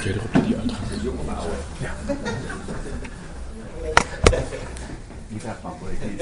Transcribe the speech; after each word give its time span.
verderop 0.00 0.32
die 0.32 0.56
uitgang. 0.56 0.86
Ja. 1.78 1.92
Die 5.28 5.40
gaat 5.40 5.62
makkelijk 5.62 5.98
niet. 6.04 6.18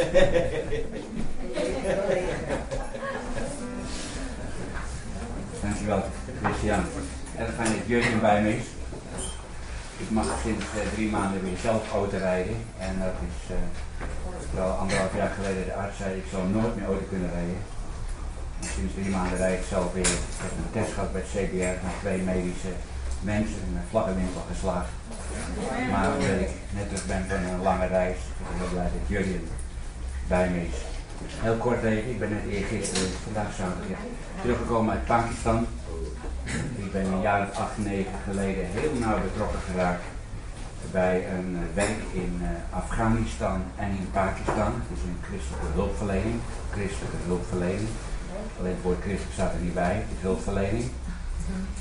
Dankjewel, 5.62 6.02
Christian. 6.42 6.84
Erg 7.36 7.54
fijn 7.54 7.72
dat 7.72 8.20
bij 8.20 8.42
me 8.42 8.56
is. 8.56 8.64
Ik 9.96 10.10
mag 10.10 10.26
sinds 10.42 10.64
uh, 10.64 10.80
drie 10.94 11.10
maanden 11.10 11.42
weer 11.42 11.56
zelf 11.62 11.92
auto 11.92 12.16
rijden. 12.16 12.56
En 12.78 12.98
dat 12.98 13.14
is 13.28 13.50
uh, 13.50 13.56
wel 14.54 14.70
anderhalf 14.70 15.16
jaar 15.16 15.30
geleden 15.30 15.64
de 15.64 15.74
arts 15.74 15.96
zei 15.96 16.16
ik 16.16 16.24
zou 16.30 16.48
nooit 16.48 16.76
meer 16.76 16.86
auto 16.86 17.04
kunnen 17.08 17.30
rijden. 17.30 17.56
En 18.60 18.68
sinds 18.74 18.94
drie 18.94 19.08
maanden 19.08 19.38
rijd 19.38 19.58
ik 19.58 19.66
zelf 19.68 19.92
weer. 19.92 20.06
Ik 20.06 20.40
heb 20.42 20.50
een 20.50 20.72
test 20.72 20.92
gehad 20.92 21.12
bij 21.12 21.22
het 21.24 21.30
CBR 21.30 21.84
met 21.86 21.94
twee 22.00 22.22
medische 22.22 22.72
mensen 23.22 23.72
mijn 23.72 23.84
vlaggenwinkel 23.90 24.42
geslaagd. 24.52 24.88
Maar 25.90 26.12
omdat 26.12 26.40
ik 26.46 26.50
net 26.70 26.88
terug 26.88 27.06
ben 27.06 27.24
van 27.28 27.36
een 27.36 27.62
lange 27.62 27.86
reis, 27.86 28.16
ik 28.16 28.46
ben 28.48 28.58
heel 28.58 28.72
blij 28.72 28.90
dat 28.96 29.08
jullie 29.08 29.40
bij 30.26 30.48
me 30.50 30.60
is. 30.60 30.76
Heel 31.40 31.56
kort 31.56 31.82
even, 31.82 32.10
ik 32.10 32.18
ben 32.18 32.30
net 32.30 32.46
eergisteren, 32.50 33.08
vandaag 33.24 33.52
zaterdag, 33.54 33.98
teruggekomen 34.40 34.92
uit 34.94 35.04
Pakistan. 35.04 35.66
Ik 36.76 36.92
ben 36.92 37.06
een 37.06 37.20
jaar 37.20 37.48
of 37.48 37.56
acht, 37.56 37.78
negen 37.78 38.18
geleden 38.24 38.66
heel 38.66 38.92
nauw 38.98 39.22
betrokken 39.22 39.60
geraakt 39.70 40.02
bij 40.90 41.26
een 41.36 41.56
eh, 41.56 41.74
werk 41.74 42.00
in 42.12 42.38
uh, 42.42 42.48
Afghanistan 42.70 43.62
en 43.76 43.90
in 43.90 44.10
Pakistan. 44.12 44.72
Het 44.82 44.98
is 44.98 45.02
een 45.02 45.18
christelijke 45.28 45.66
hulpverlening. 45.74 46.40
Christelijke 46.70 47.16
hulpverlening. 47.26 47.88
Alleen 48.58 48.72
het 48.72 48.82
woord 48.82 49.00
christelijk 49.00 49.32
staat 49.32 49.52
er 49.52 49.60
niet 49.60 49.74
bij, 49.74 49.94
het 49.94 50.16
is 50.16 50.22
hulpverlening. 50.22 50.84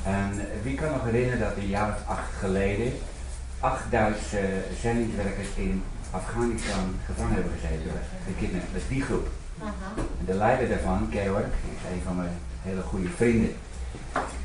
En 0.03 0.31
wie 0.63 0.75
kan 0.75 0.91
nog 0.91 1.03
herinneren 1.03 1.39
dat 1.39 1.57
een 1.57 1.67
jaar 1.67 1.89
of 1.89 2.07
acht 2.07 2.31
geleden 2.39 2.91
acht 3.59 3.91
Duitse 3.91 4.63
zendingswerkers 4.81 5.47
in 5.55 5.83
Afghanistan 6.11 6.95
gevangen 7.05 7.33
hebben 7.33 7.51
gezeten, 7.51 7.91
gekidnapt. 8.25 8.71
Dat 8.73 8.81
is 8.81 8.87
die 8.87 9.01
groep. 9.01 9.27
En 10.19 10.25
de 10.25 10.33
leider 10.33 10.69
daarvan, 10.69 11.09
Georg, 11.11 11.45
is 11.45 11.91
een 11.91 12.01
van 12.05 12.15
mijn 12.15 12.37
hele 12.61 12.81
goede 12.81 13.09
vrienden. 13.09 13.55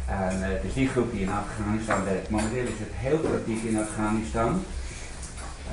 En 0.06 0.39
uh, 0.39 0.47
het 0.47 0.64
is 0.64 0.73
die 0.73 0.89
groep 0.89 1.12
die 1.12 1.20
in 1.20 1.31
Afghanistan 1.31 2.05
werkt. 2.05 2.31
Momenteel 2.31 2.64
is 2.64 2.79
het 2.79 2.92
heel 2.92 3.19
kritiek 3.19 3.62
in 3.62 3.79
Afghanistan. 3.79 4.64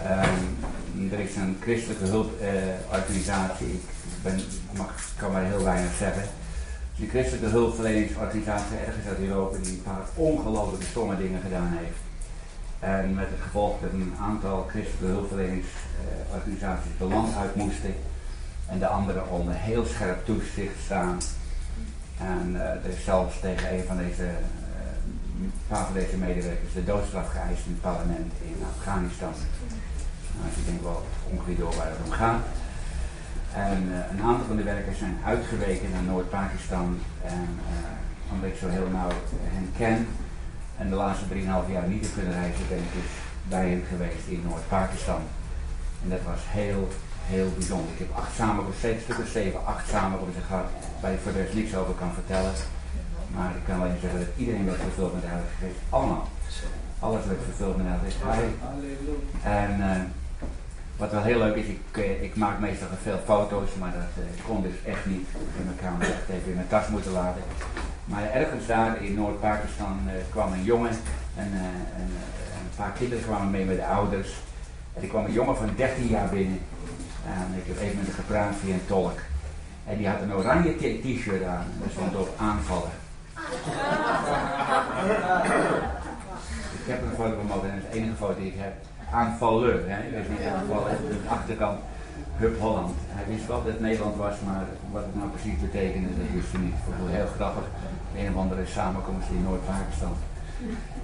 Um, 0.05 1.11
er 1.11 1.19
is 1.19 1.35
een 1.35 1.57
christelijke 1.61 2.03
hulporganisatie, 2.03 3.67
uh, 3.67 3.73
ik 3.73 4.23
ben, 4.23 4.39
mag, 4.77 4.93
kan 5.17 5.31
maar 5.31 5.43
heel 5.43 5.63
weinig 5.63 5.93
zeggen. 5.93 6.23
Die 6.99 7.09
christelijke 7.09 7.47
hulpverleningsorganisatie 7.47 8.77
ergens 8.77 9.05
uit 9.07 9.19
Europa 9.19 9.57
die 9.57 9.71
een 9.71 9.81
paar 9.83 10.05
ongelooflijke 10.15 10.85
stomme 10.85 11.17
dingen 11.17 11.41
gedaan 11.41 11.77
heeft. 11.77 11.99
En 12.79 13.13
met 13.13 13.27
het 13.29 13.41
gevolg 13.41 13.79
dat 13.81 13.91
een 13.91 14.13
aantal 14.21 14.65
christelijke 14.69 15.05
hulpverleningsorganisaties 15.05 16.97
de 16.97 17.03
land 17.03 17.35
uit 17.35 17.55
moesten. 17.55 17.95
En 18.65 18.79
de 18.79 18.87
andere 18.87 19.25
onder 19.25 19.53
heel 19.53 19.85
scherp 19.85 20.25
toezicht 20.25 20.79
staan. 20.85 21.17
En 22.17 22.51
uh, 22.53 22.61
er 22.61 22.89
is 22.97 23.03
zelfs 23.03 23.39
tegen 23.39 23.73
een 23.73 23.83
van 23.83 23.97
deze, 23.97 24.23
een 25.41 25.51
paar 25.67 25.85
van 25.85 25.93
deze 25.93 26.17
medewerkers 26.17 26.73
de 26.73 26.83
doodstraf 26.83 27.29
geëist 27.29 27.65
in 27.65 27.71
het 27.71 27.81
parlement 27.81 28.33
in 28.41 28.63
Afghanistan. 28.77 29.33
Nou, 30.37 30.47
ik 30.57 30.65
denk 30.65 30.81
wel 30.81 31.05
ongeveer 31.31 31.55
door 31.55 31.75
waar 31.75 31.89
het 31.89 32.05
om 32.05 32.11
gaat. 32.11 32.41
En 33.53 33.87
uh, 33.89 33.95
een 34.11 34.23
aantal 34.23 34.45
van 34.45 34.55
de 34.55 34.63
werkers 34.63 34.97
zijn 34.97 35.17
uitgeweken 35.25 35.91
naar 35.91 36.03
Noord-Pakistan. 36.03 36.99
En 37.25 37.47
omdat 38.31 38.49
ik 38.49 38.57
zo 38.57 38.67
heel 38.67 38.87
nauw 38.91 39.11
hen 39.55 39.71
ken, 39.77 40.07
en 40.77 40.89
de 40.89 40.95
laatste 40.95 41.25
3,5 41.25 41.71
jaar 41.71 41.87
niet 41.87 42.03
te 42.03 42.13
kunnen 42.15 42.33
reizen, 42.33 42.67
ben 42.69 42.77
ik 42.77 42.93
dus 42.93 43.11
bij 43.47 43.69
hem 43.69 43.83
geweest 43.89 44.27
in 44.27 44.41
Noord-Pakistan. 44.47 45.21
En 46.03 46.09
dat 46.09 46.23
was 46.31 46.39
heel, 46.59 46.87
heel 47.25 47.49
bijzonder. 47.57 47.91
Ik 47.93 47.99
heb 47.99 48.11
acht 48.15 48.35
samenkomsten, 48.35 49.01
stukken 49.01 49.27
zeven, 49.27 49.65
acht 49.65 49.89
samenkomsten 49.89 50.43
gehad, 50.43 50.69
waar 51.01 51.11
ik 51.11 51.19
voor 51.23 51.31
niks 51.53 51.75
over 51.75 51.93
kan 51.93 52.13
vertellen. 52.13 52.53
Maar 53.35 53.51
ik 53.55 53.63
kan 53.67 53.81
alleen 53.81 53.99
zeggen 54.01 54.19
dat 54.19 54.29
iedereen 54.37 54.65
werd 54.65 54.81
vervuld 54.81 55.13
met 55.13 55.21
de 55.21 55.27
Heilige. 55.27 55.79
Allemaal. 55.89 56.27
Alles 56.99 57.25
werd 57.25 57.39
vervuld 57.43 57.77
met 57.77 57.85
de 57.85 57.91
Heilige. 57.91 58.53
En 59.43 59.71
uh, 59.79 60.01
wat 60.99 61.11
wel 61.11 61.21
heel 61.21 61.37
leuk 61.37 61.55
is, 61.55 61.65
ik, 61.65 61.97
uh, 61.97 62.23
ik 62.23 62.35
maak 62.35 62.59
meestal 62.59 62.87
veel 63.01 63.19
foto's, 63.25 63.69
maar 63.79 63.91
dat 63.91 64.23
uh, 64.23 64.45
kon 64.45 64.61
dus 64.61 64.83
echt 64.85 65.05
niet. 65.05 65.27
Ik 65.29 65.55
heb 65.55 65.65
mijn 65.65 65.77
camera 65.81 66.05
echt 66.05 66.29
even 66.29 66.49
in 66.49 66.55
mijn 66.55 66.67
tas 66.67 66.87
moeten 66.87 67.11
laten. 67.11 67.41
Maar 68.05 68.31
ergens 68.31 68.65
daar 68.65 69.03
in 69.03 69.13
Noord-Pakistan 69.13 69.99
uh, 70.05 70.11
kwam 70.31 70.53
een 70.53 70.63
jongen 70.63 70.91
en, 71.35 71.51
en 71.53 72.07
uh, 72.11 72.19
een 72.61 72.75
paar 72.75 72.91
kinderen 72.91 73.23
kwamen 73.23 73.51
mee 73.51 73.65
met 73.65 73.75
de 73.75 73.85
ouders. 73.85 74.29
En 74.93 75.01
er 75.01 75.07
kwam 75.07 75.25
een 75.25 75.31
jongen 75.31 75.55
van 75.55 75.69
13 75.75 76.07
jaar 76.07 76.29
binnen. 76.29 76.59
En 77.25 77.57
ik 77.57 77.67
heb 77.67 77.79
even 77.81 77.97
met 77.97 78.05
hem 78.05 78.15
gepraat 78.15 78.55
via 78.63 78.73
een 78.73 78.85
tolk. 78.85 79.19
En 79.85 79.97
die 79.97 80.07
had 80.07 80.21
een 80.21 80.33
oranje 80.33 80.75
t-shirt 80.75 81.43
aan. 81.43 81.65
En 81.83 81.91
stond 81.91 82.15
op 82.15 82.33
aanvallen. 82.37 82.91
ik 86.81 86.87
heb 86.87 87.01
een 87.01 87.15
foto 87.15 87.35
van 87.47 87.69
en 87.69 87.75
dat 87.75 87.83
is 87.83 87.91
de 87.91 87.97
enige 87.97 88.15
foto 88.15 88.39
die 88.39 88.47
ik 88.47 88.59
heb. 88.59 88.88
Aanvallen, 89.11 89.89
hè? 89.89 90.09
Weet 90.09 90.29
niet. 90.29 90.39
De 90.39 91.29
achterkant. 91.29 91.79
Hub 92.37 92.59
Holland. 92.59 92.95
Hij 93.07 93.33
wist 93.33 93.47
wel 93.47 93.63
dat 93.63 93.71
het 93.73 93.81
Nederland 93.81 94.15
was, 94.15 94.35
maar 94.45 94.63
wat 94.91 95.03
het 95.05 95.15
nou 95.15 95.29
precies 95.29 95.59
betekende, 95.59 96.07
dat 96.07 96.31
wist 96.33 96.51
hij 96.51 96.61
niet. 96.61 96.73
Ik 96.73 96.83
vond 96.85 96.97
het 96.99 97.15
heel 97.15 97.31
grappig. 97.35 97.65
Een 98.17 98.29
of 98.33 98.37
andere 98.43 98.65
samenkomst 98.65 99.29
in 99.29 99.43
Noord-Pakistan. 99.43 100.15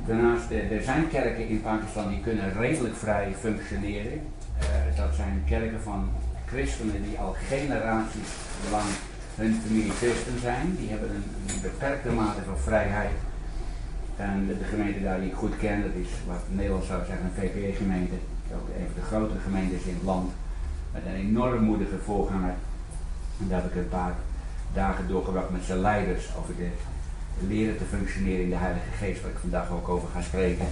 Daarnaast, 0.08 0.52
er 0.52 0.84
zijn 0.84 1.08
kerken 1.10 1.48
in 1.48 1.62
Pakistan 1.62 2.10
die 2.10 2.22
kunnen 2.22 2.54
redelijk 2.54 2.96
vrij 2.96 3.36
functioneren. 3.40 4.20
Uh, 4.60 4.98
dat 4.98 5.16
zijn 5.16 5.44
kerken 5.48 5.82
van 5.82 6.10
christenen 6.46 7.04
die 7.04 7.20
al 7.20 7.36
generaties 7.48 8.32
lang 8.72 8.90
hun 9.36 9.62
familie 9.66 9.92
christen 9.92 10.40
zijn. 10.42 10.76
Die 10.80 10.90
hebben 10.90 11.10
een 11.10 11.62
beperkte 11.62 12.10
mate 12.10 12.42
van 12.46 12.58
vrijheid. 12.58 13.18
En 14.18 14.48
de, 14.48 14.66
gemeente 14.66 15.02
daar 15.02 15.20
die 15.20 15.30
ik 15.30 15.36
goed 15.36 15.58
ken, 15.58 15.82
dat 15.82 15.96
is 16.04 16.10
wat 16.28 16.44
Nederland 16.50 16.84
zou 16.84 17.06
zeggen 17.06 17.26
een 17.26 17.42
VPE-gemeente. 17.42 18.16
Ook 18.54 18.68
een 18.68 18.88
van 18.92 19.02
de 19.02 19.08
grotere 19.08 19.40
gemeentes 19.40 19.84
in 19.84 19.94
het 19.94 20.04
land. 20.04 20.32
Met 20.94 21.02
een 21.06 21.16
enorm 21.16 21.64
moedige 21.64 21.98
voorganger. 21.98 22.54
En 23.40 23.48
daar 23.48 23.62
heb 23.62 23.72
ik 23.72 23.78
een 23.78 23.90
paar 23.90 24.16
dagen 24.74 25.08
doorgebracht 25.08 25.50
met 25.50 25.64
zijn 25.64 25.80
leiders 25.80 26.26
over 26.40 26.56
de 26.56 26.70
leren 27.48 27.78
te 27.78 27.84
functioneren 27.84 28.44
in 28.44 28.50
de 28.50 28.56
Heilige 28.56 28.92
Geest, 28.98 29.22
waar 29.22 29.32
ik 29.32 29.38
vandaag 29.38 29.72
ook 29.72 29.90
over 29.90 30.08
ga 30.14 30.22
spreken. 30.22 30.66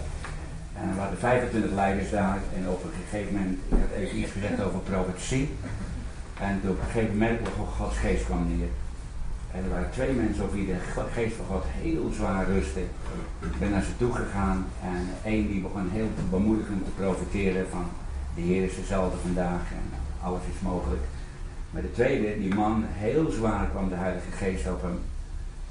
En 0.74 0.94
we 0.94 1.00
hadden 1.00 1.20
25 1.20 1.72
leiders 1.72 2.10
daar 2.10 2.40
en 2.56 2.70
op 2.70 2.84
een 2.84 2.90
gegeven 3.04 3.34
moment, 3.34 3.60
ik 3.68 3.78
had 3.80 3.98
even 3.98 4.18
iets 4.18 4.32
gezegd 4.32 4.62
over 4.62 4.80
profetie. 4.80 5.50
En 6.40 6.62
op 6.64 6.80
een 6.80 6.86
gegeven 6.92 7.18
moment 7.18 7.40
Gods 7.78 7.98
geest 7.98 8.26
kwam 8.26 8.48
neer. 8.58 8.68
En 9.54 9.64
er 9.64 9.70
waren 9.70 9.92
twee 9.92 10.14
mensen 10.14 10.44
op 10.44 10.54
wie 10.54 10.66
de 10.66 10.78
geest 11.12 11.36
van 11.36 11.46
God 11.46 11.64
heel 11.68 12.12
zwaar 12.12 12.46
rustte. 12.46 12.80
Ik 13.40 13.60
ben 13.60 13.70
naar 13.70 13.84
ze 13.84 13.98
toe 13.98 14.14
gegaan 14.14 14.66
en 14.84 15.08
één 15.24 15.48
die 15.48 15.62
begon 15.62 15.90
heel 15.90 16.08
bemoedigend 16.30 16.86
te 16.86 16.92
profiteren 16.92 17.70
van 17.70 17.86
de 18.36 18.42
Heer 18.42 18.64
is 18.64 18.76
dezelfde 18.76 19.18
vandaag 19.18 19.62
en 19.72 19.86
alles 20.22 20.42
is 20.54 20.62
mogelijk. 20.62 21.02
Maar 21.72 21.82
de 21.82 21.92
tweede, 21.92 22.40
die 22.40 22.54
man, 22.54 22.84
heel 22.88 23.32
zwaar 23.32 23.68
kwam 23.68 23.90
de 23.90 23.96
Heilige 23.96 24.32
Geest 24.32 24.68
op 24.68 24.82
hem. 24.82 25.00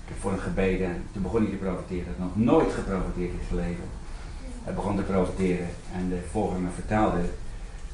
Ik 0.03 0.09
heb 0.09 0.21
voor 0.21 0.31
hem 0.31 0.41
gebeden 0.41 0.87
en 0.87 1.05
toen 1.13 1.23
begon 1.23 1.43
hij 1.43 1.51
te 1.51 1.57
profiteren. 1.57 2.05
Hij 2.05 2.15
had 2.19 2.37
nog 2.37 2.45
nooit 2.45 2.73
geprofiteerd 2.73 3.33
in 3.33 3.47
zijn 3.49 3.61
leven. 3.61 3.89
Hij 4.65 4.75
begon 4.75 4.97
te 4.97 5.03
profiteren 5.03 5.69
en 5.97 6.09
de 6.09 6.19
voorganger 6.31 6.71
vertaalde 6.75 7.21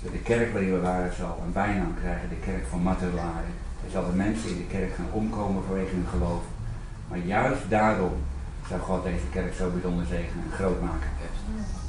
dat 0.02 0.12
de 0.12 0.18
kerk 0.18 0.52
waarin 0.52 0.72
we 0.72 0.80
waren 0.80 1.14
zal 1.14 1.42
een 1.44 1.52
bijnaam 1.52 1.94
krijgen, 2.00 2.28
de 2.28 2.44
kerk 2.44 2.66
van 2.66 2.82
martelaren. 2.82 3.54
Er 3.84 3.90
zullen 3.90 4.16
mensen 4.16 4.50
in 4.50 4.56
de 4.56 4.66
kerk 4.76 4.94
gaan 4.94 5.12
omkomen 5.12 5.62
vanwege 5.66 5.94
hun 5.94 6.06
geloof. 6.10 6.42
Maar 7.08 7.18
juist 7.18 7.62
daarom 7.68 8.12
zou 8.68 8.80
God 8.80 9.04
deze 9.04 9.28
kerk 9.32 9.54
zo 9.54 9.70
bijzonder 9.70 10.06
zegenen 10.06 10.44
en 10.44 10.56
groot 10.58 10.80
maken. 10.80 11.10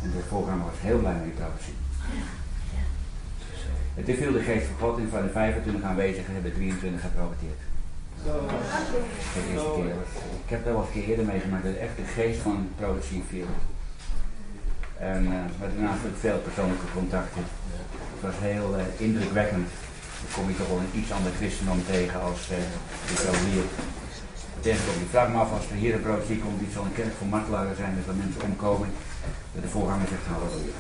En 0.04 0.12
de 0.12 0.24
voorganger 0.28 0.66
was 0.66 0.80
heel 0.80 1.00
blij 1.00 1.14
met 1.14 1.24
die 1.24 1.34
profetie. 1.34 1.74
Het 3.94 4.08
is 4.08 4.18
viel 4.18 4.32
de 4.32 4.48
geest 4.50 4.66
van 4.66 4.76
God 4.80 4.98
en 4.98 5.10
van 5.10 5.22
de 5.22 5.30
25 5.30 5.84
aanwezigen 5.84 6.34
hebben 6.34 6.54
23 6.54 7.02
geprofiteerd. 7.02 7.62
De 8.24 9.52
eerste 9.52 9.72
keer. 9.76 9.96
Ik 10.46 10.50
heb 10.50 10.64
daar 10.64 10.74
wel 10.74 10.82
eens 10.82 10.96
een 10.96 11.02
keer 11.02 11.10
eerder 11.10 11.26
meegemaakt 11.26 11.64
dat 11.64 11.76
echt 11.76 11.96
de 11.96 12.04
geest 12.04 12.40
van 12.40 12.70
profetie 12.76 13.24
viel. 13.30 13.46
En 14.98 15.24
uh, 15.24 15.30
maar 15.60 15.70
daarnaast 15.76 16.06
ook 16.06 16.20
veel 16.20 16.38
persoonlijke 16.38 16.86
contacten. 16.94 17.44
Het 18.14 18.22
was 18.22 18.34
heel 18.40 18.76
uh, 18.78 18.84
indrukwekkend. 18.98 19.68
Dan 20.22 20.32
kom 20.36 20.46
je 20.50 20.58
toch 20.58 20.72
wel 20.72 20.82
een 20.84 21.00
iets 21.00 21.12
ander 21.12 21.32
christendom 21.40 21.82
tegen 21.94 22.20
als 22.30 22.42
uh, 22.52 22.58
de 23.08 23.16
zo 23.24 23.32
hier. 23.50 23.68
Ik 24.62 25.10
vraag 25.10 25.30
me 25.30 25.38
af 25.38 25.52
als 25.52 25.70
er 25.70 25.76
hier 25.76 25.94
een 25.94 26.02
profetie 26.02 26.40
komt, 26.40 26.60
die 26.60 26.72
zal 26.74 26.86
een 26.86 26.94
kerk 26.94 27.14
voor 27.18 27.28
martelaren 27.28 27.76
zijn, 27.76 27.96
dus 27.96 28.06
dat 28.06 28.16
mensen 28.16 28.42
omkomen. 28.42 28.90
Dat 29.54 29.64
de 29.64 29.70
voorganger 29.70 30.08
zegt 30.08 30.26
halleluja. 30.32 30.78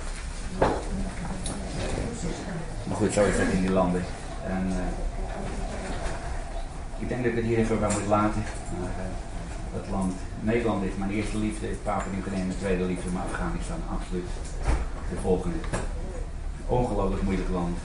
Maar 2.88 2.97
goed, 2.97 3.13
zo 3.13 3.25
is 3.25 3.38
dat 3.38 3.47
in 3.51 3.62
die 3.62 3.71
landen. 3.71 4.03
En, 4.44 4.65
uh, 4.68 4.75
ik 7.00 7.07
denk 7.09 7.24
dat 7.24 7.31
ik 7.31 7.38
het 7.38 7.45
hier 7.45 7.57
even 7.57 7.80
bij 7.80 7.92
moet 7.92 8.07
laten. 8.07 8.44
Maar, 8.80 8.94
uh, 9.06 9.12
dat 9.74 9.89
land. 9.92 10.13
Nederland 10.39 10.83
is 10.83 10.95
mijn 10.97 11.12
eerste 11.12 11.38
liefde, 11.38 11.68
Papua 11.68 12.12
Nieuw-Guinea 12.12 12.45
mijn 12.45 12.59
tweede 12.59 12.83
liefde, 12.83 13.09
maar 13.09 13.24
Afghanistan 13.24 13.81
absoluut 13.95 14.30
de 15.09 15.19
volgende. 15.21 15.57
Ongelooflijk 16.65 17.24
moeilijk 17.24 17.50
land, 17.50 17.77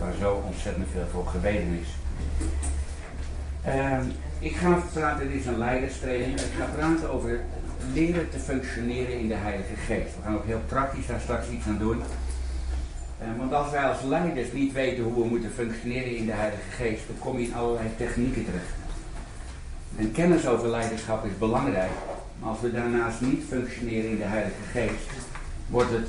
waar 0.00 0.14
zo 0.20 0.42
ontzettend 0.46 0.86
veel 0.92 1.06
voor 1.12 1.26
gebeden 1.26 1.78
is. 1.82 1.88
Ehm, 3.64 4.04
ik 4.38 4.56
ga 4.56 4.82
praten, 4.92 5.28
dit 5.28 5.40
is 5.40 5.46
een 5.46 5.58
leiderstraining, 5.58 6.40
ik 6.40 6.52
ga 6.58 6.64
praten 6.64 7.10
over 7.10 7.40
leren 7.92 8.30
te 8.30 8.38
functioneren 8.38 9.18
in 9.18 9.28
de 9.28 9.34
Heilige 9.34 9.76
Geest. 9.86 10.16
We 10.16 10.22
gaan 10.24 10.34
ook 10.34 10.46
heel 10.46 10.62
praktisch 10.66 11.06
daar 11.06 11.20
straks 11.20 11.48
iets 11.48 11.66
aan 11.66 11.78
doen. 11.78 12.02
Ehm, 13.20 13.36
want 13.36 13.52
als 13.52 13.70
wij 13.70 13.84
als 13.84 14.02
leiders 14.02 14.52
niet 14.52 14.72
weten 14.72 15.04
hoe 15.04 15.22
we 15.22 15.28
moeten 15.28 15.50
functioneren 15.50 16.16
in 16.16 16.26
de 16.26 16.32
Heilige 16.32 16.70
Geest, 16.70 17.06
dan 17.06 17.18
kom 17.18 17.38
je 17.38 17.46
in 17.46 17.54
allerlei 17.54 17.88
technieken 17.96 18.44
terecht. 18.44 18.78
En 19.96 20.12
kennis 20.12 20.46
over 20.46 20.68
leiderschap 20.68 21.24
is 21.24 21.38
belangrijk, 21.38 21.90
maar 22.38 22.50
als 22.50 22.60
we 22.60 22.72
daarnaast 22.72 23.20
niet 23.20 23.42
functioneren 23.48 24.10
in 24.10 24.18
de 24.18 24.24
Heilige 24.24 24.62
Geest, 24.72 25.10
wordt 25.66 25.90
het 25.90 26.08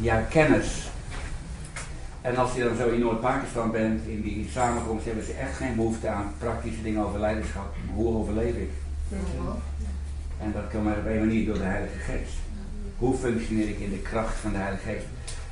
ja 0.00 0.20
kennis 0.20 0.85
en 2.26 2.36
als 2.36 2.54
je 2.54 2.64
dan 2.64 2.76
zo 2.76 2.88
in 2.88 3.00
Noord-Pakistan 3.00 3.70
bent, 3.70 4.06
in 4.06 4.22
die 4.22 4.48
samenkomst, 4.50 5.04
hebben 5.04 5.24
ze 5.24 5.32
echt 5.32 5.56
geen 5.56 5.74
behoefte 5.74 6.08
aan 6.08 6.32
praktische 6.38 6.82
dingen 6.82 7.04
over 7.06 7.20
leiderschap. 7.20 7.74
Hoe 7.94 8.16
overleef 8.16 8.54
ik? 8.54 8.70
En 10.38 10.52
dat 10.52 10.68
kan 10.70 10.82
maar 10.82 10.98
op 10.98 11.06
één 11.06 11.18
manier 11.18 11.46
door 11.46 11.58
de 11.58 11.64
Heilige 11.64 11.98
Geest. 11.98 12.36
Hoe 12.98 13.16
functioneer 13.16 13.68
ik 13.68 13.78
in 13.78 13.90
de 13.90 13.98
kracht 13.98 14.36
van 14.36 14.50
de 14.50 14.56
Heilige 14.56 14.88
Geest? 14.88 15.06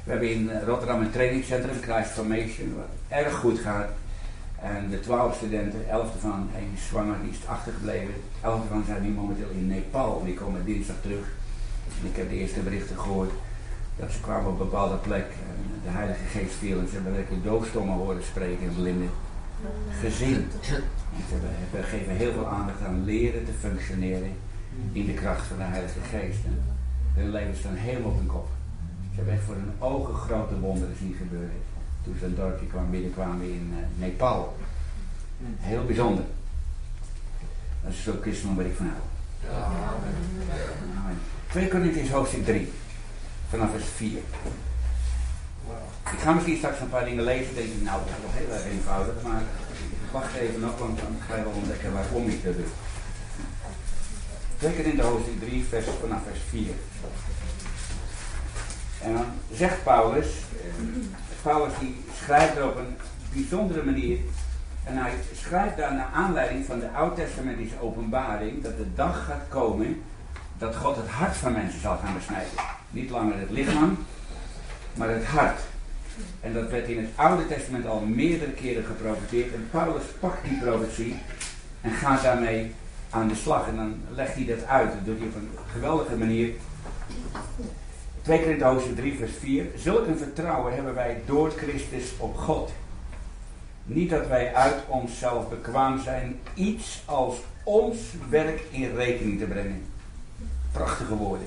We 0.05 0.11
hebben 0.11 0.31
in 0.31 0.51
Rotterdam 0.67 1.01
een 1.01 1.11
trainingscentrum, 1.11 1.83
Christ 1.83 2.11
Formation, 2.11 2.75
wat 2.77 3.19
erg 3.19 3.35
goed 3.35 3.59
gaat. 3.59 3.91
En 4.61 4.91
de 4.91 5.01
twaalf 5.01 5.37
studenten, 5.37 5.89
elf 5.89 6.15
ervan, 6.15 6.49
één 6.57 6.71
is 6.75 6.87
zwanger, 6.87 7.17
die 7.23 7.31
is 7.31 7.47
achtergebleven. 7.47 8.15
Elf 8.43 8.63
ervan 8.63 8.85
zijn 8.87 9.03
nu 9.03 9.09
momenteel 9.09 9.51
in 9.51 9.67
Nepal, 9.67 10.23
die 10.25 10.35
komen 10.35 10.65
dinsdag 10.65 10.97
terug. 11.03 11.27
En 12.01 12.09
ik 12.09 12.17
heb 12.17 12.29
de 12.29 12.37
eerste 12.37 12.61
berichten 12.61 12.99
gehoord 12.99 13.31
dat 13.97 14.11
ze 14.13 14.21
kwamen 14.21 14.47
op 14.47 14.61
een 14.61 14.67
bepaalde 14.69 14.97
plek 14.97 15.27
en 15.27 15.81
de 15.85 15.91
Heilige 15.91 16.25
Geest 16.25 16.55
viel 16.55 16.79
en 16.79 16.89
ze 16.89 16.95
hebben 16.95 17.15
lekker 17.15 17.43
doofstommen 17.43 17.97
horen 17.97 18.23
spreken 18.23 18.67
en 18.69 18.75
blinden. 18.75 19.11
Gezien. 20.01 20.49
Ze 21.29 21.37
we 21.71 21.83
geven 21.83 22.17
heel 22.17 22.33
veel 22.33 22.47
aandacht 22.49 22.83
aan 22.83 23.05
leren 23.05 23.45
te 23.45 23.53
functioneren 23.61 24.37
in 24.93 25.07
de 25.07 25.15
kracht 25.15 25.47
van 25.47 25.57
de 25.57 25.63
Heilige 25.63 26.01
Geest. 26.11 26.45
En 26.45 26.63
hun 27.15 27.31
leven 27.31 27.57
staan 27.57 27.75
helemaal 27.75 28.11
op 28.11 28.17
hun 28.17 28.27
kop. 28.27 28.49
Ze 29.11 29.17
hebben 29.17 29.35
echt 29.35 29.43
voor 29.43 29.55
hun 29.55 29.73
ogen 29.79 30.15
grote 30.15 30.61
wonderen 30.61 30.97
zien 30.99 31.15
gebeuren. 31.19 31.63
Toen 32.05 32.17
ze 32.19 32.25
een 32.25 32.35
dorpje 32.35 32.67
kwam, 32.67 32.91
binnenkwamen 32.91 33.47
in 33.47 33.73
uh, 33.73 34.05
Nepal. 34.05 34.57
Heel 35.59 35.85
bijzonder. 35.85 36.25
Dat 37.83 37.93
is 37.93 38.03
zo'n 38.03 38.19
christen 38.21 38.55
waar 38.55 38.65
ik 38.65 38.75
van 38.75 38.87
hou. 38.87 39.03
2 41.51 41.69
Corinthians 41.69 42.11
hoofdstuk 42.11 42.45
3 42.45 42.73
vanaf 43.55 43.71
vers 43.71 43.91
4. 43.97 44.19
Ik 46.13 46.21
ga 46.21 46.33
misschien 46.33 46.57
straks 46.57 46.81
een 46.81 46.89
paar 46.89 47.05
dingen 47.05 47.25
lezen. 47.25 47.55
Denk 47.55 47.67
ik, 47.67 47.83
nou, 47.83 48.01
dat 48.01 48.15
is 48.17 48.47
wel 48.47 48.57
heel 48.57 48.71
eenvoudig. 48.73 49.15
Maar 49.23 49.41
ik 49.81 50.11
wacht 50.13 50.35
even 50.35 50.61
nog, 50.61 50.79
want 50.79 50.99
dan 50.99 51.17
ga 51.29 51.37
je 51.37 51.43
wel 51.43 51.53
ontdekken 51.53 51.93
waarom 51.93 52.29
ik 52.29 52.45
dat 52.45 52.57
doe. 52.57 52.65
Zeker 54.61 54.87
in 54.87 54.97
de 54.97 55.03
hoofdstuk 55.03 55.41
3, 55.41 55.65
vers, 55.69 55.87
vanaf 56.01 56.23
vers 56.27 56.39
4. 56.49 56.67
En 59.03 59.13
dan 59.13 59.27
zegt 59.53 59.83
Paulus, 59.83 60.27
Paulus 61.43 61.73
die 61.81 61.97
schrijft 62.23 62.57
er 62.57 62.69
op 62.69 62.77
een 62.77 62.97
bijzondere 63.33 63.83
manier. 63.83 64.19
En 64.85 64.97
hij 64.97 65.13
schrijft 65.35 65.77
daar 65.77 65.95
naar 65.95 66.11
aanleiding 66.15 66.65
van 66.65 66.79
de 66.79 66.91
oud-testamentische 66.91 67.81
openbaring 67.81 68.63
dat 68.63 68.77
de 68.77 68.95
dag 68.95 69.25
gaat 69.25 69.45
komen 69.49 70.03
dat 70.59 70.77
God 70.77 70.97
het 70.97 71.09
hart 71.09 71.37
van 71.37 71.53
mensen 71.53 71.81
zal 71.81 71.97
gaan 71.97 72.15
besnijden. 72.15 72.51
Niet 72.91 73.11
langer 73.11 73.39
het 73.39 73.51
lichaam, 73.51 73.99
maar 74.95 75.09
het 75.09 75.25
hart. 75.25 75.61
En 76.41 76.53
dat 76.53 76.71
werd 76.71 76.89
in 76.89 76.99
het 76.99 77.09
Oude 77.15 77.47
Testament 77.47 77.87
al 77.87 78.01
meerdere 78.01 78.51
keren 78.51 78.85
geprofiteerd. 78.85 79.55
En 79.55 79.69
Paulus 79.71 80.03
pakt 80.21 80.49
die 80.49 80.59
profetie 80.59 81.17
en 81.81 81.91
gaat 81.91 82.23
daarmee 82.23 82.75
aan 83.11 83.29
de 83.29 83.35
slag. 83.35 83.69
En 83.69 83.77
dan 83.77 84.01
legt 84.15 84.35
hij 84.35 84.45
dat 84.45 84.65
uit. 84.67 84.93
Dat 84.93 85.05
doet 85.05 85.19
hij 85.19 85.27
op 85.27 85.35
een 85.35 85.51
geweldige 85.73 86.17
manier. 86.17 86.51
2 88.23 88.41
Korinthe 88.41 88.65
hoofdstuk 88.65 88.97
3 88.97 89.19
vers 89.19 89.33
4. 89.39 89.67
Zulk 89.77 90.07
een 90.07 90.19
vertrouwen 90.19 90.75
hebben 90.75 90.95
wij 90.95 91.23
door 91.27 91.51
Christus 91.51 92.13
op 92.19 92.37
God. 92.37 92.73
Niet 93.85 94.11
dat 94.11 94.27
wij 94.27 94.55
uit 94.55 94.83
onszelf 94.87 95.49
bekwaam 95.49 96.01
zijn 96.01 96.39
iets 96.55 97.03
als 97.05 97.37
ons 97.65 97.99
werk 98.29 98.63
in 98.71 98.97
rekening 98.97 99.39
te 99.39 99.45
brengen. 99.45 99.94
Prachtige 100.75 101.17
woorden. 101.17 101.47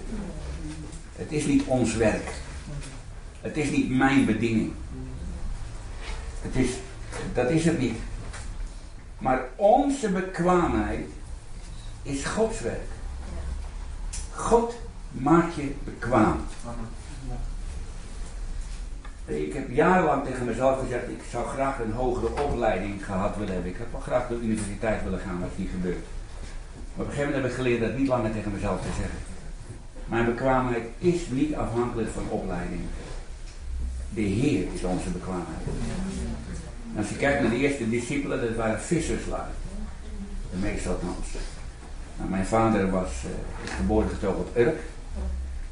Het 1.15 1.31
is 1.31 1.45
niet 1.45 1.63
ons 1.65 1.95
werk. 1.95 2.31
Het 3.41 3.57
is 3.57 3.69
niet 3.69 3.89
mijn 3.89 4.25
bediening. 4.25 4.71
Het 6.41 6.55
is, 6.55 6.69
dat 7.33 7.49
is 7.49 7.65
het 7.65 7.79
niet. 7.79 7.97
Maar 9.17 9.41
onze 9.55 10.09
bekwaamheid 10.09 11.09
is 12.03 12.25
Gods 12.25 12.59
werk. 12.59 12.89
God 14.33 14.75
maakt 15.11 15.55
je 15.55 15.73
bekwaam. 15.83 16.39
Ik 19.25 19.53
heb 19.53 19.71
jarenlang 19.71 20.25
tegen 20.25 20.45
mezelf 20.45 20.79
gezegd, 20.79 21.09
ik 21.09 21.21
zou 21.29 21.47
graag 21.47 21.79
een 21.79 21.91
hogere 21.91 22.41
opleiding 22.43 23.05
gehad 23.05 23.35
willen 23.37 23.53
hebben. 23.53 23.71
Ik 23.71 23.77
heb 23.77 23.91
wel 23.91 24.01
graag 24.01 24.29
naar 24.29 24.39
de 24.39 24.45
universiteit 24.45 25.03
willen 25.03 25.19
gaan, 25.19 25.39
maar 25.39 25.49
niet 25.55 25.69
gebeurd. 25.69 26.05
Op 26.97 27.05
een 27.05 27.11
gegeven 27.11 27.31
moment 27.31 27.43
heb 27.43 27.51
ik 27.51 27.57
geleerd 27.57 27.81
dat 27.81 27.97
niet 27.97 28.07
langer 28.07 28.31
tegen 28.31 28.51
mezelf 28.51 28.81
te 28.81 28.87
zeggen. 28.87 29.19
Mijn 30.05 30.25
bekwaamheid 30.25 30.83
is 30.97 31.27
niet 31.29 31.55
afhankelijk 31.55 32.09
van 32.09 32.29
opleiding. 32.29 32.81
De 34.09 34.21
Heer 34.21 34.65
is 34.73 34.83
onze 34.83 35.09
bekwaamheid. 35.09 35.61
als 36.97 37.09
je 37.09 37.15
kijkt 37.15 37.41
naar 37.41 37.49
de 37.49 37.57
eerste 37.57 37.89
discipelen, 37.89 38.41
dat 38.41 38.55
waren 38.55 38.79
visserslui. 38.79 39.49
De 40.51 40.57
meeste 40.57 40.89
althans. 40.89 41.27
Nou, 42.17 42.29
mijn 42.29 42.45
vader 42.45 42.91
was 42.91 43.11
uh, 43.25 43.71
geboren 43.75 44.09
getogen 44.09 44.39
op 44.39 44.57
Urk. 44.57 44.79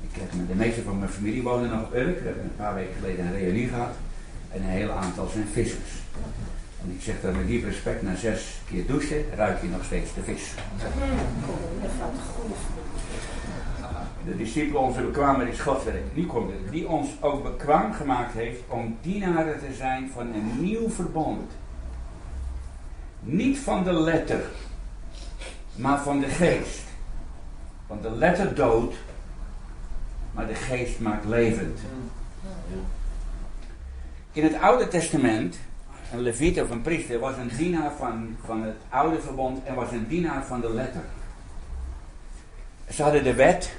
Ik 0.01 0.21
heb, 0.21 0.47
de 0.47 0.55
meeste 0.55 0.81
van 0.81 0.99
mijn 0.99 1.11
familie 1.11 1.43
wonen 1.43 1.69
nog 1.69 1.83
op 1.83 1.93
Urk. 1.93 2.19
We 2.19 2.25
hebben 2.25 2.43
een 2.43 2.55
paar 2.55 2.75
weken 2.75 2.95
geleden 2.99 3.25
een 3.25 3.37
reunie 3.37 3.67
gehad. 3.67 3.95
En 4.51 4.61
een 4.61 4.69
heel 4.69 4.91
aantal 4.91 5.27
zijn 5.27 5.47
vissers. 5.53 5.91
En 6.85 6.91
ik 6.91 7.01
zeg 7.01 7.21
dat 7.21 7.35
met 7.35 7.47
diep 7.47 7.63
respect, 7.63 8.01
na 8.01 8.15
zes 8.15 8.61
keer 8.67 8.87
douchen 8.87 9.25
ruik 9.35 9.61
je 9.61 9.67
nog 9.67 9.83
steeds 9.83 10.13
de 10.13 10.21
vis. 10.21 10.53
De 14.25 14.37
discipelen 14.37 14.81
onze 14.81 15.01
bekwamen 15.01 15.47
is 15.47 15.59
Godwerk. 15.59 16.03
Nu 16.13 16.25
komt. 16.25 16.51
Die 16.71 16.87
ons 16.87 17.09
ook 17.19 17.43
bekwaam 17.43 17.93
gemaakt 17.93 18.33
heeft 18.33 18.59
om 18.67 18.97
dienaren 19.01 19.59
te 19.59 19.73
zijn 19.73 20.09
van 20.13 20.33
een 20.33 20.61
nieuw 20.61 20.89
verbond. 20.89 21.51
Niet 23.19 23.59
van 23.59 23.83
de 23.83 23.93
letter, 23.93 24.41
maar 25.75 25.99
van 25.99 26.19
de 26.19 26.27
geest. 26.27 26.83
Want 27.87 28.03
de 28.03 28.11
letter 28.11 28.55
doodt, 28.55 28.95
maar 30.31 30.47
de 30.47 30.55
geest 30.55 30.99
maakt 30.99 31.25
levend. 31.25 31.79
In 34.31 34.43
het 34.43 34.59
Oude 34.61 34.87
Testament 34.87 35.57
een 36.13 36.21
leviet 36.21 36.61
of 36.61 36.69
een 36.69 36.81
priester 36.81 37.19
was 37.19 37.37
een 37.37 37.51
dienaar 37.57 37.91
van, 37.97 38.37
van 38.45 38.63
het 38.63 38.75
oude 38.89 39.21
verbond 39.21 39.63
en 39.63 39.75
was 39.75 39.91
een 39.91 40.07
dienaar 40.07 40.45
van 40.45 40.61
de 40.61 40.73
letter. 40.73 41.01
Ze 42.89 43.03
hadden 43.03 43.23
de 43.23 43.33
wet 43.33 43.71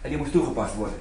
en 0.00 0.08
die 0.08 0.16
moest 0.16 0.32
toegepast 0.32 0.74
worden. 0.74 0.98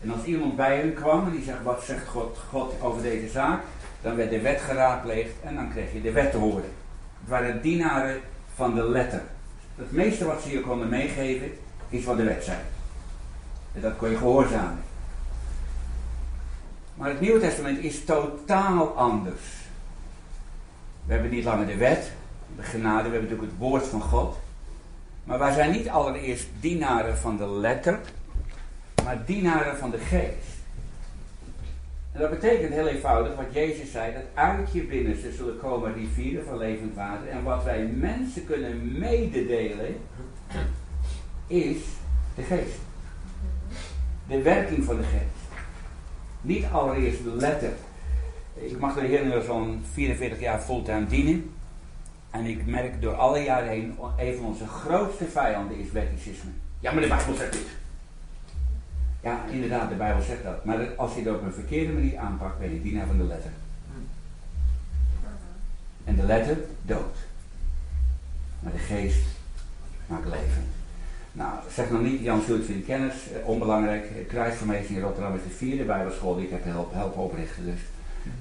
En 0.00 0.10
als 0.10 0.24
iemand 0.24 0.56
bij 0.56 0.76
hen 0.76 0.94
kwam 0.94 1.26
en 1.26 1.32
die 1.32 1.44
zegt 1.44 1.62
wat 1.62 1.82
zegt 1.82 2.08
God, 2.08 2.38
God 2.48 2.74
over 2.80 3.02
deze 3.02 3.28
zaak, 3.28 3.62
dan 4.02 4.16
werd 4.16 4.30
de 4.30 4.40
wet 4.40 4.60
geraadpleegd 4.60 5.32
en 5.44 5.54
dan 5.54 5.70
kreeg 5.70 5.92
je 5.92 6.02
de 6.02 6.12
wet 6.12 6.30
te 6.30 6.36
horen. 6.36 6.72
Het 7.20 7.28
waren 7.28 7.62
dienaren 7.62 8.20
van 8.54 8.74
de 8.74 8.88
letter. 8.88 9.22
Het 9.76 9.92
meeste 9.92 10.24
wat 10.24 10.42
ze 10.42 10.50
je 10.50 10.60
konden 10.60 10.88
meegeven 10.88 11.50
is 11.88 12.04
wat 12.04 12.16
de 12.16 12.24
wet 12.24 12.44
zei. 12.44 12.58
En 13.74 13.80
dat 13.80 13.96
kon 13.96 14.10
je 14.10 14.16
gehoorzamen. 14.16 14.82
Maar 17.00 17.10
het 17.10 17.20
Nieuwe 17.20 17.40
Testament 17.40 17.78
is 17.78 18.04
totaal 18.04 18.86
anders. 18.86 19.40
We 21.04 21.12
hebben 21.12 21.30
niet 21.30 21.44
langer 21.44 21.66
de 21.66 21.76
wet, 21.76 22.12
de 22.56 22.62
genade, 22.62 23.08
we 23.08 23.14
hebben 23.14 23.22
natuurlijk 23.22 23.50
het 23.50 23.58
woord 23.58 23.86
van 23.86 24.00
God. 24.00 24.38
Maar 25.24 25.38
wij 25.38 25.52
zijn 25.52 25.70
niet 25.70 25.88
allereerst 25.88 26.46
dienaren 26.60 27.18
van 27.18 27.36
de 27.36 27.46
letter, 27.48 27.98
maar 29.04 29.24
dienaren 29.24 29.78
van 29.78 29.90
de 29.90 29.98
geest. 29.98 30.58
En 32.12 32.20
dat 32.20 32.30
betekent 32.30 32.72
heel 32.72 32.86
eenvoudig 32.86 33.36
wat 33.36 33.52
Jezus 33.52 33.90
zei, 33.90 34.12
dat 34.12 34.22
uit 34.34 34.72
je 34.72 34.82
binnenste 34.82 35.32
zullen 35.32 35.58
komen 35.58 35.94
rivieren 35.94 36.44
van 36.44 36.58
levend 36.58 36.94
water. 36.94 37.28
En 37.28 37.42
wat 37.42 37.64
wij 37.64 37.86
mensen 37.86 38.44
kunnen 38.44 38.98
mededelen, 38.98 39.96
is 41.46 41.78
de 42.34 42.42
geest. 42.42 42.78
De 44.26 44.42
werking 44.42 44.84
van 44.84 44.96
de 44.96 45.02
geest. 45.02 45.39
Niet 46.40 46.64
allereerst 46.72 47.24
de 47.24 47.36
letter. 47.36 47.72
Ik 48.54 48.78
mag 48.78 48.94
de 48.94 49.00
Heer 49.00 49.24
nu 49.24 49.42
zo'n 49.42 49.84
44 49.92 50.40
jaar 50.40 50.60
fulltime 50.60 51.06
dienen. 51.06 51.50
En 52.30 52.44
ik 52.44 52.66
merk 52.66 53.02
door 53.02 53.14
alle 53.14 53.38
jaren 53.38 53.68
heen, 53.68 53.96
een 54.16 54.36
van 54.36 54.44
onze 54.44 54.66
grootste 54.66 55.24
vijanden 55.24 55.78
is 55.78 55.92
wetticisme. 55.92 56.50
Ja, 56.80 56.92
maar 56.92 57.02
de 57.02 57.08
Bijbel 57.08 57.34
zegt 57.34 57.52
dit. 57.52 57.66
Ja, 59.22 59.44
inderdaad, 59.50 59.88
de 59.88 59.94
Bijbel 59.94 60.22
zegt 60.22 60.42
dat. 60.42 60.64
Maar 60.64 60.94
als 60.96 61.14
je 61.14 61.20
het 61.20 61.34
op 61.34 61.42
een 61.42 61.52
verkeerde 61.52 61.92
manier 61.92 62.18
aanpakt, 62.18 62.58
ben 62.58 62.72
je 62.72 62.82
dienaar 62.82 63.06
van 63.06 63.18
de 63.18 63.24
letter. 63.24 63.50
En 66.04 66.16
de 66.16 66.22
letter 66.22 66.56
dood. 66.82 67.16
Maar 68.60 68.72
de 68.72 68.78
geest 68.78 69.24
maakt 70.06 70.24
leven. 70.24 70.79
Nou, 71.32 71.52
zeg 71.74 71.90
nog 71.90 72.00
niet, 72.00 72.20
Jan 72.20 72.42
Schuurt 72.42 72.64
vindt 72.64 72.86
kennis 72.86 73.14
eh, 73.14 73.48
onbelangrijk. 73.48 74.28
Kruisvermeester 74.28 74.94
in 74.94 75.02
Rotterdam 75.02 75.34
is 75.34 75.42
de 75.42 75.56
vierde 75.56 75.84
bijbelschool 75.84 76.34
die 76.34 76.44
ik 76.44 76.50
heb 76.50 76.64
helpen, 76.64 76.96
helpen 76.96 77.22
oprichten. 77.22 77.64
Dus 77.64 77.80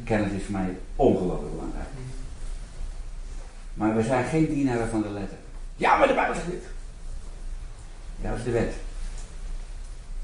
kennis 0.03 0.31
is 0.31 0.43
voor 0.43 0.59
mij 0.59 0.77
ongelooflijk 0.95 1.51
belangrijk. 1.51 1.87
Maar 3.73 3.95
we 3.95 4.03
zijn 4.03 4.25
geen 4.25 4.47
dienaren 4.47 4.89
van 4.89 5.01
de 5.01 5.09
letter. 5.09 5.37
Ja, 5.75 5.97
maar 5.97 6.07
de 6.07 6.13
Bijbel 6.13 6.35
zegt 6.35 6.49
dit. 6.49 6.63
Ja, 8.21 8.29
dat 8.29 8.37
is 8.37 8.43
de 8.43 8.51
wet. 8.51 8.73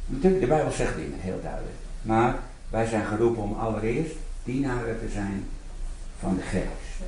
Natuurlijk, 0.05 0.41
de 0.41 0.47
Bijbel 0.47 0.71
zegt 0.71 0.95
dingen, 0.95 1.19
heel 1.19 1.39
duidelijk. 1.41 1.75
Maar 2.01 2.35
wij 2.69 2.85
zijn 2.85 3.05
geroepen 3.05 3.43
om 3.43 3.53
allereerst 3.53 4.15
dienaren 4.43 4.99
te 4.99 5.09
zijn 5.09 5.47
van 6.19 6.35
de 6.35 6.41
geest. 6.41 7.03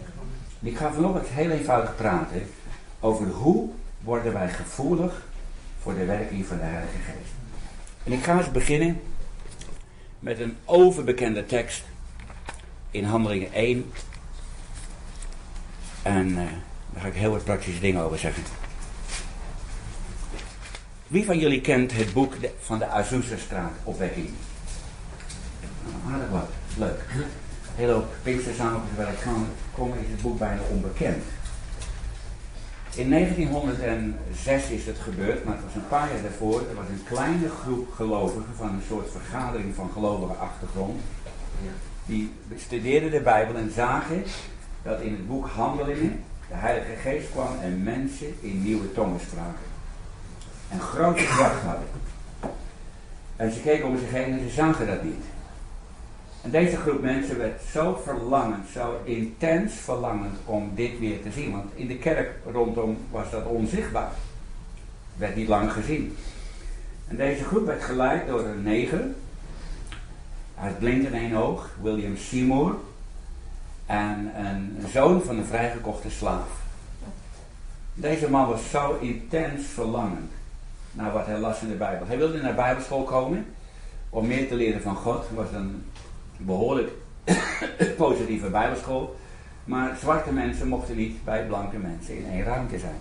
Ik 0.60 0.78
ga 0.78 0.94
vanochtend 0.94 1.28
heel 1.28 1.50
eenvoudig 1.50 1.96
praten 1.96 2.42
over 3.00 3.28
hoe 3.28 3.70
worden 4.04 4.34
wij 4.34 4.50
gevoelig 4.50 5.26
voor 5.88 5.96
de 5.96 6.06
werking 6.06 6.46
van 6.46 6.58
de 6.58 6.64
Heilige 6.64 6.98
Geest. 6.98 7.34
En 8.04 8.12
ik 8.12 8.24
ga 8.24 8.38
eens 8.38 8.52
beginnen 8.52 9.02
met 10.20 10.40
een 10.40 10.58
overbekende 10.66 11.46
tekst 11.46 11.84
in 12.92 13.04
Handelingen 13.04 13.54
1. 13.54 13.92
En 16.02 16.28
uh, 16.28 16.36
daar 16.90 17.02
ga 17.02 17.08
ik 17.08 17.14
heel 17.14 17.32
wat 17.32 17.44
praktische 17.44 17.80
dingen 17.80 18.02
over 18.02 18.18
zeggen. 18.18 18.44
Wie 21.08 21.26
van 21.26 21.40
jullie 21.40 21.62
kent 21.62 21.92
het 21.92 22.14
boek 22.14 22.34
van 22.60 22.80
de 22.80 22.88
Azusa-straat 22.88 23.74
opwekking? 23.84 24.30
Aardig 26.12 26.30
wat, 26.30 26.50
leuk. 26.78 27.04
Heel 27.76 27.88
veel 27.88 28.08
Pinkstersavonds 28.24 28.96
waar 28.96 29.12
ik 29.12 29.20
kan 29.24 29.48
komen 29.74 30.00
is 30.00 30.10
het 30.10 30.22
boek 30.22 30.40
bijna 30.40 30.62
onbekend. 30.72 31.24
In 32.98 33.10
1906 33.10 34.70
is 34.70 34.86
het 34.86 34.98
gebeurd, 35.00 35.44
maar 35.44 35.54
het 35.54 35.64
was 35.64 35.76
een 35.76 35.88
paar 35.88 36.14
jaar 36.14 36.22
daarvoor. 36.22 36.60
Er 36.60 36.76
was 36.76 36.88
een 36.90 37.04
kleine 37.04 37.50
groep 37.50 37.94
gelovigen 37.94 38.56
van 38.56 38.70
een 38.70 38.82
soort 38.88 39.12
vergadering 39.12 39.76
van 39.76 39.90
gelovige 39.94 40.34
achtergrond. 40.34 41.02
Die 42.06 42.32
studeerden 42.56 43.12
de 43.12 43.20
Bijbel 43.20 43.56
en 43.56 43.72
zagen 43.72 44.24
dat 44.84 45.02
in 45.02 45.12
het 45.12 45.28
boek 45.28 45.48
Handelingen 45.48 46.24
de 46.48 46.56
Heilige 46.56 46.96
Geest 47.02 47.32
kwam 47.32 47.60
en 47.62 47.84
mensen 47.84 48.36
in 48.40 48.64
nieuwe 48.64 48.94
tongen 48.94 49.20
spraken. 49.20 49.68
En 50.70 50.80
grote 50.80 51.24
kracht 51.24 51.62
hadden. 51.62 51.88
En 53.36 53.52
ze 53.52 53.62
keken 53.62 53.88
om 53.88 53.98
zich 53.98 54.12
heen 54.12 54.32
en 54.32 54.50
ze 54.50 54.56
zagen 54.56 54.88
dat 54.88 55.04
niet. 55.04 55.24
En 56.42 56.52
deze 56.52 56.78
groep 56.78 57.02
mensen 57.02 57.38
werd 57.38 57.62
zo 57.72 58.02
verlangend, 58.04 58.68
zo 58.70 59.00
intens 59.04 59.74
verlangend 59.74 60.38
om 60.46 60.72
dit 60.76 61.00
weer 61.00 61.22
te 61.22 61.32
zien. 61.32 61.52
Want 61.52 61.76
in 61.76 61.88
de 61.88 61.98
kerk 61.98 62.32
rondom 62.52 62.98
was 63.12 63.32
dat 63.32 63.46
onzichtbaar. 63.46 64.12
Werd 65.16 65.36
niet 65.36 65.48
lang 65.48 65.72
gezien. 65.72 66.18
En 67.08 67.16
deze 67.16 67.44
groep 67.44 67.66
werd 67.66 67.84
geleid 67.84 68.28
door 68.28 68.46
een 68.46 68.64
neger. 68.64 69.06
Hij 70.56 70.72
blind 70.72 71.06
in 71.06 71.14
één 71.14 71.36
oog, 71.36 71.70
William 71.82 72.18
Seymour. 72.18 72.76
En 73.86 74.32
een 74.36 74.84
zoon 74.92 75.22
van 75.22 75.38
een 75.38 75.46
vrijgekochte 75.46 76.10
slaaf. 76.10 76.66
Deze 77.94 78.30
man 78.30 78.48
was 78.48 78.70
zo 78.70 78.98
intens 79.02 79.66
verlangend 79.66 80.32
naar 80.92 81.12
wat 81.12 81.26
hij 81.26 81.38
las 81.38 81.62
in 81.62 81.68
de 81.68 81.76
Bijbel. 81.76 82.08
Hij 82.08 82.18
wilde 82.18 82.42
naar 82.42 82.56
Bijbelschool 82.56 83.04
komen 83.04 83.46
om 84.10 84.28
meer 84.28 84.48
te 84.48 84.56
leren 84.56 84.82
van 84.82 84.96
God. 84.96 85.26
Was 85.36 85.52
een 85.54 85.86
behoorlijk 86.38 86.92
positieve 87.98 88.50
bijbelschool. 88.50 89.16
Maar 89.64 89.98
zwarte 89.98 90.32
mensen 90.32 90.68
mochten 90.68 90.96
niet 90.96 91.24
bij 91.24 91.46
blanke 91.46 91.78
mensen 91.78 92.18
in 92.18 92.32
één 92.32 92.44
ruimte 92.44 92.80
zijn. 92.80 93.00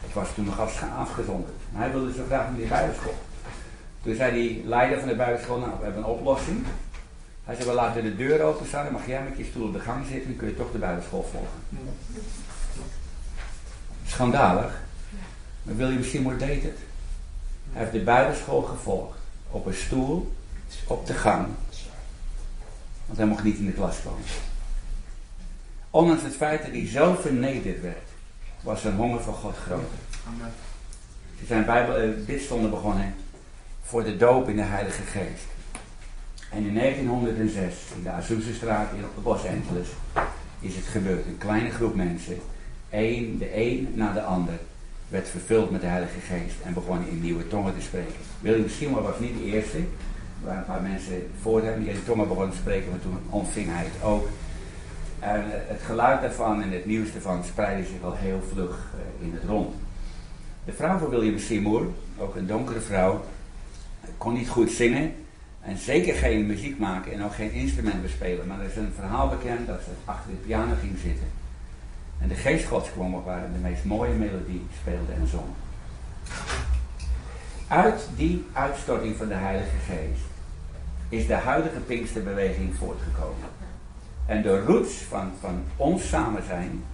Het 0.00 0.12
was 0.12 0.34
toen 0.34 0.44
nog 0.44 0.60
afgezonderd. 0.98 1.52
Hij 1.72 1.92
wilde 1.92 2.12
zo 2.12 2.24
graag 2.26 2.46
naar 2.46 2.56
die 2.56 2.66
bijbelschool. 2.66 3.14
Toen 4.02 4.14
zei 4.14 4.32
die 4.32 4.62
leider 4.66 4.98
van 4.98 5.08
de 5.08 5.16
bijbelschool, 5.16 5.58
nou 5.58 5.70
we 5.78 5.84
hebben 5.84 6.02
een 6.02 6.08
oplossing. 6.08 6.64
Hij 7.44 7.54
zei, 7.54 7.68
we 7.68 7.74
laten 7.74 8.02
de 8.02 8.16
deur 8.16 8.42
open 8.42 8.66
staan, 8.66 8.84
dan 8.84 8.92
mag 8.92 9.06
jij 9.06 9.22
met 9.22 9.38
je 9.38 9.44
stoel 9.44 9.66
op 9.66 9.72
de 9.72 9.80
gang 9.80 10.06
zitten 10.06 10.30
en 10.30 10.36
kun 10.36 10.48
je 10.48 10.56
toch 10.56 10.72
de 10.72 10.78
bijbelschool 10.78 11.28
volgen. 11.30 11.84
Schandalig. 14.06 14.80
Maar 15.62 15.76
William 15.76 16.02
Seymour 16.02 16.38
deed 16.38 16.62
het. 16.62 16.78
Hij 17.72 17.80
heeft 17.80 17.92
de 17.92 18.00
bijbelschool 18.00 18.62
gevolgd. 18.62 19.18
Op 19.50 19.66
een 19.66 19.74
stoel, 19.74 20.32
op 20.86 21.06
de 21.06 21.14
gang, 21.14 21.46
want 23.10 23.22
hij 23.22 23.30
mocht 23.30 23.44
niet 23.44 23.58
in 23.58 23.66
de 23.66 23.72
klas 23.72 24.02
komen. 24.02 24.24
Ondanks 25.90 26.22
het 26.22 26.36
feit 26.36 26.62
dat 26.62 26.70
hij 26.70 26.86
zo 26.86 27.14
vernederd 27.20 27.80
werd, 27.80 28.08
was 28.60 28.80
zijn 28.80 28.94
honger 28.94 29.20
voor 29.20 29.34
God 29.34 29.56
groot. 29.56 29.90
Ze 31.38 31.46
zijn 31.46 31.64
Bijbel, 31.64 32.02
uh, 32.02 32.24
bidstonden 32.26 32.70
begonnen 32.70 33.14
voor 33.82 34.04
de 34.04 34.16
doop 34.16 34.48
in 34.48 34.56
de 34.56 34.62
Heilige 34.62 35.02
Geest. 35.02 35.44
En 36.50 36.66
in 36.66 36.74
1906, 36.74 37.74
in 37.96 38.02
de 38.02 38.10
Azusa-straat 38.10 38.92
in 38.92 39.22
Los 39.24 39.44
Angeles, 39.44 39.88
is 40.60 40.76
het 40.76 40.86
gebeurd. 40.86 41.26
Een 41.26 41.38
kleine 41.38 41.70
groep 41.70 41.94
mensen, 41.94 42.38
één, 42.90 43.38
de 43.38 43.56
een 43.56 43.92
na 43.94 44.12
de 44.12 44.22
ander, 44.22 44.58
werd 45.08 45.28
vervuld 45.28 45.70
met 45.70 45.80
de 45.80 45.86
Heilige 45.86 46.20
Geest 46.20 46.56
en 46.64 46.74
begon 46.74 47.06
in 47.08 47.20
nieuwe 47.20 47.48
tongen 47.48 47.74
te 47.74 47.82
spreken. 47.82 48.14
William 48.40 48.68
Seymour 48.68 49.02
was 49.02 49.18
niet 49.18 49.38
de 49.38 49.44
eerste, 49.44 49.78
waren 50.44 50.58
een 50.58 50.64
paar 50.64 50.82
mensen 50.82 51.30
voor 51.40 51.62
hem 51.62 51.82
die 51.82 51.92
in 51.92 52.04
tongen 52.04 52.28
begonnen 52.28 52.52
te 52.52 52.56
spreken, 52.56 52.90
maar 52.90 53.00
toen 53.00 53.18
ontving 53.30 53.68
hij 53.70 53.84
het 53.84 54.02
ook. 54.02 54.28
En 55.18 55.44
het 55.46 55.80
geluid 55.82 56.20
daarvan 56.20 56.62
en 56.62 56.70
het 56.70 56.86
nieuws 56.86 57.12
daarvan 57.12 57.44
spreidde 57.44 57.86
zich 57.86 58.02
al 58.02 58.14
heel 58.14 58.42
vlug 58.52 58.90
eh, 58.94 59.26
in 59.26 59.32
het 59.34 59.44
rond. 59.44 59.74
De 60.64 60.72
vrouw 60.72 60.98
van 60.98 61.08
William 61.08 61.38
Seymour, 61.38 61.86
ook 62.18 62.34
een 62.34 62.46
donkere 62.46 62.80
vrouw, 62.80 63.24
kon 64.16 64.32
niet 64.32 64.48
goed 64.48 64.70
zingen 64.70 65.12
en 65.60 65.76
zeker 65.76 66.14
geen 66.14 66.46
muziek 66.46 66.78
maken 66.78 67.12
en 67.12 67.24
ook 67.24 67.34
geen 67.34 67.52
instrument 67.52 68.02
bespelen. 68.02 68.46
Maar 68.46 68.60
er 68.60 68.66
is 68.66 68.76
een 68.76 68.92
verhaal 68.94 69.28
bekend 69.28 69.66
dat 69.66 69.80
ze 69.84 69.90
achter 70.04 70.30
de 70.30 70.36
piano 70.36 70.74
ging 70.80 70.98
zitten. 70.98 71.26
En 72.20 72.28
de 72.28 72.34
geest 72.34 72.66
gods 72.66 72.92
kwam 72.92 73.14
op 73.14 73.24
waar 73.24 73.52
de 73.52 73.58
meest 73.68 73.84
mooie 73.84 74.14
melodie 74.14 74.66
speelde 74.80 75.12
en 75.12 75.26
zong. 75.26 75.48
Uit 77.68 78.08
die 78.16 78.44
uitstorting 78.52 79.16
van 79.16 79.28
de 79.28 79.34
Heilige 79.34 79.76
Geest 79.86 80.29
is 81.10 81.26
de 81.26 81.34
huidige 81.34 81.80
Pinksterbeweging 81.80 82.74
voortgekomen. 82.74 83.48
En 84.26 84.42
de 84.42 84.60
roots 84.60 84.92
van, 84.92 85.32
van 85.40 85.62
ons 85.76 86.08
samen 86.08 86.42
zijn, 86.46 86.84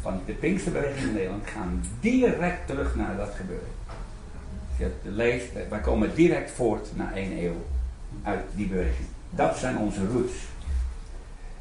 van 0.00 0.20
de 0.26 0.32
Pinksterbeweging 0.32 1.06
in 1.06 1.12
Nederland, 1.12 1.46
gaan 1.46 1.84
direct 2.00 2.66
terug 2.66 2.94
naar 2.96 3.16
dat 3.16 3.34
gebeuren. 3.36 3.68
Als 4.68 4.78
je 4.78 4.90
leest, 5.02 5.52
wij 5.68 5.80
komen 5.80 6.14
direct 6.14 6.50
voort 6.50 6.88
na 6.96 7.12
één 7.14 7.44
eeuw 7.44 7.64
uit 8.22 8.40
die 8.54 8.66
beweging. 8.66 9.08
Dat 9.30 9.56
zijn 9.56 9.78
onze 9.78 10.06
roots. 10.06 10.34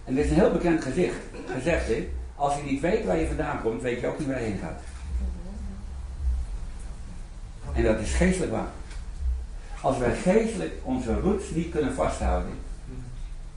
En 0.03 0.15
dit 0.15 0.25
is 0.25 0.31
een 0.31 0.37
heel 0.37 0.51
bekend 0.51 0.83
gezicht, 0.83 1.19
gezegde. 1.53 2.07
Als 2.35 2.55
je 2.55 2.63
niet 2.63 2.81
weet 2.81 3.05
waar 3.05 3.17
je 3.17 3.27
vandaan 3.27 3.61
komt, 3.61 3.81
weet 3.81 3.99
je 3.99 4.07
ook 4.07 4.19
niet 4.19 4.27
waar 4.27 4.39
je 4.39 4.45
heen 4.45 4.59
gaat. 4.59 4.81
En 7.73 7.83
dat 7.83 7.99
is 7.99 8.13
geestelijk 8.13 8.51
waar. 8.51 8.71
Als 9.83 9.97
wij 9.97 10.15
geestelijk 10.15 10.73
onze 10.83 11.19
roots 11.19 11.49
niet 11.49 11.69
kunnen 11.71 11.93
vasthouden, 11.93 12.51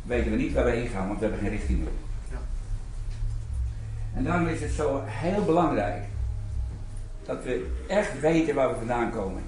weten 0.03 0.31
we 0.31 0.37
niet 0.37 0.53
waar 0.53 0.65
we 0.65 0.71
heen 0.71 0.89
gaan, 0.89 1.07
want 1.07 1.19
we 1.19 1.25
hebben 1.25 1.43
geen 1.43 1.57
richting 1.57 1.79
meer. 1.79 1.89
Ja. 2.31 2.39
En 4.15 4.25
daarom 4.25 4.47
is 4.47 4.61
het 4.61 4.71
zo 4.71 5.03
heel 5.05 5.45
belangrijk 5.45 6.05
dat 7.25 7.45
we 7.45 7.71
echt 7.87 8.21
weten 8.21 8.55
waar 8.55 8.69
we 8.69 8.75
vandaan 8.75 9.11
komen. 9.11 9.43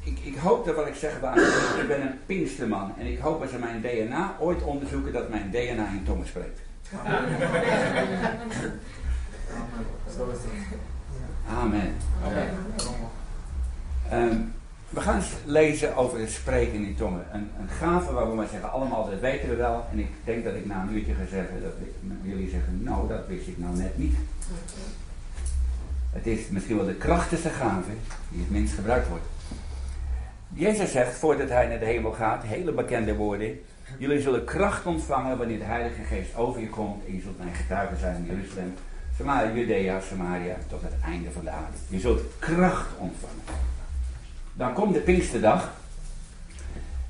Ik, 0.00 0.18
ik 0.18 0.36
hoop 0.36 0.66
dat 0.66 0.74
wat 0.74 0.86
ik 0.86 0.94
zeg 0.94 1.20
waar 1.20 1.38
Ik 1.80 1.88
ben 1.88 2.02
een 2.02 2.18
Pinksterman 2.26 2.92
en 2.98 3.06
ik 3.06 3.18
hoop 3.18 3.40
dat 3.40 3.50
ze 3.50 3.58
mijn 3.58 3.80
DNA 3.80 4.36
ooit 4.38 4.62
onderzoeken 4.62 5.12
dat 5.12 5.28
mijn 5.28 5.50
DNA 5.50 5.88
in 5.88 6.04
tongen 6.04 6.26
spreekt. 6.26 6.60
Amen. 7.04 7.38
Amen. 11.48 11.94
Amen. 12.24 12.48
Um, 14.12 14.54
we 14.94 15.00
gaan 15.00 15.22
lezen 15.44 15.96
over 15.96 16.20
het 16.20 16.30
spreken 16.30 16.84
in 16.84 16.96
tongen. 16.96 17.26
Een, 17.32 17.50
een 17.60 17.68
gave 17.68 18.12
waar 18.12 18.28
we 18.28 18.34
maar 18.34 18.48
zeggen, 18.50 18.72
allemaal 18.72 19.10
dat 19.10 19.20
weten 19.20 19.48
we 19.48 19.54
wel. 19.54 19.86
En 19.92 19.98
ik 19.98 20.08
denk 20.24 20.44
dat 20.44 20.54
ik 20.54 20.66
na 20.66 20.82
een 20.82 20.94
uurtje 20.94 21.14
ga 21.14 21.26
zeggen, 21.30 21.62
dat 21.62 21.72
jullie 22.22 22.50
zeggen, 22.50 22.82
nou 22.82 23.08
dat 23.08 23.26
wist 23.26 23.48
ik 23.48 23.58
nou 23.58 23.76
net 23.76 23.98
niet. 23.98 24.14
Het 26.12 26.26
is 26.26 26.48
misschien 26.48 26.76
wel 26.76 26.86
de 26.86 26.94
krachtigste 26.94 27.48
gave 27.48 27.90
die 28.28 28.40
het 28.40 28.50
minst 28.50 28.74
gebruikt 28.74 29.08
wordt. 29.08 29.24
Jezus 30.52 30.92
zegt, 30.92 31.16
voordat 31.16 31.48
hij 31.48 31.66
naar 31.66 31.78
de 31.78 31.84
hemel 31.84 32.12
gaat, 32.12 32.42
hele 32.42 32.72
bekende 32.72 33.14
woorden. 33.14 33.60
Jullie 33.98 34.20
zullen 34.20 34.44
kracht 34.44 34.86
ontvangen 34.86 35.38
wanneer 35.38 35.58
de 35.58 35.64
Heilige 35.64 36.02
Geest 36.02 36.36
over 36.36 36.60
je 36.60 36.68
komt. 36.68 37.06
En 37.06 37.14
je 37.14 37.20
zult 37.20 37.38
mijn 37.38 37.54
getuige 37.54 37.96
zijn 37.96 38.16
in 38.16 38.24
Jeruzalem, 38.24 38.74
Samaria, 39.16 39.54
Judea, 39.54 40.00
Samaria, 40.00 40.56
tot 40.68 40.82
het 40.82 40.94
einde 41.04 41.30
van 41.30 41.44
de 41.44 41.50
aarde. 41.50 41.76
Je 41.88 42.00
zult 42.00 42.20
kracht 42.38 42.88
ontvangen. 42.98 43.73
Dan 44.56 44.72
komt 44.72 44.94
de 44.94 45.00
Pinksterdag. 45.00 45.72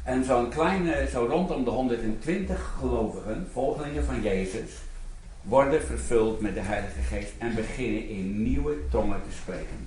En 0.02 0.24
zo'n 0.24 0.48
kleine, 0.48 1.08
zo 1.10 1.26
rondom 1.30 1.64
de 1.64 1.70
120 1.70 2.74
gelovigen, 2.78 3.48
volgelingen 3.52 4.04
van 4.04 4.22
Jezus, 4.22 4.70
worden 5.42 5.82
vervuld 5.82 6.40
met 6.40 6.54
de 6.54 6.60
Heilige 6.60 7.00
Geest 7.00 7.32
en 7.38 7.54
beginnen 7.54 8.08
in 8.08 8.42
nieuwe 8.42 8.76
tongen 8.90 9.20
te 9.28 9.36
spreken. 9.36 9.86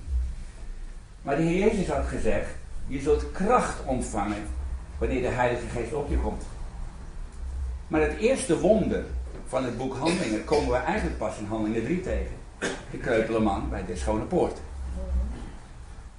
Maar 1.22 1.36
de 1.36 1.42
Heer 1.42 1.68
Jezus 1.68 1.88
had 1.88 2.06
gezegd, 2.06 2.50
je 2.88 3.00
zult 3.00 3.32
kracht 3.32 3.86
ontvangen 3.86 4.44
wanneer 4.98 5.22
de 5.22 5.28
Heilige 5.28 5.68
Geest 5.68 5.94
op 5.94 6.10
je 6.10 6.18
komt. 6.18 6.44
Maar 7.88 8.02
het 8.02 8.18
eerste 8.18 8.60
wonder 8.60 9.04
van 9.48 9.64
het 9.64 9.78
boek 9.78 9.96
Handelingen 9.96 10.46
komen 10.46 10.70
we 10.70 10.78
eigenlijk 10.78 11.18
pas 11.18 11.38
in 11.38 11.46
Handelingen 11.46 11.84
3 11.84 12.02
tegen. 12.02 12.36
De 12.92 12.98
kreupele 12.98 13.40
man 13.40 13.70
bij 13.70 13.86
de 13.86 13.96
Schone 13.96 14.24
Poort. 14.24 14.60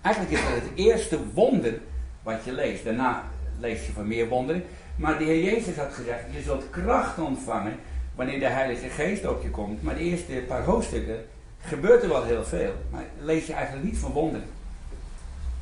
Eigenlijk 0.03 0.35
is 0.35 0.43
dat 0.43 0.55
het 0.55 0.71
eerste 0.75 1.19
wonder 1.35 1.81
wat 2.23 2.45
je 2.45 2.53
leest. 2.53 2.85
Daarna 2.85 3.25
lees 3.59 3.87
je 3.87 3.93
van 3.93 4.07
meer 4.07 4.29
wonderen. 4.29 4.65
Maar 4.97 5.19
de 5.19 5.25
Heer 5.25 5.43
Jezus 5.43 5.77
had 5.77 5.93
gezegd, 5.93 6.25
je 6.31 6.43
zult 6.43 6.71
kracht 6.71 7.19
ontvangen 7.19 7.77
wanneer 8.15 8.39
de 8.39 8.47
Heilige 8.49 8.89
Geest 8.89 9.27
op 9.27 9.43
je 9.43 9.51
komt. 9.51 9.83
Maar 9.83 9.95
de 9.95 10.01
eerste 10.01 10.33
paar 10.33 10.65
hoofdstukken 10.65 11.25
gebeurt 11.61 12.03
er 12.03 12.09
wel 12.09 12.25
heel 12.25 12.45
veel. 12.45 12.73
Maar 12.91 13.05
lees 13.21 13.47
je 13.47 13.53
eigenlijk 13.53 13.85
niet 13.85 13.99
van 13.99 14.13
wonderen. 14.13 14.49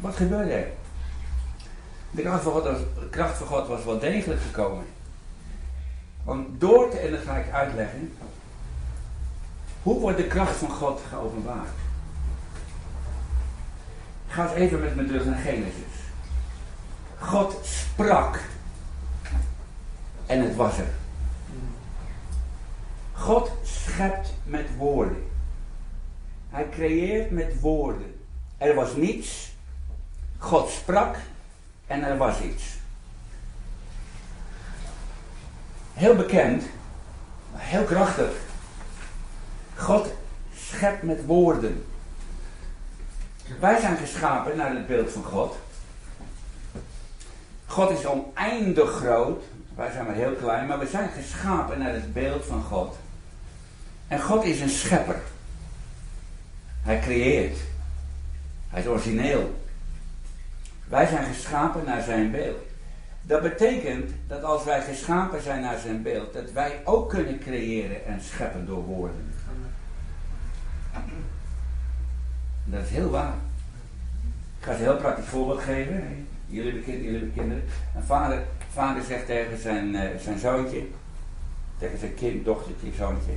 Wat 0.00 0.16
gebeurde 0.16 0.52
er? 0.52 0.68
De 2.10 2.22
kracht 2.22 2.42
van 2.42 2.52
God 2.52 2.64
was, 2.64 2.78
kracht 3.10 3.84
wel 3.84 3.98
degelijk 3.98 4.40
gekomen. 4.40 4.84
Want 6.24 6.60
door 6.60 6.90
te, 6.90 6.98
en 6.98 7.10
dat 7.10 7.20
ga 7.20 7.36
ik 7.36 7.52
uitleggen, 7.52 8.12
hoe 9.82 10.00
wordt 10.00 10.16
de 10.16 10.26
kracht 10.26 10.56
van 10.56 10.70
God 10.70 11.00
geopenbaard? 11.08 11.68
Ga 14.26 14.42
eens 14.42 14.54
even 14.54 14.80
met 14.80 14.94
me 14.96 15.06
terug 15.06 15.24
naar 15.24 15.38
Genesis. 15.38 15.94
God 17.18 17.58
sprak 17.62 18.40
en 20.26 20.40
het 20.42 20.56
was 20.56 20.78
er. 20.78 20.88
God 23.12 23.50
schept 23.62 24.32
met 24.44 24.66
woorden. 24.76 25.26
Hij 26.50 26.68
creëert 26.68 27.30
met 27.30 27.60
woorden. 27.60 28.20
Er 28.58 28.74
was 28.74 28.96
niets. 28.96 29.52
God 30.38 30.70
sprak 30.70 31.16
en 31.86 32.02
er 32.02 32.16
was 32.16 32.40
iets. 32.40 32.64
Heel 35.92 36.16
bekend, 36.16 36.64
heel 37.52 37.84
krachtig. 37.84 38.30
God 39.74 40.12
schept 40.56 41.02
met 41.02 41.26
woorden. 41.26 41.84
Wij 43.60 43.80
zijn 43.80 43.96
geschapen 43.96 44.56
naar 44.56 44.74
het 44.74 44.86
beeld 44.86 45.12
van 45.12 45.24
God. 45.24 45.56
God 47.66 47.90
is 47.90 48.06
oneindig 48.06 48.90
groot. 48.90 49.44
Wij 49.74 49.90
zijn 49.90 50.04
maar 50.04 50.14
heel 50.14 50.32
klein, 50.32 50.66
maar 50.66 50.78
we 50.78 50.86
zijn 50.86 51.08
geschapen 51.08 51.78
naar 51.78 51.92
het 51.92 52.12
beeld 52.12 52.44
van 52.44 52.62
God. 52.62 52.96
En 54.08 54.20
God 54.20 54.44
is 54.44 54.60
een 54.60 54.68
schepper. 54.68 55.20
Hij 56.82 57.00
creëert. 57.00 57.58
Hij 58.68 58.80
is 58.80 58.86
origineel. 58.86 59.60
Wij 60.88 61.06
zijn 61.06 61.34
geschapen 61.34 61.84
naar 61.84 62.02
zijn 62.02 62.30
beeld. 62.30 62.64
Dat 63.22 63.42
betekent 63.42 64.10
dat 64.26 64.42
als 64.42 64.64
wij 64.64 64.82
geschapen 64.82 65.42
zijn 65.42 65.60
naar 65.60 65.78
zijn 65.78 66.02
beeld, 66.02 66.32
dat 66.32 66.52
wij 66.52 66.80
ook 66.84 67.08
kunnen 67.08 67.38
creëren 67.38 68.06
en 68.06 68.20
scheppen 68.20 68.66
door 68.66 68.82
woorden. 68.82 69.34
Dat 72.68 72.82
is 72.82 72.90
heel 72.90 73.10
waar. 73.10 73.34
Ik 74.58 74.64
ga 74.64 74.70
je 74.70 74.76
een 74.76 74.82
heel 74.82 74.96
praktisch 74.96 75.26
voorbeeld 75.26 75.60
geven. 75.60 76.26
Jullie 76.46 76.82
kinderen, 76.82 77.12
jullie 77.12 77.30
kinderen. 77.30 77.64
Een 77.96 78.02
vader, 78.02 78.44
vader 78.72 79.02
zegt 79.02 79.26
tegen 79.26 79.58
zijn, 79.58 79.94
uh, 79.94 80.02
zijn 80.20 80.38
zoontje, 80.38 80.86
tegen 81.78 81.98
zijn 81.98 82.14
kind, 82.14 82.44
dochtertje, 82.44 82.92
zoontje. 82.96 83.32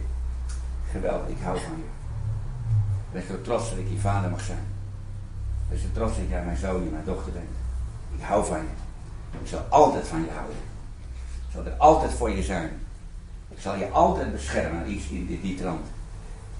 Geweldig, 0.92 1.30
ik 1.30 1.42
hou 1.44 1.60
van 1.60 1.78
je. 1.78 1.84
Ik 3.08 3.12
ben 3.12 3.24
zo 3.36 3.42
trots 3.42 3.70
dat 3.70 3.80
ik 3.80 3.90
je 3.90 3.98
vader 3.98 4.30
mag 4.30 4.42
zijn. 4.42 4.66
Ik 5.64 5.70
ben 5.70 5.80
zo 5.80 5.88
trots 5.94 6.18
dat 6.18 6.30
jij 6.30 6.44
mijn 6.44 6.58
zoon 6.58 6.84
en 6.84 6.92
mijn 6.92 7.06
dochter 7.06 7.32
bent. 7.32 7.50
Ik 8.18 8.24
hou 8.24 8.46
van 8.46 8.58
je. 8.58 9.38
Ik 9.42 9.48
zal 9.48 9.66
altijd 9.70 10.08
van 10.08 10.20
je 10.22 10.32
houden. 10.32 10.58
Ik 11.48 11.54
zal 11.54 11.66
er 11.66 11.78
altijd 11.78 12.12
voor 12.12 12.30
je 12.30 12.44
zijn. 12.44 12.70
Ik 13.50 13.60
zal 13.60 13.76
je 13.76 13.90
altijd 13.90 14.32
beschermen, 14.32 14.92
iets 14.92 15.10
in 15.10 15.26
die, 15.26 15.42
die 15.42 15.56
trant. 15.56 15.86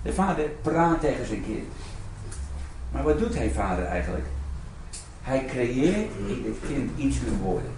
De 0.02 0.14
vader 0.14 0.50
praat 0.62 1.00
tegen 1.00 1.26
zijn 1.26 1.44
kind. 1.44 1.68
Maar 2.92 3.04
wat 3.04 3.20
doet 3.20 3.36
hij 3.36 3.50
vader 3.50 3.86
eigenlijk? 3.86 4.26
Hij 5.22 5.46
creëert 5.46 6.12
in 6.28 6.44
dit 6.44 6.58
kind 6.68 7.00
iets 7.00 7.20
met 7.20 7.40
woorden. 7.42 7.72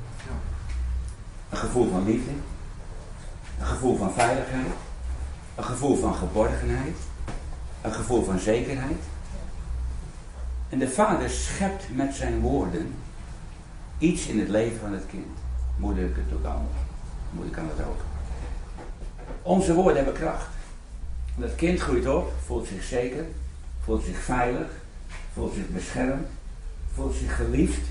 Een 1.50 1.58
gevoel 1.58 1.92
van 1.92 2.06
liefde. 2.06 2.32
Een 3.60 3.66
gevoel 3.66 3.98
van 3.98 4.14
veiligheid. 4.14 4.72
Een 5.56 5.64
gevoel 5.64 5.96
van 5.96 6.16
geborgenheid. 6.16 6.96
Een 7.82 7.94
gevoel 7.94 8.24
van 8.24 8.40
zekerheid. 8.40 9.02
En 10.70 10.80
de 10.80 10.90
vader 10.90 11.30
schept 11.30 11.96
met 11.96 12.16
zijn 12.16 12.40
woorden 12.40 12.94
iets 13.98 14.28
in 14.28 14.40
het 14.40 14.50
leven 14.50 14.80
van 14.80 14.94
het 14.94 15.06
kind. 15.10 15.38
Kan 15.80 15.98
het 15.98 16.34
ook 16.34 16.46
anders. 16.46 16.78
Moeder 17.32 17.54
kan 17.54 17.68
het 17.68 17.88
ook. 17.88 18.02
Onze 19.42 19.74
woorden 19.74 19.96
hebben 19.96 20.14
kracht. 20.14 20.48
Dat 21.36 21.56
kind 21.56 21.80
groeit 21.80 22.08
op, 22.08 22.34
voelt 22.46 22.68
zich 22.68 22.84
zeker, 22.84 23.26
voelt 23.84 24.04
zich 24.04 24.18
veilig, 24.18 24.68
voelt 25.34 25.54
zich 25.54 25.70
beschermd, 25.70 26.28
voelt 26.94 27.16
zich 27.16 27.36
geliefd. 27.36 27.88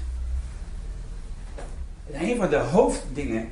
En 2.12 2.24
een 2.24 2.36
van 2.36 2.50
de 2.50 2.56
hoofddingen 2.56 3.50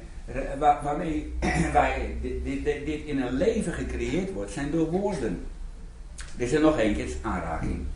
waar, 0.59 0.83
waarmee 0.83 1.35
wij 1.73 2.17
dit, 2.45 3.05
in 3.07 3.21
een 3.21 3.33
leven 3.33 3.73
gecreëerd 3.73 4.33
wordt, 4.33 4.51
zijn 4.51 4.71
door 4.71 4.91
woorden. 4.91 5.47
Is 6.37 6.53
er 6.53 6.61
nog 6.61 6.79
eentje, 6.79 7.07
aanraking. 7.23 7.87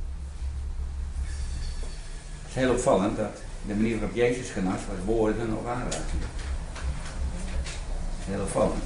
Het 2.43 2.49
is 2.49 2.55
heel 2.55 2.71
opvallend 2.71 3.17
dat 3.17 3.43
de 3.67 3.75
manier 3.75 3.99
waarop 3.99 4.17
Jezus 4.17 4.51
genas 4.51 4.81
was 4.89 5.05
woorden 5.05 5.57
of 5.57 5.67
aanraking. 5.67 6.23
Heel 8.25 8.43
opvallend. 8.43 8.85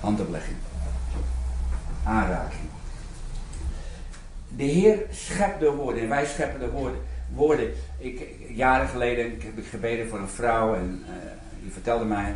Handoplegging. 0.00 0.56
Aanraking. 2.04 2.68
De 4.48 4.64
Heer 4.64 4.98
schept 5.10 5.60
door 5.60 5.76
woorden 5.76 6.02
en 6.02 6.08
wij 6.08 6.26
scheppen 6.26 6.60
door 6.60 6.70
woorden. 6.70 7.00
woorden. 7.34 7.72
Ik, 7.98 8.28
jaren 8.48 8.88
geleden 8.88 9.24
heb 9.24 9.58
ik 9.58 9.66
gebeden 9.66 10.08
voor 10.08 10.18
een 10.18 10.28
vrouw 10.28 10.74
en 10.74 11.04
uh, 11.04 11.14
die 11.62 11.72
vertelde 11.72 12.04
mij, 12.04 12.34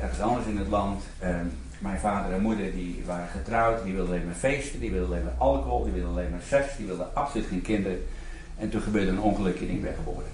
ergens 0.00 0.20
anders 0.20 0.46
in 0.46 0.56
het 0.56 0.68
land, 0.68 1.02
uh, 1.22 1.28
mijn 1.78 1.98
vader 1.98 2.32
en 2.32 2.42
moeder 2.42 2.72
die 2.72 3.02
waren 3.06 3.28
getrouwd, 3.28 3.84
die 3.84 3.94
wilden 3.94 4.14
alleen 4.14 4.26
maar 4.26 4.34
feesten, 4.34 4.80
die 4.80 4.90
wilden 4.90 5.08
alleen 5.08 5.24
maar 5.24 5.34
alcohol, 5.38 5.84
die 5.84 5.92
wilden 5.92 6.10
alleen 6.10 6.30
maar 6.30 6.42
seks, 6.46 6.76
die 6.76 6.86
wilden 6.86 7.14
absoluut 7.14 7.46
geen 7.46 7.62
kinderen. 7.62 8.04
En 8.58 8.70
toen 8.70 8.80
gebeurde 8.80 9.10
een 9.10 9.20
ongeluk 9.20 9.60
en 9.60 9.70
ik 9.70 9.82
werd 9.82 9.96
geboren. 9.96 10.30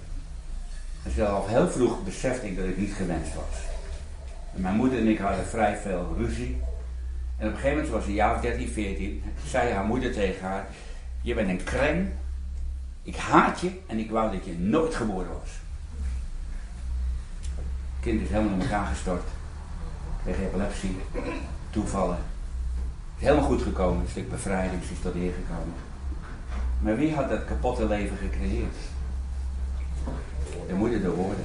En 1.05 1.11
zelf 1.11 1.49
heel 1.49 1.69
vroeg 1.69 2.05
besefte 2.05 2.47
ik 2.47 2.57
dat 2.57 2.67
ik 2.67 2.79
niet 2.79 2.93
gewenst 2.93 3.35
was. 3.35 3.63
En 4.55 4.61
mijn 4.61 4.75
moeder 4.75 4.99
en 4.99 5.09
ik 5.09 5.19
hadden 5.19 5.47
vrij 5.47 5.77
veel 5.77 6.15
ruzie. 6.19 6.57
En 7.39 7.47
op 7.47 7.53
een 7.53 7.61
gegeven 7.61 7.77
moment 7.77 7.95
was 7.95 8.07
een 8.07 8.13
jaar 8.13 8.35
of 8.35 8.41
13, 8.41 8.69
14. 8.69 9.23
zei 9.47 9.73
haar 9.73 9.85
moeder 9.85 10.13
tegen 10.13 10.47
haar: 10.47 10.67
Je 11.25 11.35
bent 11.35 11.49
een 11.49 11.65
kreng. 11.65 12.09
Ik 13.03 13.17
haat 13.17 13.61
je 13.61 13.81
en 13.87 13.99
ik 13.99 14.11
wou 14.11 14.33
dat 14.37 14.45
je 14.45 14.59
nooit 14.59 14.95
geboren 14.95 15.33
was. 15.41 15.51
Kind 18.01 18.21
is 18.21 18.29
helemaal 18.29 18.53
in 18.53 18.61
elkaar 18.61 18.87
gestort. 18.87 19.29
Kreeg 20.23 20.39
epilepsie, 20.39 20.97
toevallen. 21.71 22.17
Het 22.17 23.19
is 23.19 23.27
helemaal 23.27 23.49
goed 23.49 23.63
gekomen, 23.63 24.03
een 24.03 24.11
stuk 24.11 24.31
bevrijding, 24.31 24.83
is 24.83 24.89
tot 25.03 25.13
de 25.13 25.19
Heer 25.19 25.33
gekomen. 25.33 25.75
Maar 26.81 26.97
wie 26.97 27.15
had 27.15 27.29
dat 27.29 27.45
kapotte 27.45 27.87
leven 27.87 28.17
gecreëerd? 28.17 28.77
De 30.67 30.75
moeder 30.75 31.01
de 31.01 31.11
woorden. 31.11 31.45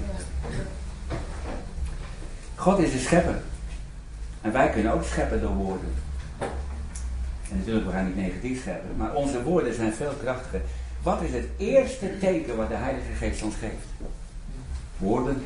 God 2.55 2.79
is 2.79 2.91
de 2.91 2.99
schepper. 2.99 3.41
En 4.41 4.51
wij 4.51 4.69
kunnen 4.69 4.93
ook 4.93 5.03
scheppen 5.03 5.41
door 5.41 5.55
woorden. 5.55 5.93
En 7.51 7.57
natuurlijk, 7.57 7.85
we 7.85 7.91
gaan 7.91 8.05
niet 8.05 8.15
negatief 8.15 8.61
scheppen, 8.61 8.95
maar 8.97 9.13
onze 9.13 9.43
woorden 9.43 9.73
zijn 9.73 9.93
veel 9.93 10.13
krachtiger. 10.21 10.61
Wat 11.03 11.21
is 11.21 11.31
het 11.31 11.47
eerste 11.57 12.17
teken 12.19 12.57
wat 12.57 12.69
de 12.69 12.75
Heilige 12.75 13.13
Geest 13.13 13.41
ons 13.41 13.55
geeft? 13.55 13.85
Woorden. 14.97 15.45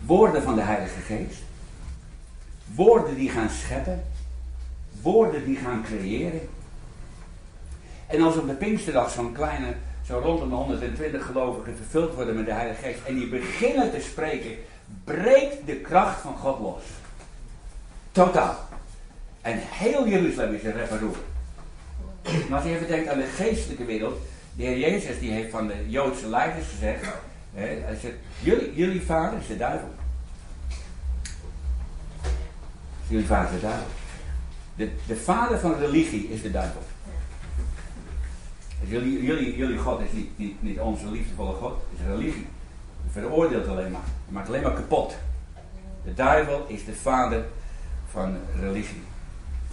Woorden 0.00 0.42
van 0.42 0.54
de 0.54 0.60
Heilige 0.60 1.00
Geest. 1.00 1.42
Woorden 2.74 3.14
die 3.14 3.30
gaan 3.30 3.50
scheppen. 3.50 4.04
Woorden 5.02 5.44
die 5.44 5.56
gaan 5.56 5.82
creëren. 5.82 6.48
En 8.06 8.22
als 8.22 8.36
op 8.36 8.46
de 8.46 8.54
Pinksterdag 8.54 9.10
zo'n 9.10 9.32
kleine, 9.32 9.74
zo 10.06 10.18
rondom 10.18 10.48
de 10.48 10.54
120 10.54 11.26
gelovigen 11.26 11.76
vervuld 11.76 12.14
worden 12.14 12.34
met 12.34 12.46
de 12.46 12.52
Heilige 12.52 12.82
Geest 12.82 13.04
en 13.06 13.14
die 13.14 13.28
beginnen 13.28 13.90
te 13.90 14.00
spreken, 14.00 14.56
breekt 15.04 15.66
de 15.66 15.76
kracht 15.76 16.20
van 16.20 16.36
God 16.36 16.58
los. 16.58 16.82
Totaal. 18.12 18.67
En 19.40 19.58
heel 19.58 20.08
Jeruzalem 20.08 20.54
is 20.54 20.64
een 20.64 20.72
reparoer. 20.72 21.16
En 22.22 22.52
als 22.52 22.64
je 22.64 22.74
even 22.74 22.86
denkt 22.86 23.08
aan 23.08 23.18
de 23.18 23.24
geestelijke 23.24 23.84
wereld, 23.84 24.20
de 24.56 24.62
Heer 24.62 24.78
Jezus 24.78 25.18
die 25.18 25.30
heeft 25.30 25.50
van 25.50 25.66
de 25.66 25.90
Joodse 25.90 26.28
leiders 26.28 26.66
gezegd, 26.68 27.04
hè, 27.54 27.66
hij 27.66 27.96
zegt, 28.00 28.14
jullie, 28.40 28.74
jullie 28.74 29.02
vader 29.02 29.38
is 29.38 29.46
de 29.46 29.56
duivel. 29.56 29.88
Jullie 33.06 33.26
vader 33.26 33.54
is 33.54 33.60
de 33.60 33.66
duivel. 33.66 33.86
De, 34.74 34.90
de 35.06 35.16
vader 35.16 35.58
van 35.58 35.78
religie 35.78 36.28
is 36.28 36.42
de 36.42 36.50
duivel. 36.50 36.82
Dus 38.80 38.90
jullie, 38.90 39.22
jullie, 39.22 39.56
jullie 39.56 39.78
God 39.78 40.00
is 40.00 40.12
niet, 40.12 40.38
niet, 40.38 40.62
niet 40.62 40.78
onze 40.78 41.10
liefdevolle 41.10 41.52
God, 41.52 41.72
het 41.90 42.00
is 42.00 42.06
religie. 42.06 42.46
Hij 43.02 43.22
veroordeelt 43.22 43.66
alleen 43.66 43.90
maar. 43.90 44.00
Hij 44.24 44.32
maakt 44.32 44.48
alleen 44.48 44.62
maar 44.62 44.72
kapot. 44.72 45.16
De 46.04 46.14
duivel 46.14 46.64
is 46.68 46.84
de 46.84 46.94
vader 46.94 47.44
van 48.10 48.36
religie. 48.60 49.02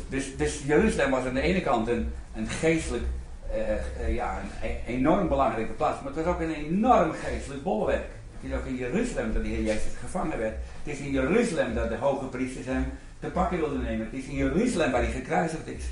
Dus, 0.09 0.37
dus 0.37 0.61
Jeruzalem 0.65 1.11
was 1.11 1.25
aan 1.25 1.33
de 1.33 1.41
ene 1.41 1.61
kant 1.61 1.87
een, 1.87 2.47
geestelijk, 2.47 3.03
uh, 3.51 4.07
uh, 4.07 4.15
ja, 4.15 4.41
een 4.61 4.69
e 4.69 4.93
enorm 4.93 5.27
belangrijke 5.27 5.73
plaats, 5.73 6.01
maar 6.01 6.13
het 6.13 6.25
was 6.25 6.33
ook 6.33 6.41
een 6.41 6.53
enorm 6.53 7.11
geestelijk 7.11 7.63
bolwerk. 7.63 8.09
Het 8.41 8.51
is 8.51 8.57
ook 8.57 8.65
in 8.65 8.75
Jeruzalem 8.75 9.33
dat 9.33 9.43
de 9.43 9.49
Heer 9.49 9.63
Jezus 9.63 9.93
gevangen 9.99 10.37
werd. 10.37 10.55
Het 10.83 10.93
is 10.93 10.99
in 10.99 11.11
Jeruzalem 11.11 11.73
dat 11.73 11.89
de 11.89 11.95
hoge 11.95 12.25
priesters 12.25 12.65
hem 12.65 12.85
te 13.19 13.27
pakken 13.27 13.57
wilden 13.57 13.81
nemen. 13.81 14.05
Het 14.05 14.23
is 14.23 14.25
in 14.25 14.35
Jeruzalem 14.35 14.91
waar 14.91 15.01
hij 15.01 15.11
gekruisigd 15.11 15.67
is. 15.67 15.83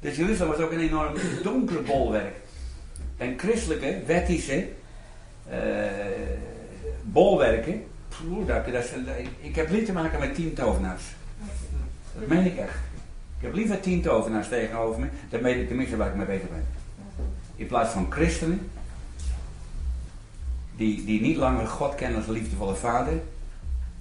Dus 0.00 0.16
Jeruzalem 0.16 0.52
was 0.52 0.60
ook 0.60 0.72
een 0.72 0.80
enorm 0.80 1.14
donker 1.42 1.82
bolwerk. 1.82 2.34
En 3.16 3.38
christelijke, 3.38 4.02
wettische 4.06 4.66
uh, 5.50 5.56
bolwerken. 7.02 7.84
Ploe, 8.08 8.44
dat, 8.44 8.72
dat 8.72 8.84
ik 9.40 9.54
heb 9.54 9.68
liever 9.68 9.86
te 9.86 9.92
maken 9.92 10.20
met 10.20 10.34
tien 10.34 10.52
tovenaars. 10.52 11.02
Dat 12.18 12.28
meen 12.28 12.46
ik 12.46 12.56
echt. 12.56 12.78
Ik 13.38 13.44
heb 13.44 13.54
liever 13.54 13.80
tien 13.80 14.02
tovenaars 14.02 14.48
tegenover 14.48 15.00
me, 15.00 15.08
dan 15.28 15.42
weet 15.42 15.60
ik 15.60 15.68
tenminste 15.68 15.96
waar 15.96 16.08
ik 16.08 16.14
mee 16.14 16.26
bezig 16.26 16.48
ben. 16.48 16.66
In 17.56 17.66
plaats 17.66 17.92
van 17.92 18.06
christenen, 18.10 18.70
die, 20.76 21.04
die 21.04 21.20
niet 21.20 21.36
langer 21.36 21.66
God 21.66 21.94
kennen 21.94 22.18
als 22.18 22.26
liefdevolle 22.26 22.74
vader, 22.74 23.20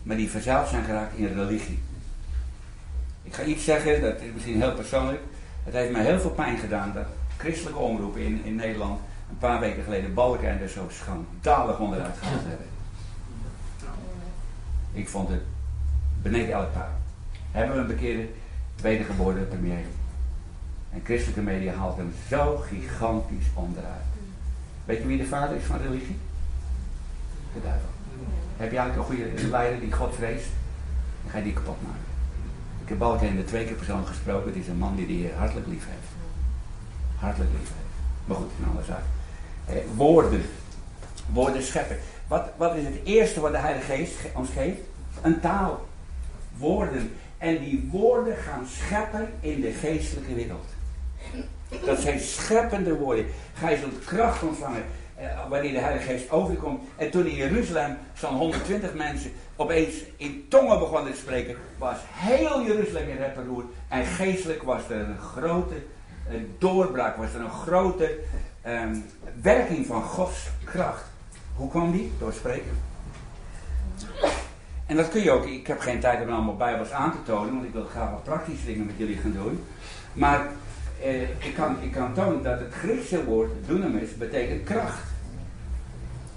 maar 0.04 0.18
die 0.18 0.30
verzeild 0.30 0.68
zijn 0.68 0.84
geraakt 0.84 1.18
in 1.18 1.34
religie. 1.34 1.80
Ik 3.24 3.34
ga 3.34 3.44
iets 3.44 3.64
zeggen, 3.64 4.02
dat 4.02 4.22
is 4.22 4.34
misschien 4.34 4.62
heel 4.62 4.74
persoonlijk. 4.74 5.22
Het 5.64 5.74
heeft 5.74 5.92
mij 5.92 6.04
heel 6.04 6.20
veel 6.20 6.30
pijn 6.30 6.58
gedaan 6.58 6.92
dat 6.94 7.06
christelijke 7.38 7.80
omroepen 7.80 8.22
in, 8.22 8.42
in 8.44 8.56
Nederland 8.56 9.00
een 9.30 9.38
paar 9.38 9.60
weken 9.60 9.84
geleden 9.84 10.14
Balken 10.14 10.62
er 10.62 10.70
zo 10.70 10.88
schandalig 10.90 11.80
onderuit 11.80 12.18
gehaald 12.18 12.46
hebben. 12.46 12.66
Ik 14.94 15.10
vond 15.10 15.30
het 15.30 15.42
beneden 16.22 16.52
elk 16.54 16.74
paar. 16.74 16.92
Hebben 17.58 17.76
we 17.76 17.82
een 17.82 17.88
bekeerde 17.88 18.28
wedergeboren 18.82 19.48
premier. 19.48 19.86
En 20.94 21.02
christelijke 21.04 21.42
media 21.42 21.74
haalt 21.74 21.98
hem 21.98 22.14
zo 22.30 22.58
gigantisch 22.58 23.46
onderuit. 23.54 24.08
Weet 24.86 24.98
je 24.98 25.08
wie 25.08 25.18
de 25.18 25.26
vader 25.26 25.58
is 25.58 25.64
van 25.64 25.82
religie? 25.82 26.18
De 27.54 27.62
duivel. 27.64 27.90
Heb 28.58 28.72
je 28.72 28.78
eigenlijk 28.78 29.10
een 29.10 29.16
goede 29.16 29.48
leider 29.50 29.80
die 29.80 29.92
God 29.92 30.16
vreest? 30.16 30.46
Dan 31.22 31.32
ga 31.32 31.38
je 31.38 31.44
die 31.44 31.54
kapot 31.54 31.82
maken. 31.82 32.08
Ik 32.84 32.90
heb 32.90 32.98
Balken 32.98 33.28
in 33.28 33.36
de 33.36 33.44
twee 33.44 33.66
keer 33.66 33.76
persoon 33.76 34.08
gesproken. 34.08 34.48
Het 34.48 34.62
is 34.62 34.68
een 34.68 34.78
man 34.78 34.96
die 34.96 35.08
de 35.08 35.14
Heer 35.14 35.36
hartelijk 35.36 35.68
lief 35.68 35.86
heeft. 35.86 36.12
Hartelijk 37.16 37.52
lief 37.52 37.60
heeft. 37.60 37.96
Maar 38.26 38.38
goed, 38.38 38.52
een 38.60 38.70
andere 38.70 38.86
zaak. 38.86 39.04
Eh, 39.66 39.76
woorden. 39.96 40.42
Woorden 41.34 41.64
scheppen. 41.64 41.98
Wat, 42.28 42.50
wat 42.58 42.76
is 42.76 42.84
het 42.84 43.00
eerste 43.04 43.40
wat 43.40 43.52
de 43.52 43.58
Heilige 43.58 43.86
Geest 43.86 44.16
ons 44.34 44.50
geeft? 44.50 44.80
Een 45.22 45.40
taal. 45.40 45.86
Woorden. 46.58 47.12
En 47.38 47.60
die 47.60 47.90
woorden 47.92 48.36
gaan 48.36 48.66
scheppen 48.68 49.30
in 49.40 49.62
de 49.62 49.72
geestelijke 49.72 50.34
wereld. 50.34 50.66
Dat 51.86 52.00
zijn 52.00 52.20
scheppende 52.20 52.96
woorden. 52.96 53.26
Je 53.70 53.78
zo'n 53.82 54.00
kracht 54.06 54.44
ontvangen 54.44 54.84
eh, 55.16 55.50
wanneer 55.50 55.72
de 55.72 55.80
Heilige 55.80 56.06
Geest 56.06 56.32
overkomt. 56.32 56.84
En 56.96 57.10
toen 57.10 57.26
in 57.26 57.36
Jeruzalem 57.36 57.98
zo'n 58.14 58.36
120 58.36 58.94
mensen 58.94 59.32
opeens 59.56 59.96
in 60.18 60.46
tongen 60.50 60.80
begonnen 60.80 61.14
te 61.14 61.20
spreken, 61.20 61.56
was 61.78 61.98
heel 62.12 62.66
Jeruzalem 62.66 63.10
in 63.10 63.18
reparoer. 63.18 63.64
En 63.88 64.06
geestelijk 64.06 64.64
was 64.64 64.90
er 64.90 65.00
een 65.00 65.18
grote 65.18 65.76
een 66.30 66.56
doorbraak, 66.58 67.16
was 67.16 67.34
er 67.34 67.40
een 67.40 67.50
grote 67.50 68.20
um, 68.68 69.06
werking 69.42 69.86
van 69.86 70.04
Gods 70.04 70.48
kracht. 70.64 71.04
Hoe 71.56 71.70
kwam 71.70 71.92
die? 71.92 72.12
Door 72.20 72.34
spreken. 72.34 72.80
En 74.88 74.96
dat 74.96 75.10
kun 75.10 75.24
je 75.24 75.32
ook, 75.32 75.46
ik 75.46 75.68
heb 75.68 75.80
geen 75.80 76.00
tijd 76.00 76.22
om 76.22 76.34
allemaal 76.34 76.56
bijbels 76.56 76.92
aan 76.92 77.12
te 77.12 77.18
tonen, 77.26 77.54
want 77.54 77.66
ik 77.66 77.74
wil 77.74 77.86
graag 77.86 78.12
wat 78.12 78.24
praktische 78.24 78.66
dingen 78.66 78.86
met 78.86 78.96
jullie 78.98 79.18
gaan 79.18 79.34
doen. 79.34 79.64
Maar 80.14 80.48
eh, 81.02 81.22
ik, 81.22 81.54
kan, 81.56 81.78
ik 81.82 81.92
kan 81.92 82.14
tonen 82.14 82.44
dat 82.44 82.60
het 82.60 82.74
Griekse 82.74 83.24
woord 83.24 83.52
dunamis 83.66 84.18
betekent 84.18 84.64
kracht. 84.64 85.04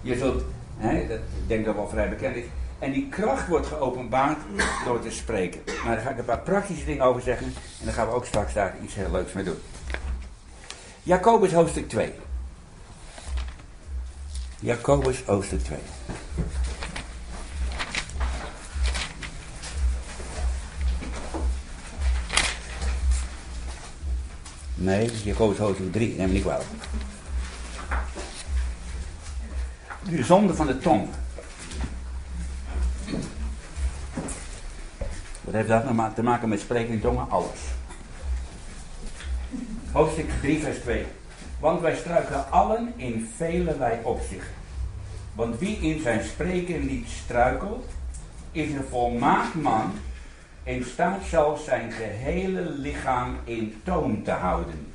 Je 0.00 0.16
zult, 0.16 0.42
hè, 0.76 1.06
dat 1.08 1.18
ik 1.18 1.48
denk 1.48 1.64
dat 1.64 1.74
wel 1.74 1.88
vrij 1.88 2.08
bekend 2.08 2.36
is. 2.36 2.44
En 2.78 2.92
die 2.92 3.08
kracht 3.08 3.48
wordt 3.48 3.66
geopenbaard 3.66 4.38
door 4.84 5.00
te 5.00 5.10
spreken. 5.10 5.60
Maar 5.84 5.94
daar 5.94 6.04
ga 6.04 6.10
ik 6.10 6.18
een 6.18 6.24
paar 6.24 6.40
praktische 6.40 6.84
dingen 6.84 7.04
over 7.04 7.22
zeggen. 7.22 7.46
En 7.46 7.84
dan 7.84 7.94
gaan 7.94 8.06
we 8.06 8.14
ook 8.14 8.26
straks 8.26 8.52
daar 8.52 8.74
iets 8.82 8.94
heel 8.94 9.10
leuks 9.10 9.32
mee 9.32 9.44
doen. 9.44 9.58
Jacobus 11.02 11.52
hoofdstuk 11.52 11.88
2. 11.88 12.12
Jacobus 14.60 15.22
hoofdstuk 15.24 15.60
2. 15.60 15.78
Nee, 24.83 25.11
Jacobus 25.25 25.59
hoofdstuk 25.59 25.93
3, 25.93 26.14
neem 26.16 26.27
me 26.27 26.33
niet 26.33 26.43
kwalijk. 26.43 26.69
De 30.09 30.25
zonde 30.25 30.55
van 30.55 30.66
de 30.66 30.79
tong. 30.79 31.09
Wat 35.40 35.55
heeft 35.55 35.69
dat 35.69 35.95
nou 35.95 36.14
te 36.14 36.23
maken 36.23 36.49
met 36.49 36.61
spreken 36.61 36.93
in 36.93 37.01
tongen? 37.01 37.31
Alles. 37.31 37.61
Hoofdstuk 39.93 40.31
3, 40.40 40.61
vers 40.61 40.79
2. 40.79 41.07
Want 41.59 41.81
wij 41.81 41.97
struikelen 41.97 42.51
allen 42.51 42.93
in 42.97 43.31
velelei 43.37 43.99
opzichten. 44.03 44.55
Want 45.35 45.59
wie 45.59 45.77
in 45.77 46.01
zijn 46.01 46.25
spreken 46.25 46.87
niet 46.87 47.09
struikelt, 47.09 47.87
is 48.53 48.73
een 48.73 48.85
volmaakt 48.90 49.55
man 49.55 49.93
in 50.70 50.85
staat 50.85 51.24
zelfs 51.24 51.64
zijn 51.64 51.92
gehele 51.92 52.70
lichaam 52.70 53.37
in 53.44 53.80
toon 53.85 54.22
te 54.22 54.30
houden. 54.30 54.87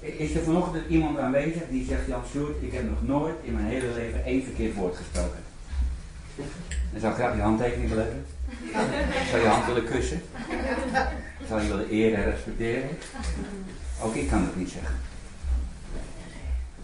Is 0.00 0.34
er 0.34 0.42
vanochtend 0.42 0.88
iemand 0.88 1.18
aanwezig 1.18 1.62
die 1.70 1.86
zegt, 1.86 2.06
Jan 2.06 2.22
Sjoerd, 2.30 2.62
ik 2.62 2.72
heb 2.72 2.88
nog 2.88 3.02
nooit 3.02 3.34
in 3.42 3.52
mijn 3.52 3.66
hele 3.66 3.92
leven 3.94 4.24
één 4.24 4.44
verkeerd 4.44 4.74
woord 4.74 4.96
gesproken. 4.96 5.38
Dan 6.92 7.00
zou 7.00 7.12
ik 7.12 7.18
graag 7.18 7.36
je 7.36 7.42
handtekening 7.42 7.92
leggen. 7.92 8.26
Zou 9.30 9.42
je 9.42 9.48
hand 9.48 9.66
willen 9.66 9.84
kussen? 9.84 10.22
Zou 11.48 11.62
je 11.62 11.68
willen 11.68 11.88
eren 11.88 12.24
en 12.24 12.30
respecteren? 12.30 12.88
Ook 14.02 14.14
ik 14.14 14.28
kan 14.28 14.42
het 14.42 14.56
niet 14.56 14.70
zeggen. 14.70 14.94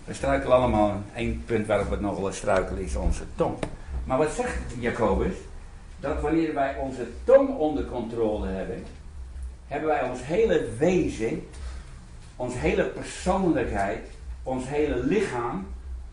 We 0.05 0.15
struikelen 0.15 0.57
allemaal. 0.57 1.03
Eén 1.15 1.43
punt 1.47 1.67
waarop 1.67 1.89
we 1.89 1.97
nog 1.97 2.21
wel 2.21 2.33
struikelen 2.33 2.83
is 2.83 2.97
onze 2.97 3.25
tong. 3.37 3.59
Maar 4.05 4.19
wat 4.19 4.33
zegt 4.33 4.57
Jacobus? 4.79 5.35
Dat 6.03 6.21
wanneer 6.21 6.55
wij 6.55 6.77
onze 6.77 7.07
tong 7.25 7.49
onder 7.49 7.85
controle 7.85 8.47
hebben, 8.47 8.85
hebben 9.67 9.89
wij 9.89 10.03
ons 10.03 10.25
hele 10.25 10.69
wezen, 10.79 11.47
onze 12.37 12.59
hele 12.59 12.85
persoonlijkheid, 12.85 14.07
ons 14.43 14.69
hele 14.69 15.05
lichaam 15.05 15.67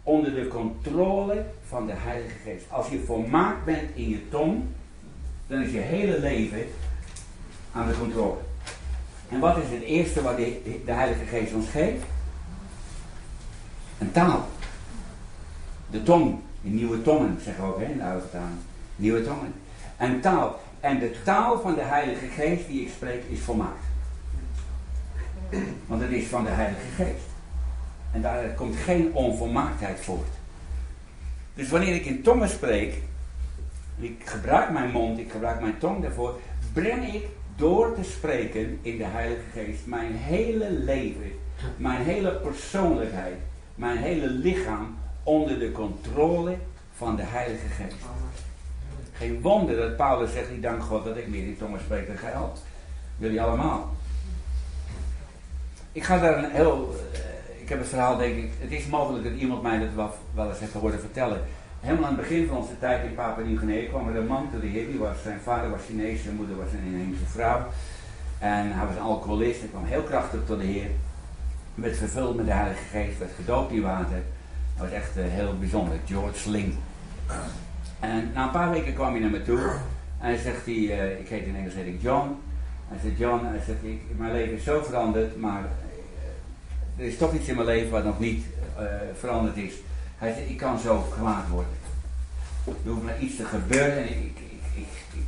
onder 0.03 0.33
de 0.33 0.47
controle 0.47 1.45
van 1.67 1.85
de 1.85 1.93
Heilige 1.95 2.37
Geest. 2.43 2.65
Als 2.69 2.89
je 2.89 2.99
volmaakt 2.99 3.65
bent 3.65 3.95
in 3.95 4.09
je 4.09 4.29
tong, 4.29 4.63
dan 5.47 5.61
is 5.61 5.71
je 5.71 5.79
hele 5.79 6.19
leven 6.19 6.65
aan 7.71 7.87
de 7.87 7.97
controle. 7.99 8.37
En 9.29 9.39
wat 9.39 9.57
is 9.57 9.69
het 9.69 9.81
eerste 9.81 10.21
wat 10.21 10.37
de, 10.37 10.81
Heilige 10.85 11.25
Geest 11.25 11.53
ons 11.53 11.69
geeft? 11.69 12.03
Een 13.97 14.11
taal. 14.11 14.47
De 15.89 16.03
tong. 16.03 16.39
Nieuwe 16.61 17.01
tongen, 17.01 17.37
zeggen 17.41 17.63
we 17.63 17.69
ook 17.69 17.79
hè, 17.79 17.85
in 17.85 17.97
de 17.97 18.03
oude 18.03 18.29
taal. 18.29 18.49
Nieuwe 18.95 19.23
tongen. 19.23 19.53
Een 19.99 20.21
taal. 20.21 20.59
En 20.79 20.99
de 20.99 21.15
taal 21.23 21.59
van 21.61 21.75
de 21.75 21.81
Heilige 21.81 22.25
Geest 22.25 22.67
die 22.67 22.81
ik 22.81 22.89
spreek 22.89 23.23
is 23.29 23.39
volmaakt. 23.39 23.83
Want 25.85 26.01
het 26.01 26.11
is 26.11 26.27
van 26.27 26.43
de 26.43 26.49
Heilige 26.49 26.87
Geest. 26.95 27.25
En 28.11 28.21
daar 28.21 28.49
komt 28.49 28.75
geen 28.75 29.13
onvolmaaktheid 29.13 29.99
voort. 29.99 30.27
Dus 31.53 31.69
wanneer 31.69 31.95
ik 31.95 32.05
in 32.05 32.21
tongen 32.21 32.49
spreek, 32.49 33.01
ik 33.97 34.21
gebruik 34.25 34.69
mijn 34.69 34.91
mond, 34.91 35.19
ik 35.19 35.31
gebruik 35.31 35.61
mijn 35.61 35.77
tong 35.77 36.01
daarvoor, 36.01 36.39
breng 36.73 37.13
ik 37.13 37.27
door 37.55 37.95
te 37.95 38.03
spreken 38.03 38.79
in 38.81 38.97
de 38.97 39.05
Heilige 39.05 39.49
Geest 39.53 39.85
mijn 39.85 40.15
hele 40.15 40.71
leven, 40.71 41.31
mijn 41.77 42.01
hele 42.01 42.31
persoonlijkheid, 42.31 43.37
mijn 43.75 43.97
hele 43.97 44.29
lichaam 44.29 44.97
onder 45.23 45.59
de 45.59 45.71
controle 45.71 46.57
van 46.95 47.15
de 47.15 47.23
Heilige 47.23 47.67
Geest. 47.67 47.95
Geen 49.19 49.41
wonder 49.41 49.75
dat 49.75 49.95
Paulus 49.95 50.31
zegt, 50.31 50.49
ik 50.49 50.61
dank 50.61 50.83
God 50.83 51.05
dat 51.05 51.17
ik 51.17 51.27
meer 51.27 51.43
in 51.43 51.57
tongen 51.57 51.79
spreek 51.79 52.07
dan 52.07 52.17
gij 52.17 52.33
al. 52.33 52.53
Jullie 53.17 53.41
allemaal. 53.41 53.89
Ik 55.91 56.03
ga 56.03 56.19
daar 56.19 56.43
een 56.43 56.51
heel, 56.51 56.95
eh, 57.13 57.61
ik 57.61 57.69
heb 57.69 57.79
het 57.79 57.87
verhaal 57.87 58.17
denk 58.17 58.35
ik, 58.37 58.51
het 58.59 58.71
is 58.71 58.85
mogelijk 58.85 59.23
dat 59.23 59.33
iemand 59.33 59.61
mij 59.61 59.79
dat 59.79 59.93
wel, 59.95 60.13
wel 60.33 60.49
eens 60.49 60.59
heeft 60.59 60.73
horen 60.73 60.99
vertellen. 60.99 61.41
Helemaal 61.79 62.05
aan 62.09 62.17
het 62.17 62.21
begin 62.21 62.47
van 62.47 62.57
onze 62.57 62.79
tijd 62.79 63.03
in 63.03 63.15
Papua 63.15 63.43
Nieuw-Guinea 63.43 63.89
kwam 63.89 64.07
er 64.07 64.15
een 64.15 64.27
man 64.27 64.49
tot 64.51 64.61
de 64.61 64.67
Heer. 64.67 64.87
Die 64.87 64.99
was, 64.99 65.21
zijn 65.23 65.39
vader 65.39 65.69
was 65.69 65.81
Chinees, 65.87 66.23
zijn 66.23 66.35
moeder 66.35 66.57
was 66.57 66.71
een 66.71 66.93
inheemse 66.93 67.25
vrouw. 67.25 67.67
En 68.39 68.71
hij 68.71 68.85
was 68.85 68.95
een 68.95 69.01
alcoholist. 69.01 69.59
Hij 69.59 69.69
kwam 69.69 69.85
heel 69.85 70.03
krachtig 70.03 70.39
tot 70.45 70.59
de 70.59 70.65
Heer. 70.65 70.89
Werd 71.75 71.97
vervuld 71.97 72.35
met 72.35 72.45
de 72.45 72.51
Heilige 72.51 72.83
Geest, 72.91 73.17
werd 73.17 73.31
gedoopt 73.35 73.71
in 73.71 73.81
water. 73.81 74.21
Dat 74.77 74.87
was 74.87 74.91
echt 74.91 75.17
uh, 75.17 75.23
heel 75.27 75.57
bijzonder. 75.57 75.97
George 76.05 76.37
Sling. 76.37 76.75
En 77.99 78.31
na 78.33 78.43
een 78.43 78.51
paar 78.51 78.71
weken 78.71 78.93
kwam 78.93 79.11
hij 79.11 79.19
naar 79.19 79.29
me 79.29 79.41
toe. 79.41 79.71
En 80.19 80.39
zegt, 80.39 80.65
hij, 80.65 80.73
uh, 80.73 81.19
ik 81.19 81.29
heet 81.29 81.45
in 81.45 81.55
Engels 81.55 81.73
heet 81.73 81.87
ik 81.87 82.01
John. 82.01 82.29
Hij 82.87 82.97
zegt, 83.03 83.17
John, 83.17 83.45
hij 83.45 83.59
zegt, 83.65 83.83
ik, 83.83 84.01
mijn 84.17 84.31
leven 84.31 84.55
is 84.55 84.63
zo 84.63 84.81
veranderd, 84.83 85.39
maar 85.39 85.61
uh, 85.61 87.03
er 87.03 87.05
is 87.05 87.17
toch 87.17 87.33
iets 87.33 87.47
in 87.47 87.55
mijn 87.55 87.67
leven 87.67 87.91
wat 87.91 88.03
nog 88.03 88.19
niet 88.19 88.45
veranderd 89.19 89.57
is. 89.57 89.73
Hij 90.17 90.33
zegt, 90.33 90.49
ik 90.49 90.57
kan 90.57 90.79
zo 90.79 91.01
kwaad 91.01 91.47
worden. 91.47 91.77
Er 92.65 92.91
hoeft 92.91 93.03
maar 93.03 93.19
iets 93.19 93.35
te 93.35 93.45
gebeuren 93.45 93.97
en 93.97 94.09
ik, 94.09 94.37
ik, 94.75 94.87
ik, 95.13 95.23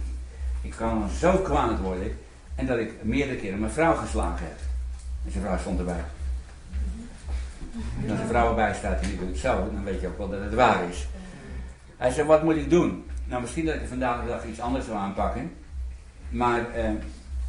ik, 0.61 0.71
kan 0.75 1.09
zo 1.19 1.37
kwaad 1.37 1.79
worden. 1.79 2.17
En 2.55 2.65
dat 2.65 2.77
ik 2.77 2.91
meerdere 3.01 3.39
keren 3.39 3.59
mijn 3.59 3.71
vrouw 3.71 3.95
geslagen 3.95 4.45
heb. 4.45 4.57
En 5.25 5.31
zijn 5.31 5.43
vrouw 5.43 5.57
stond 5.57 5.79
erbij. 5.79 6.03
En 8.03 8.11
als 8.11 8.19
een 8.19 8.27
vrouw 8.27 8.49
erbij 8.49 8.73
staat 8.73 9.01
en 9.01 9.09
die 9.09 9.19
doet 9.19 9.37
zo, 9.37 9.69
dan 9.73 9.83
weet 9.83 10.01
je 10.01 10.07
ook 10.07 10.17
wel 10.17 10.29
dat 10.29 10.41
het 10.41 10.53
waar 10.53 10.89
is. 10.89 11.07
Hij 12.01 12.11
zei, 12.11 12.27
wat 12.27 12.43
moet 12.43 12.55
ik 12.55 12.69
doen? 12.69 13.05
Nou, 13.25 13.41
misschien 13.41 13.65
dat 13.65 13.75
ik 13.75 13.87
vandaag 13.87 14.21
de 14.21 14.27
dag 14.27 14.45
iets 14.45 14.59
anders 14.59 14.85
zou 14.85 14.97
aanpakken. 14.97 15.51
Maar 16.29 16.59
uh, 16.59 16.89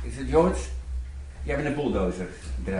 ik 0.02 0.12
zei, 0.14 0.28
George, 0.28 0.60
jij 1.42 1.56
bent 1.56 1.68
een 1.68 1.74
bulldozer. 1.74 2.26
De, 2.64 2.70
uh, 2.70 2.78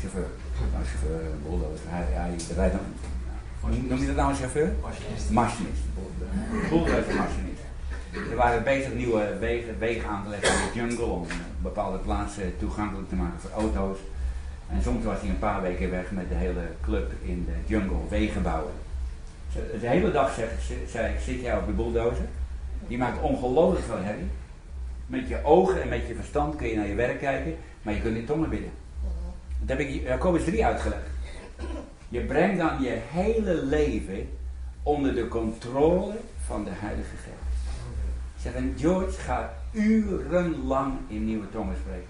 chauffeur. 0.00 0.26
Nou, 0.72 0.84
chauffeur, 0.84 1.20
bulldozer. 1.42 1.86
Hij, 1.88 2.04
hij 2.08 2.36
rijdt 2.56 2.74
dan. 2.74 2.84
Noem 3.88 3.98
je 3.98 4.06
dat 4.06 4.16
nou 4.16 4.30
een 4.30 4.36
chauffeur? 4.36 4.72
Machinist. 4.82 5.30
Machinist. 5.30 5.82
Bulldozer 6.68 7.14
machinist. 7.14 7.62
We 8.10 8.34
waren 8.36 8.64
bezig 8.64 8.94
nieuwe 8.94 9.36
wegen, 9.38 9.78
wegen 9.78 10.08
aan 10.08 10.22
te 10.22 10.28
leggen 10.28 10.54
in 10.54 10.72
de 10.72 10.78
jungle 10.78 11.04
om 11.04 11.26
bepaalde 11.62 11.98
plaatsen 11.98 12.58
toegankelijk 12.58 13.08
te 13.08 13.14
maken 13.14 13.40
voor 13.40 13.50
auto's. 13.50 13.98
En 14.70 14.82
soms 14.82 15.04
was 15.04 15.20
hij 15.20 15.28
een 15.28 15.38
paar 15.38 15.62
weken 15.62 15.90
weg 15.90 16.10
met 16.10 16.28
de 16.28 16.34
hele 16.34 16.66
club 16.82 17.12
in 17.22 17.44
de 17.44 17.72
jungle 17.72 18.08
wegen 18.08 18.42
bouwen. 18.42 18.72
De 19.52 19.88
hele 19.88 20.10
dag 20.10 20.34
zei 20.88 21.12
ik, 21.12 21.20
zit 21.20 21.40
jij 21.40 21.56
op 21.56 21.66
de 21.66 21.72
bulldozer? 21.72 22.26
Die 22.88 22.98
maakt 22.98 23.22
ongelooflijk 23.22 23.84
veel 23.84 24.02
herrie. 24.02 24.30
Met 25.06 25.28
je 25.28 25.44
ogen 25.44 25.82
en 25.82 25.88
met 25.88 26.06
je 26.06 26.14
verstand 26.14 26.56
kun 26.56 26.68
je 26.68 26.76
naar 26.76 26.86
je 26.86 26.94
werk 26.94 27.18
kijken, 27.18 27.56
maar 27.82 27.94
je 27.94 28.00
kunt 28.00 28.14
niet 28.14 28.26
tongen 28.26 28.50
bidden. 28.50 28.70
Dat 29.60 29.78
heb 29.78 29.86
ik 29.86 30.02
Jacobus 30.02 30.44
3 30.44 30.66
uitgelegd. 30.66 31.06
Je 32.08 32.20
brengt 32.20 32.58
dan 32.58 32.82
je 32.82 32.98
hele 33.10 33.64
leven 33.64 34.28
onder 34.82 35.14
de 35.14 35.28
controle 35.28 36.14
van 36.46 36.64
de 36.64 36.70
Heilige 36.72 37.16
Geest. 37.16 37.70
Zeg, 38.40 38.54
en 38.54 38.74
George 38.78 39.20
gaat 39.20 39.50
urenlang 39.72 40.92
in 41.08 41.24
nieuwe 41.24 41.50
tongen 41.50 41.76
spreken. 41.76 42.08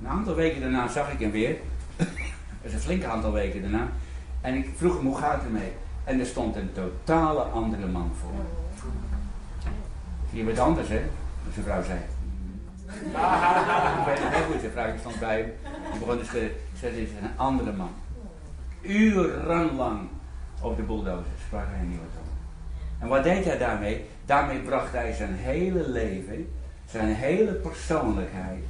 Een 0.00 0.08
aantal 0.08 0.34
weken 0.34 0.60
daarna 0.60 0.88
zag 0.88 1.12
ik 1.12 1.20
hem 1.20 1.30
weer. 1.30 1.56
Dat 1.96 2.06
is 2.62 2.72
een 2.72 2.80
flink 2.80 3.04
aantal 3.04 3.32
weken 3.32 3.60
daarna. 3.62 3.88
En 4.40 4.54
ik 4.54 4.68
vroeg 4.76 4.96
hem, 4.96 5.06
hoe 5.06 5.18
gaat 5.18 5.34
het 5.34 5.44
ermee? 5.44 5.72
En 6.04 6.20
er 6.20 6.26
stond 6.26 6.56
een 6.56 6.72
totale 6.72 7.40
andere 7.40 7.86
man 7.86 8.10
voor. 8.20 8.44
Je 10.30 10.44
bent 10.44 10.58
anders, 10.58 10.88
hè? 10.88 11.02
Zijn 11.52 11.64
vrouw 11.64 11.82
zei. 11.82 11.98
heel 12.86 14.44
goed, 14.44 14.60
zijn 14.60 14.72
vrouw 14.72 14.98
stond 14.98 15.18
bij 15.18 15.36
hem. 15.40 15.52
Die 15.90 15.98
begon 15.98 16.18
dus 16.18 16.28
te 16.28 16.52
een 16.88 17.30
andere 17.36 17.72
man. 17.72 17.90
Urenlang 18.80 20.08
op 20.60 20.76
de 20.76 20.82
bulldozer 20.82 21.24
sprak 21.46 21.66
hij 21.66 21.86
nieuwe 21.86 22.04
tong. 22.14 22.26
En 22.98 23.08
wat 23.08 23.22
deed 23.22 23.44
hij 23.44 23.58
daarmee? 23.58 24.04
Daarmee 24.26 24.58
bracht 24.58 24.92
hij 24.92 25.12
zijn 25.12 25.34
hele 25.34 25.88
leven, 25.88 26.52
zijn 26.86 27.14
hele 27.14 27.52
persoonlijkheid, 27.52 28.64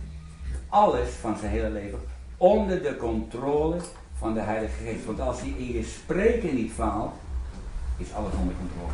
alles 0.69 1.09
van 1.09 1.37
zijn 1.37 1.51
hele 1.51 1.71
leven 1.71 1.99
onder 2.41 2.83
de 2.83 2.97
controle 2.97 3.77
van 4.21 4.35
de 4.35 4.41
Heilige 4.41 4.83
Geest. 4.85 5.05
Want 5.05 5.21
als 5.21 5.41
hij 5.41 5.55
in 5.59 5.73
je 5.73 5.85
spreken 5.85 6.55
niet 6.55 6.73
faalt, 6.73 7.13
is 7.97 8.13
alles 8.13 8.33
onder 8.41 8.55
controle. 8.55 8.93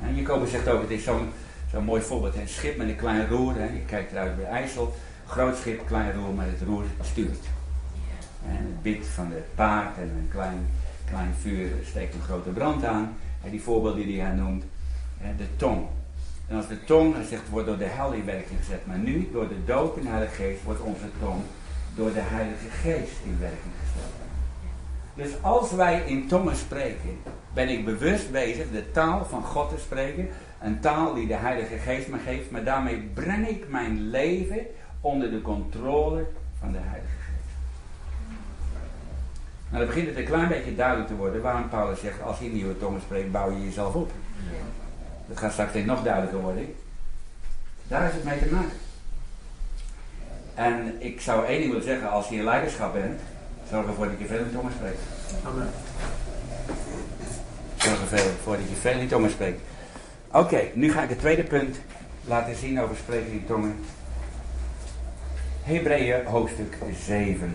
En 0.00 0.14
Jacobus 0.14 0.50
zegt 0.50 0.68
ook, 0.68 0.80
het 0.80 0.90
is 0.90 1.04
zo'n 1.04 1.28
zo'n 1.70 1.84
mooi 1.84 2.02
voorbeeld, 2.02 2.36
een 2.36 2.48
schip 2.48 2.76
met 2.76 2.88
een 2.88 2.96
klein 2.96 3.28
roer, 3.28 3.54
hè. 3.54 3.64
je 3.64 3.84
kijkt 3.86 4.12
eruit 4.12 4.36
bij 4.36 4.44
IJssel, 4.44 4.94
groot 5.26 5.56
schip, 5.56 5.86
klein 5.86 6.12
roer, 6.12 6.34
maar 6.34 6.46
het 6.46 6.62
roer 6.66 6.84
stuurt. 7.00 7.44
En 8.46 8.56
het 8.56 8.82
bit 8.82 9.06
van 9.06 9.32
het 9.32 9.54
paard 9.54 9.96
en 9.96 10.02
een 10.02 10.28
klein, 10.30 10.68
klein 11.08 11.34
vuur 11.40 11.70
steekt 11.84 12.14
een 12.14 12.22
grote 12.22 12.50
brand 12.50 12.84
aan. 12.84 13.16
En 13.44 13.50
die 13.50 13.62
voorbeelden 13.62 14.06
die 14.06 14.20
hij 14.20 14.32
noemt, 14.34 14.64
de 15.36 15.56
tong. 15.56 15.86
En 16.46 16.56
als 16.56 16.68
de 16.68 16.84
tong, 16.84 17.14
hij 17.14 17.24
zegt, 17.24 17.48
wordt 17.48 17.66
door 17.66 17.78
de 17.78 17.84
hel 17.84 18.12
in 18.12 18.24
werking 18.24 18.58
gezet. 18.58 18.86
Maar 18.86 18.98
nu, 18.98 19.28
door 19.32 19.48
de 19.48 19.64
doop 19.64 19.96
in 19.96 20.02
de 20.02 20.08
Heilige 20.08 20.34
Geest, 20.34 20.62
wordt 20.62 20.80
onze 20.80 21.06
tong 21.20 21.42
door 21.98 22.12
de 22.12 22.20
Heilige 22.22 22.70
Geest 22.70 23.16
in 23.24 23.36
werking 23.40 23.72
gesteld. 23.82 24.12
Dus 25.14 25.42
als 25.42 25.72
wij 25.72 26.02
in 26.06 26.28
tongen 26.28 26.56
spreken, 26.56 27.18
ben 27.54 27.68
ik 27.68 27.84
bewust 27.84 28.30
bezig 28.30 28.70
de 28.70 28.90
taal 28.90 29.24
van 29.24 29.42
God 29.42 29.68
te 29.68 29.78
spreken. 29.78 30.28
Een 30.60 30.80
taal 30.80 31.14
die 31.14 31.26
de 31.26 31.34
Heilige 31.34 31.76
Geest 31.76 32.08
me 32.08 32.18
geeft. 32.18 32.50
Maar 32.50 32.64
daarmee 32.64 33.10
breng 33.14 33.48
ik 33.48 33.68
mijn 33.68 34.10
leven 34.10 34.66
onder 35.00 35.30
de 35.30 35.42
controle 35.42 36.26
van 36.58 36.72
de 36.72 36.78
Heilige 36.80 37.16
Geest. 37.26 37.48
Nou, 39.70 39.84
dan 39.84 39.86
begint 39.86 40.08
het 40.08 40.16
een 40.16 40.32
klein 40.32 40.48
beetje 40.48 40.74
duidelijk 40.74 41.08
te 41.08 41.16
worden 41.16 41.42
waarom 41.42 41.68
Paulus 41.68 42.00
zegt, 42.00 42.22
als 42.22 42.38
je 42.38 42.48
nieuwe 42.48 42.78
tongen 42.78 43.00
spreekt, 43.00 43.32
bouw 43.32 43.50
je 43.50 43.64
jezelf 43.64 43.94
op. 43.94 44.10
Dat 45.26 45.38
gaat 45.38 45.52
straks 45.52 45.74
nog 45.74 46.02
duidelijker 46.02 46.40
worden. 46.40 46.74
Daar 47.88 48.08
is 48.08 48.14
het 48.14 48.24
mee 48.24 48.38
te 48.38 48.54
maken. 48.54 48.86
En 50.58 50.96
ik 50.98 51.20
zou 51.20 51.46
één 51.46 51.58
ding 51.58 51.70
willen 51.70 51.86
zeggen, 51.86 52.10
als 52.10 52.28
je 52.28 52.34
in 52.34 52.44
leiderschap 52.44 52.92
bent, 52.92 53.20
zorg 53.70 53.86
ervoor 53.86 54.06
dat 54.06 54.18
je 54.18 54.26
veel 54.26 54.38
in 54.38 54.52
tongen 54.52 54.72
spreekt. 54.72 54.98
Amen. 55.44 55.70
Zorg 57.76 58.12
ervoor 58.12 58.56
dat 58.56 58.68
je 58.68 58.74
veel 58.74 58.98
in 58.98 59.08
tongen 59.08 59.30
spreekt. 59.30 59.60
Oké, 60.32 60.60
nu 60.74 60.92
ga 60.92 61.02
ik 61.02 61.08
het 61.08 61.18
tweede 61.18 61.42
punt 61.42 61.76
laten 62.24 62.56
zien 62.56 62.80
over 62.80 62.96
spreken 62.96 63.32
in 63.32 63.46
tongen. 63.46 63.76
Hebreeën 65.62 66.24
hoofdstuk 66.24 66.78
7. 67.04 67.52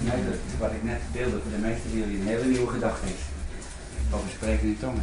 Nee, 0.00 0.24
dat, 0.24 0.34
wat 0.58 0.70
ik 0.70 0.82
net 0.82 1.00
deelde 1.12 1.40
voor 1.40 1.50
de 1.50 1.66
meeste 1.66 1.88
van 1.88 1.98
jullie 1.98 2.20
een 2.20 2.26
hele 2.26 2.44
nieuwe 2.44 2.70
gedachte 2.70 3.06
is. 3.06 3.22
Over 4.14 4.30
spreken 4.30 4.66
in 4.66 4.78
tongen. 4.78 5.02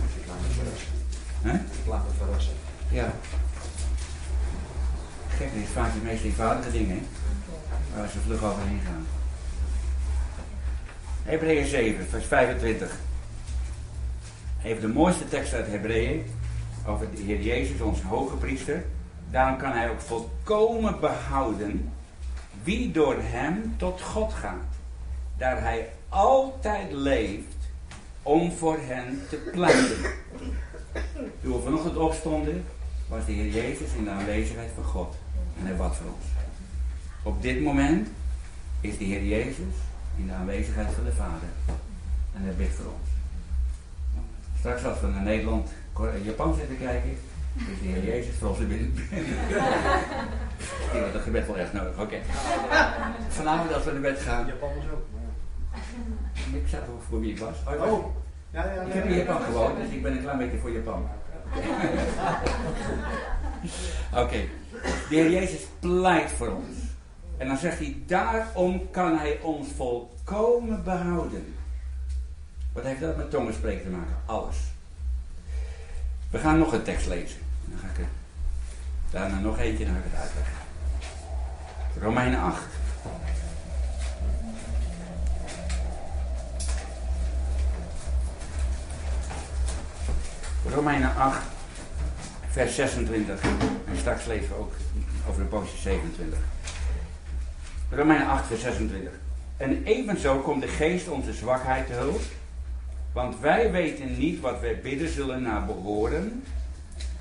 Ik 1.44 1.48
laat 1.48 1.54
me 1.54 1.54
verrassen. 1.54 1.74
Huh? 1.74 1.82
Ik 1.84 1.88
laat 1.88 2.04
me 2.04 2.14
verrassen. 2.18 2.54
Ja. 2.90 3.12
Gek, 5.30 5.50
is 5.64 5.70
vaak 5.74 5.94
de 5.94 6.00
meest 6.04 6.24
eenvoudige 6.24 6.72
dingen, 6.72 7.08
waar 7.96 8.10
ze 8.10 8.20
vlug 8.20 8.44
overheen 8.44 8.82
gaan. 8.86 9.06
Hebreeën 11.24 11.68
7, 11.68 12.08
vers 12.08 12.26
25. 12.26 12.96
Heeft 14.58 14.82
de 14.82 14.88
mooiste 14.88 15.28
tekst 15.28 15.54
uit 15.54 15.68
Hebreeën 15.68 16.26
over 16.86 17.12
de 17.16 17.22
Heer 17.22 17.42
Jezus, 17.42 17.82
onze 17.82 18.08
hoge 18.08 18.36
priester. 18.36 18.84
Daarom 19.32 19.58
kan 19.58 19.72
hij 19.72 19.90
ook 19.90 20.02
volkomen 20.02 21.00
behouden 21.00 21.92
wie 22.64 22.92
door 22.92 23.16
hem 23.20 23.74
tot 23.78 24.02
God 24.02 24.34
gaat. 24.34 24.76
Daar 25.38 25.62
hij 25.62 25.90
altijd 26.10 26.92
leeft 26.92 27.56
om 28.24 28.52
voor 28.52 28.78
hen 28.80 29.22
te 29.30 29.36
pleiten. 29.36 29.98
Toen 31.42 31.54
we 31.54 31.62
vanochtend 31.64 31.96
opstonden, 31.96 32.66
was 33.08 33.26
de 33.26 33.32
Heer 33.32 33.52
Jezus 33.52 33.94
in 33.98 34.04
de 34.04 34.10
aanwezigheid 34.10 34.70
van 34.76 34.84
God. 34.84 35.16
En 35.60 35.66
hij 35.66 35.76
bad 35.76 35.96
voor 35.96 36.06
ons. 36.06 36.26
Op 37.24 37.42
dit 37.42 37.62
moment 37.62 38.08
is 38.82 38.98
de 38.98 39.04
Heer 39.04 39.26
Jezus 39.26 39.76
in 40.18 40.28
de 40.28 40.34
aanwezigheid 40.34 40.94
van 40.94 41.04
de 41.04 41.12
Vader. 41.12 41.50
En 42.34 42.42
hij 42.44 42.54
bidt 42.54 42.74
voor 42.74 42.86
ons. 42.86 43.10
Straks 44.60 44.84
als 44.84 45.00
we 45.00 45.08
naar 45.08 45.24
Nederland, 45.24 45.70
Japan 46.24 46.56
zitten 46.56 46.78
kijken, 46.78 47.10
is 47.56 47.80
de 47.82 47.88
Heer 47.88 48.04
Jezus 48.04 48.36
voor 48.40 48.50
ons 48.50 48.60
in 48.60 48.68
binnen. 48.68 48.94
Ik 50.92 50.92
heb 50.92 51.14
dat 51.14 51.22
gebed 51.22 51.48
wel 51.48 51.58
echt 51.58 51.74
nodig. 51.74 51.94
Oké. 51.94 52.02
Okay. 52.02 52.22
Vanavond 53.30 53.74
als 53.74 53.84
we 53.84 53.92
naar 53.92 54.02
bed 54.02 54.20
gaan. 54.20 54.46
Japan 54.46 54.70
was 54.76 54.86
ook. 54.94 55.06
Ik 56.54 56.68
zag 56.68 56.80
voor 57.10 57.20
wie 57.20 57.32
ik 57.32 57.40
was. 57.40 57.56
Oh. 57.68 58.06
Ja, 58.52 58.74
ja, 58.74 58.82
ik 58.82 58.94
heb 58.94 59.06
in 59.06 59.16
Japan 59.16 59.42
gewoond, 59.42 59.78
dus 59.78 59.90
ik 59.90 60.02
ben 60.02 60.12
een 60.12 60.22
klein 60.22 60.38
beetje 60.38 60.58
voor 60.58 60.72
Japan. 60.72 61.04
Oké. 64.12 64.22
Okay. 64.22 64.50
De 65.10 65.16
Heer 65.16 65.32
Jezus 65.32 65.68
pleit 65.80 66.32
voor 66.32 66.50
ons. 66.50 66.78
En 67.38 67.48
dan 67.48 67.58
zegt 67.58 67.80
hij, 67.80 67.98
daarom 68.06 68.90
kan 68.92 69.18
hij 69.18 69.40
ons 69.42 69.68
volkomen 69.76 70.84
behouden. 70.84 71.56
Wat 72.74 72.84
heeft 72.84 73.00
dat 73.00 73.18
met 73.18 73.30
tongenspreken 73.30 73.84
te 73.84 73.90
maken? 73.90 74.16
Alles. 74.26 74.58
We 76.30 76.38
gaan 76.38 76.58
nog 76.58 76.74
een 76.74 76.84
tekst 76.84 77.08
lezen. 77.08 77.40
Dan 77.66 77.80
ga 77.80 77.88
ik 77.88 77.98
er 77.98 78.10
daarna 79.12 79.40
nog 79.40 79.60
eentje 79.60 79.86
naar 79.86 80.02
het 80.04 80.20
uitleggen. 80.20 80.56
Romeinen 82.00 82.40
8. 82.40 82.81
Romeinen 90.74 91.16
8, 91.16 91.42
vers 92.50 92.76
26. 92.76 93.42
En 93.88 93.98
straks 93.98 94.26
lezen 94.26 94.50
we 94.50 94.56
ook 94.56 94.74
over 95.30 95.42
de 95.42 95.48
poosje 95.48 95.78
27. 95.78 96.40
Romeinen 97.90 98.28
8, 98.28 98.46
vers 98.48 98.62
26. 98.62 99.12
En 99.58 99.84
evenzo 99.84 100.40
komt 100.40 100.62
de 100.62 100.68
geest 100.68 101.08
onze 101.08 101.34
zwakheid 101.34 101.88
te 101.88 101.94
hulp. 101.94 102.22
Want 103.14 103.40
wij 103.40 103.72
weten 103.72 104.18
niet 104.18 104.40
wat 104.40 104.60
wij 104.60 104.80
bidden 104.82 105.10
zullen 105.10 105.42
naar 105.42 105.66
behoren. 105.66 106.44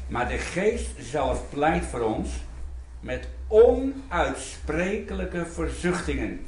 Maar 0.09 0.29
de 0.29 0.39
geest 0.39 0.91
zelf 0.99 1.49
pleit 1.49 1.85
voor 1.85 2.01
ons 2.01 2.29
met 3.01 3.29
onuitsprekelijke 3.49 5.47
verzuchtingen. 5.47 6.41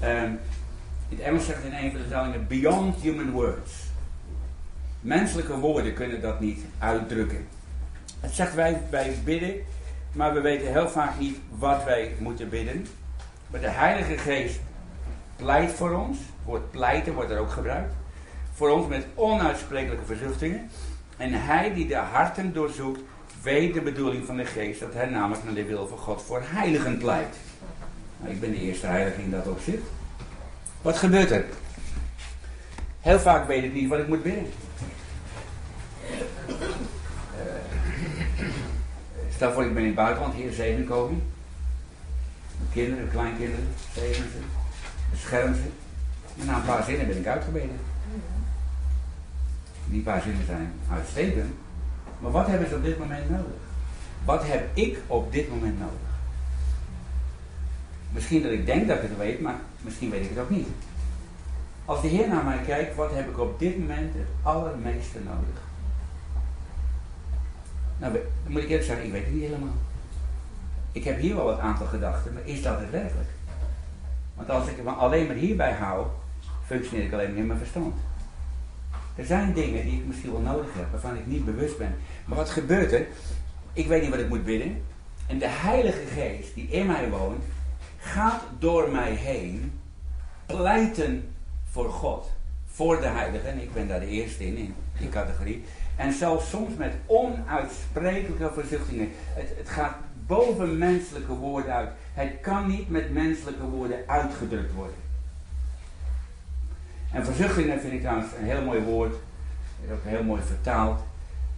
In 0.00 1.16
het 1.16 1.20
Engels 1.20 1.44
zegt 1.46 1.64
in 1.64 1.72
een 1.72 1.90
van 1.90 1.98
de 1.98 2.06
vertalingen 2.06 2.46
beyond 2.46 3.00
human 3.00 3.30
words. 3.30 3.87
Menselijke 5.00 5.58
woorden 5.58 5.94
kunnen 5.94 6.20
dat 6.20 6.40
niet 6.40 6.60
uitdrukken. 6.78 7.46
Het 8.20 8.34
zegt 8.34 8.54
wij, 8.54 8.80
wij 8.90 9.14
bidden, 9.24 9.54
maar 10.12 10.34
we 10.34 10.40
weten 10.40 10.72
heel 10.72 10.88
vaak 10.88 11.18
niet 11.18 11.36
wat 11.48 11.84
wij 11.84 12.14
moeten 12.18 12.48
bidden. 12.48 12.86
Maar 13.50 13.60
de 13.60 13.68
Heilige 13.68 14.18
Geest 14.18 14.60
pleit 15.36 15.70
voor 15.70 15.92
ons. 15.92 16.18
Woord 16.44 16.70
pleiten 16.70 17.14
wordt 17.14 17.30
er 17.30 17.38
ook 17.38 17.50
gebruikt. 17.50 17.92
Voor 18.52 18.70
ons 18.70 18.86
met 18.86 19.06
onuitsprekelijke 19.14 20.04
verzuchtingen. 20.04 20.70
En 21.16 21.32
hij 21.32 21.74
die 21.74 21.86
de 21.86 21.96
harten 21.96 22.52
doorzoekt, 22.52 23.00
weet 23.42 23.74
de 23.74 23.80
bedoeling 23.80 24.26
van 24.26 24.36
de 24.36 24.44
geest. 24.44 24.80
Dat 24.80 24.94
hij 24.94 25.06
namelijk 25.06 25.44
naar 25.44 25.54
de 25.54 25.64
wil 25.64 25.86
van 25.86 25.98
God 25.98 26.22
voor 26.22 26.42
heiligen 26.44 26.98
pleit. 26.98 27.36
Nou, 28.16 28.32
ik 28.32 28.40
ben 28.40 28.50
de 28.50 28.60
eerste 28.60 28.86
heilige 28.86 29.22
in 29.22 29.30
dat 29.30 29.46
opzicht. 29.46 29.82
Wat 30.82 30.96
gebeurt 30.96 31.30
er? 31.30 31.44
Heel 33.00 33.18
vaak 33.18 33.46
weet 33.46 33.64
ik 33.64 33.72
niet 33.72 33.88
wat 33.88 33.98
ik 33.98 34.08
moet 34.08 34.22
bidden. 34.22 34.46
Stel 39.34 39.52
voor, 39.52 39.64
ik 39.64 39.74
ben 39.74 39.82
in 39.82 39.88
het 39.88 39.96
buitenland, 39.96 40.34
hier 40.34 40.52
zegen 40.52 40.86
komen. 40.86 41.22
Mijn 42.58 42.70
kinderen, 42.72 43.10
kleinkinderen, 43.10 43.68
zegen 43.94 44.30
ze. 44.30 44.38
Bescherm 45.10 45.54
ze. 45.54 45.62
Na 46.44 46.56
een 46.56 46.64
paar 46.64 46.84
zinnen 46.84 47.06
ben 47.06 47.18
ik 47.18 47.26
uitgebeden. 47.26 47.80
Die 49.86 50.02
paar 50.02 50.22
zinnen 50.22 50.46
zijn 50.46 50.72
uitstekend. 50.92 51.54
Maar 52.20 52.30
wat 52.30 52.46
hebben 52.46 52.68
ze 52.68 52.74
op 52.74 52.82
dit 52.82 52.98
moment 52.98 53.30
nodig? 53.30 53.60
Wat 54.24 54.46
heb 54.46 54.68
ik 54.76 54.98
op 55.06 55.32
dit 55.32 55.50
moment 55.50 55.78
nodig? 55.78 56.08
Misschien 58.12 58.42
dat 58.42 58.52
ik 58.52 58.66
denk 58.66 58.88
dat 58.88 58.96
ik 58.96 59.02
het 59.02 59.16
weet, 59.16 59.40
maar 59.40 59.56
misschien 59.80 60.10
weet 60.10 60.24
ik 60.24 60.30
het 60.30 60.38
ook 60.38 60.50
niet. 60.50 60.68
Als 61.84 62.02
de 62.02 62.08
Heer 62.08 62.28
naar 62.28 62.44
mij 62.44 62.58
kijkt, 62.66 62.96
wat 62.96 63.14
heb 63.14 63.28
ik 63.28 63.38
op 63.38 63.58
dit 63.58 63.78
moment 63.78 64.14
het 64.14 64.26
allermeeste 64.42 65.18
nodig? 65.18 65.67
Nou, 67.98 68.12
dan 68.12 68.52
moet 68.52 68.62
ik 68.62 68.68
eerlijk 68.68 68.86
zeggen, 68.86 69.06
ik 69.06 69.12
weet 69.12 69.24
het 69.24 69.32
niet 69.32 69.42
helemaal. 69.42 69.74
Ik 70.92 71.04
heb 71.04 71.18
hier 71.18 71.36
wel 71.36 71.52
een 71.52 71.60
aantal 71.60 71.86
gedachten, 71.86 72.32
maar 72.32 72.46
is 72.46 72.62
dat 72.62 72.80
het 72.80 72.90
werkelijk? 72.90 73.28
Want 74.34 74.50
als 74.50 74.68
ik 74.68 74.84
me 74.84 74.90
alleen 74.90 75.26
maar 75.26 75.36
hierbij 75.36 75.72
hou, 75.72 76.06
functioneer 76.66 77.04
ik 77.04 77.12
alleen 77.12 77.30
maar 77.30 77.38
in 77.38 77.46
mijn 77.46 77.58
verstand. 77.58 77.94
Er 79.16 79.24
zijn 79.24 79.52
dingen 79.52 79.84
die 79.84 80.00
ik 80.00 80.06
misschien 80.06 80.32
wel 80.32 80.40
nodig 80.40 80.74
heb, 80.74 80.90
waarvan 80.90 81.16
ik 81.16 81.26
niet 81.26 81.44
bewust 81.44 81.78
ben. 81.78 81.94
Maar 82.24 82.36
wat 82.36 82.50
gebeurt 82.50 82.92
er? 82.92 83.06
Ik 83.72 83.86
weet 83.86 84.02
niet 84.02 84.10
wat 84.10 84.20
ik 84.20 84.28
moet 84.28 84.44
bidden. 84.44 84.82
En 85.26 85.38
de 85.38 85.48
Heilige 85.48 86.06
Geest 86.06 86.54
die 86.54 86.68
in 86.68 86.86
mij 86.86 87.10
woont, 87.10 87.44
gaat 87.98 88.42
door 88.58 88.90
mij 88.90 89.12
heen 89.12 89.80
pleiten 90.46 91.34
voor 91.70 91.90
God. 91.90 92.30
Voor 92.78 93.00
de 93.00 93.06
Heilige. 93.06 93.48
En 93.48 93.62
ik 93.62 93.72
ben 93.72 93.88
daar 93.88 94.00
de 94.00 94.06
eerste 94.06 94.46
in, 94.46 94.56
in 94.56 94.74
die 94.98 95.08
categorie. 95.08 95.64
En 95.96 96.12
zelfs 96.12 96.48
soms 96.48 96.76
met 96.76 96.92
onuitsprekelijke 97.06 98.50
verzuchtingen. 98.52 99.08
Het, 99.34 99.48
het 99.56 99.68
gaat 99.68 99.94
boven 100.26 100.78
menselijke 100.78 101.32
woorden 101.32 101.74
uit. 101.74 101.88
Het 102.12 102.30
kan 102.40 102.66
niet 102.66 102.90
met 102.90 103.12
menselijke 103.12 103.64
woorden 103.64 103.98
uitgedrukt 104.06 104.74
worden. 104.74 104.96
En 107.12 107.24
verzuchtingen 107.24 107.80
vind 107.80 107.92
ik 107.92 108.00
trouwens 108.00 108.28
een 108.38 108.44
heel 108.44 108.62
mooi 108.62 108.80
woord. 108.80 109.14
Is 109.84 109.92
ook 109.92 110.04
heel 110.04 110.24
mooi 110.24 110.42
vertaald. 110.42 111.00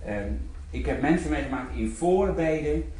En 0.04 0.50
ik 0.70 0.86
heb 0.86 1.00
mensen 1.00 1.30
meegemaakt 1.30 1.76
in 1.76 1.90
voorbeden. 1.90 2.92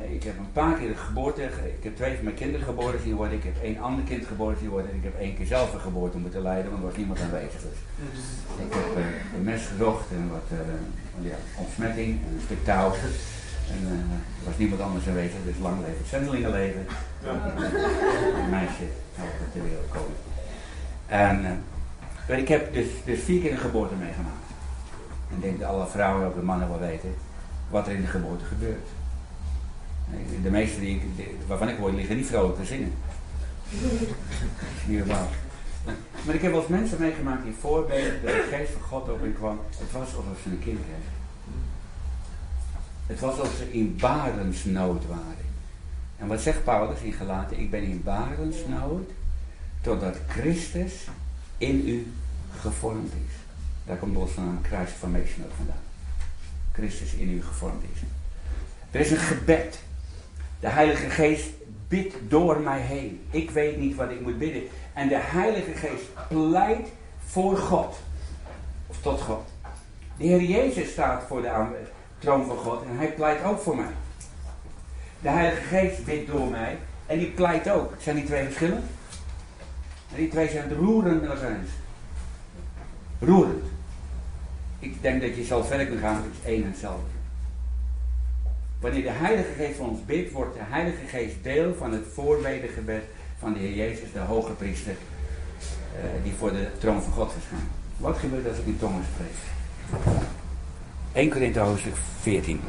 Eh, 0.00 0.14
ik 0.14 0.22
heb 0.22 0.38
een 0.38 0.52
paar 0.52 0.74
keer 0.78 0.88
de 0.88 0.96
geboorte. 0.96 1.42
Ik 1.78 1.82
heb 1.82 1.96
twee 1.96 2.14
van 2.14 2.24
mijn 2.24 2.36
kinderen 2.36 2.66
geboren 2.66 3.00
zien 3.00 3.14
worden. 3.14 3.36
Ik 3.36 3.44
heb 3.44 3.62
één 3.62 3.78
ander 3.78 4.04
kind 4.04 4.26
geboren 4.26 4.56
zien 4.60 4.68
worden. 4.68 4.90
En 4.90 4.96
ik 4.96 5.02
heb 5.04 5.18
één 5.18 5.36
keer 5.36 5.46
zelf 5.46 5.74
een 5.74 5.80
geboorte 5.80 6.18
moeten 6.18 6.42
leiden, 6.42 6.70
want 6.70 6.82
er 6.82 6.88
was 6.88 6.96
niemand 6.96 7.20
aanwezig. 7.20 7.60
Dus 7.60 7.78
ik 8.66 8.72
heb 8.74 8.98
uh, 8.98 9.04
een 9.36 9.44
mes 9.44 9.66
gezocht 9.66 10.10
en 10.10 10.30
wat 10.30 10.48
uh, 10.52 11.30
ja, 11.30 11.36
ontsmetting 11.56 12.18
en 12.26 12.34
een 12.34 12.40
stuk 12.44 12.64
touw. 12.64 12.92
En 13.70 13.80
er 14.40 14.44
was 14.44 14.56
niemand 14.56 14.80
anders 14.80 15.08
aanwezig, 15.08 15.38
dus 15.44 15.58
lang 15.62 15.80
leven 15.80 15.98
het 15.98 16.06
zendelingenleven. 16.06 16.86
Ja. 17.22 17.30
Een 18.42 18.50
meisje 18.50 18.86
over 19.22 19.46
de 19.52 19.62
wereld 19.62 19.88
komen. 19.88 20.16
En 21.06 21.62
ik 22.26 22.48
heb 22.48 22.74
dus, 22.74 22.86
dus 23.04 23.20
vier 23.20 23.40
keer 23.40 23.52
een 23.52 23.58
geboorte 23.58 23.94
meegemaakt. 23.94 24.48
En 25.30 25.36
ik 25.36 25.42
denk 25.42 25.60
dat 25.60 25.68
alle 25.68 25.86
vrouwen, 25.86 26.26
ook 26.26 26.34
de 26.34 26.42
mannen 26.42 26.68
wel 26.68 26.78
weten, 26.78 27.14
wat 27.70 27.86
er 27.86 27.94
in 27.94 28.00
de 28.00 28.06
geboorte 28.06 28.44
gebeurt. 28.44 28.88
De 30.42 30.50
meeste 30.50 30.80
die, 30.80 31.02
waarvan 31.46 31.68
ik 31.68 31.76
hoor, 31.76 31.92
liggen 31.92 32.16
niet 32.16 32.26
vrolijk 32.26 32.56
te 32.56 32.64
zingen. 32.64 32.92
niet. 34.86 35.06
Maar 36.26 36.34
ik 36.34 36.42
heb 36.42 36.52
wel 36.52 36.66
mensen 36.68 37.00
meegemaakt 37.00 37.44
die 37.44 37.54
voorbeden 37.60 38.22
dat 38.22 38.32
de 38.32 38.56
geest 38.56 38.72
van 38.72 38.82
God 38.82 39.08
op 39.08 39.20
hen 39.20 39.34
kwam. 39.34 39.60
Het 39.78 39.92
was 39.92 40.06
alsof 40.06 40.40
ze 40.42 40.48
een 40.48 40.58
kind 40.58 40.78
kregen. 40.78 41.22
Het 43.06 43.20
was 43.20 43.38
alsof 43.38 43.54
ze 43.56 43.72
in 43.72 43.96
barensnood 44.00 45.06
waren. 45.06 45.52
En 46.18 46.26
wat 46.26 46.40
zegt 46.40 46.64
Paulus 46.64 47.00
in 47.00 47.12
Gelaten? 47.12 47.58
Ik 47.58 47.70
ben 47.70 47.82
in 47.82 48.02
barensnood 48.02 49.10
totdat 49.80 50.16
Christus 50.28 51.08
in 51.58 51.88
u 51.88 52.12
gevormd 52.60 53.12
is. 53.12 53.34
Daar 53.84 53.96
komt 53.96 54.16
ons 54.16 54.30
van 54.30 54.58
Formation 54.98 55.44
ook 55.44 55.52
vandaan. 55.56 55.82
Christus 56.72 57.14
in 57.14 57.30
u 57.30 57.42
gevormd 57.42 57.82
is. 57.94 58.00
Er 58.90 59.00
is 59.00 59.10
een 59.10 59.16
gebed. 59.16 59.78
De 60.60 60.68
Heilige 60.68 61.10
Geest 61.10 61.50
bidt 61.88 62.14
door 62.28 62.60
mij 62.60 62.80
heen. 62.80 63.26
Ik 63.30 63.50
weet 63.50 63.76
niet 63.76 63.94
wat 63.94 64.10
ik 64.10 64.20
moet 64.20 64.38
bidden. 64.38 64.62
En 64.92 65.08
de 65.08 65.18
Heilige 65.18 65.72
Geest 65.72 66.04
pleit 66.28 66.88
voor 67.26 67.56
God. 67.56 67.96
Of 68.86 68.96
tot 69.00 69.20
God. 69.20 69.42
De 70.16 70.24
Heer 70.24 70.42
Jezus 70.42 70.90
staat 70.90 71.22
voor 71.26 71.42
de 71.42 71.66
troon 72.18 72.46
van 72.46 72.56
God 72.56 72.82
en 72.82 72.96
hij 72.96 73.12
pleit 73.12 73.44
ook 73.44 73.60
voor 73.60 73.76
mij. 73.76 73.92
De 75.20 75.28
Heilige 75.28 75.62
Geest 75.62 76.04
bidt 76.04 76.30
door 76.30 76.50
mij 76.50 76.78
en 77.06 77.18
die 77.18 77.30
pleit 77.30 77.70
ook. 77.70 77.92
Zijn 77.98 78.16
die 78.16 78.24
twee 78.24 78.44
verschillen? 78.44 78.82
En 80.10 80.16
die 80.16 80.28
twee 80.28 80.48
zijn 80.48 80.74
roerend 80.74 81.20
met 81.20 81.30
elkaar 81.30 81.50
eens. 81.50 81.70
Roerend. 83.20 83.64
Ik 84.78 85.02
denk 85.02 85.20
dat 85.20 85.36
je 85.36 85.44
zo 85.44 85.62
verder 85.62 85.86
kunt 85.86 86.00
gaan, 86.00 86.14
het 86.14 86.46
één 86.46 86.62
en 86.62 86.70
hetzelfde. 86.70 87.13
Wanneer 88.84 89.02
de 89.02 89.10
Heilige 89.10 89.52
Geest 89.56 89.76
voor 89.76 89.88
ons 89.88 90.04
bidt, 90.04 90.32
wordt 90.32 90.54
de 90.54 90.60
Heilige 90.62 91.06
Geest 91.06 91.34
deel 91.42 91.74
van 91.74 91.92
het 91.92 92.04
voorbedengebed 92.12 93.02
van 93.38 93.52
de 93.52 93.58
Heer 93.58 93.74
Jezus, 93.74 94.12
de 94.12 94.18
hoge 94.18 94.52
priester, 94.52 94.92
uh, 94.92 96.22
die 96.22 96.32
voor 96.38 96.52
de 96.52 96.68
troon 96.78 97.02
van 97.02 97.12
God 97.12 97.32
verschijnt. 97.32 97.70
Wat 97.96 98.18
gebeurt 98.18 98.48
als 98.48 98.58
ik 98.58 98.66
in 98.66 98.78
tongen 98.78 99.04
spreek? 99.14 99.36
1 101.12 101.30
Korinthe 101.30 101.58
hoofdstuk 101.58 101.94
14. 102.20 102.60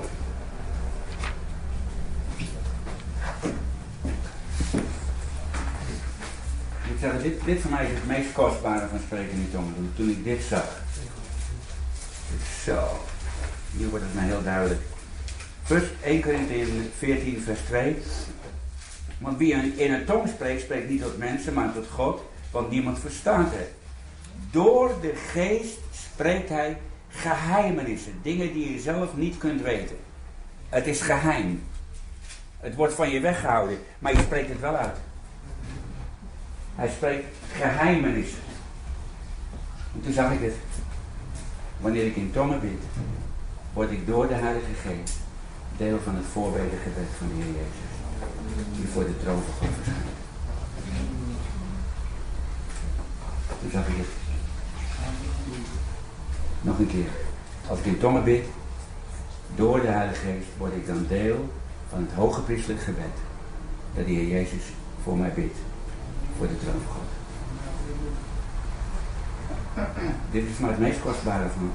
Ik 6.84 7.00
zeg, 7.00 7.22
dit, 7.22 7.46
dit 7.46 7.60
voor 7.62 7.72
mij 7.72 7.86
is 7.86 7.92
het 7.94 8.08
meest 8.08 8.32
kostbare 8.34 8.88
van 8.88 9.00
spreken 9.00 9.32
in 9.32 9.50
tongen. 9.52 9.92
Toen 9.96 10.10
ik 10.10 10.24
dit 10.24 10.44
zag. 10.44 10.82
Zo. 12.64 12.88
Nu 13.72 13.88
wordt 13.88 14.06
het 14.06 14.14
mij 14.14 14.26
heel 14.26 14.44
duidelijk. 14.44 14.82
First 15.66 15.92
1 16.04 16.22
Korinthe 16.22 16.66
14 16.98 17.42
vers 17.42 17.60
2. 17.60 17.98
Want 19.18 19.38
wie 19.38 19.54
in 19.54 19.94
een 19.94 20.06
tong 20.06 20.28
spreekt, 20.28 20.62
spreekt 20.62 20.90
niet 20.90 21.02
tot 21.02 21.18
mensen, 21.18 21.54
maar 21.54 21.74
tot 21.74 21.88
God, 21.88 22.22
want 22.52 22.70
niemand 22.70 23.00
verstaat 23.00 23.52
het. 23.52 23.70
Door 24.52 25.02
de 25.02 25.16
geest 25.16 25.78
spreekt 25.92 26.50
hij 26.50 26.78
geheimenissen, 27.08 28.14
dingen 28.22 28.54
die 28.54 28.74
je 28.74 28.80
zelf 28.80 29.16
niet 29.16 29.38
kunt 29.38 29.62
weten. 29.62 29.96
Het 30.70 30.88
is 30.88 31.02
geheim. 31.02 31.64
Het 32.60 32.76
wordt 32.76 32.94
van 32.94 33.10
je 33.10 33.20
weggehouden, 33.20 33.78
maar 34.00 34.14
je 34.14 34.22
spreekt 34.22 34.50
het 34.50 34.60
wel 34.60 34.76
uit. 34.76 34.98
Hij 36.76 36.90
spreekt 36.90 37.26
geheimenissen. 37.54 38.44
En 39.94 40.02
toen 40.02 40.14
zag 40.14 40.32
ik 40.32 40.42
het. 40.42 40.56
Wanneer 41.78 42.06
ik 42.06 42.16
in 42.16 42.32
tongen 42.32 42.60
bid, 42.60 43.04
word 43.74 43.92
ik 43.92 44.08
door 44.08 44.28
de 44.28 44.34
Heilige 44.34 44.74
Geest 44.84 45.24
deel 45.78 46.00
van 46.04 46.16
het 46.16 46.26
voorbedengebed 46.32 47.08
van 47.18 47.28
de 47.28 47.34
Heer 47.34 47.46
Jezus. 47.46 47.92
Die 48.76 48.88
voor 48.88 49.06
de 49.06 49.18
troon 49.18 49.42
van 49.42 49.54
God 49.54 49.76
verschijnt. 49.76 50.14
Nog 56.62 56.80
een 56.80 56.88
keer. 56.88 57.10
Als 57.68 57.80
ik 57.80 57.86
in 57.86 58.00
tongen 58.00 58.24
bid, 58.24 58.46
door 59.56 59.82
de 59.82 59.88
Heilige 59.88 60.22
Geest, 60.26 60.48
word 60.58 60.74
ik 60.74 60.88
dan 60.88 61.06
deel 61.08 61.50
van 61.90 62.00
het 62.00 62.12
hoge 62.12 62.42
priestelijk 62.42 62.82
gebed. 62.82 63.16
Dat 63.96 64.06
de 64.06 64.12
Heer 64.12 64.28
Jezus 64.28 64.64
voor 65.04 65.18
mij 65.18 65.34
bidt. 65.34 65.58
Voor 66.38 66.48
de 66.48 66.58
troon 66.58 66.82
van 66.86 66.96
God. 66.96 67.04
Dit 70.32 70.44
is 70.50 70.58
maar 70.58 70.70
het 70.70 70.80
meest 70.80 71.02
kostbare 71.02 71.50
van 71.50 71.72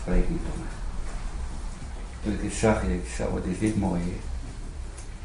spreken 0.00 0.28
in 0.28 0.40
tongen. 0.42 0.79
Toen 2.22 2.32
ik 2.32 2.40
het 2.42 2.52
zag, 2.52 2.82
ik 2.82 3.08
zo, 3.16 3.30
wat 3.32 3.44
is 3.44 3.58
dit 3.58 3.76
mooi 3.76 4.00
hier. 4.02 4.12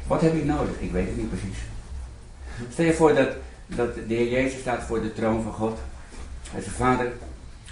Wat 0.06 0.20
heb 0.20 0.34
ik 0.34 0.44
nodig? 0.44 0.80
Ik 0.80 0.92
weet 0.92 1.06
het 1.06 1.16
niet 1.16 1.28
precies. 1.28 1.58
Stel 2.72 2.84
je 2.84 2.94
voor 2.94 3.14
dat, 3.14 3.28
dat 3.66 3.94
de 3.94 4.14
Heer 4.14 4.28
Jezus 4.28 4.60
staat 4.60 4.82
voor 4.82 5.02
de 5.02 5.12
troon 5.12 5.42
van 5.42 5.52
God. 5.52 5.78
Hij 6.50 6.60
is 6.60 6.66
een 6.66 6.72
vader. 6.72 7.12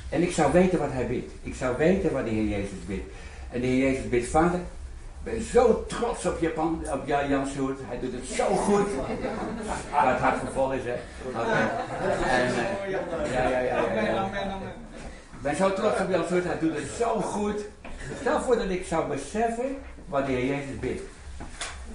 En 0.08 0.22
ik 0.22 0.32
zou 0.32 0.52
weten 0.52 0.78
wat 0.78 0.92
hij 0.92 1.06
bidt. 1.06 1.32
Ik 1.42 1.54
zou 1.54 1.76
weten 1.76 2.12
wat 2.12 2.24
de 2.24 2.30
Heer 2.30 2.48
Jezus 2.48 2.84
bidt. 2.86 3.12
En 3.50 3.60
de 3.60 3.66
Heer 3.66 3.90
Jezus 3.90 4.08
bidt, 4.08 4.28
vader, 4.28 4.60
ik 5.24 5.32
ben 5.32 5.42
zo 5.42 5.84
trots 5.88 6.26
op, 6.26 6.40
Japan, 6.40 6.84
op 6.92 7.06
Jan 7.06 7.46
Soert. 7.46 7.78
Hij 7.82 7.98
doet 8.00 8.12
het 8.12 8.26
zo 8.26 8.44
goed. 8.44 8.86
Waar 9.90 10.12
het 10.12 10.18
hart 10.18 10.40
vol 10.52 10.72
is, 10.72 10.82
hè. 10.84 10.94
Okay. 11.28 11.68
En, 12.28 12.48
uh, 12.48 12.90
ja, 12.90 13.48
ja, 13.48 13.48
ja, 13.48 13.60
ja, 13.60 14.02
ja. 14.02 14.24
Ik 15.32 15.40
ben 15.40 15.56
zo 15.56 15.72
trots 15.72 16.00
op 16.00 16.10
Jan 16.10 16.24
Soert. 16.28 16.44
Hij 16.44 16.58
doet 16.58 16.74
het 16.76 16.90
zo 16.98 17.20
goed. 17.20 17.60
Stel 18.20 18.40
voor 18.40 18.56
dat 18.56 18.70
ik 18.70 18.86
zou 18.86 19.08
beseffen 19.08 19.76
wat 20.08 20.26
de 20.26 20.32
Heer 20.32 20.46
Jezus 20.46 20.78
bidt. 20.80 21.02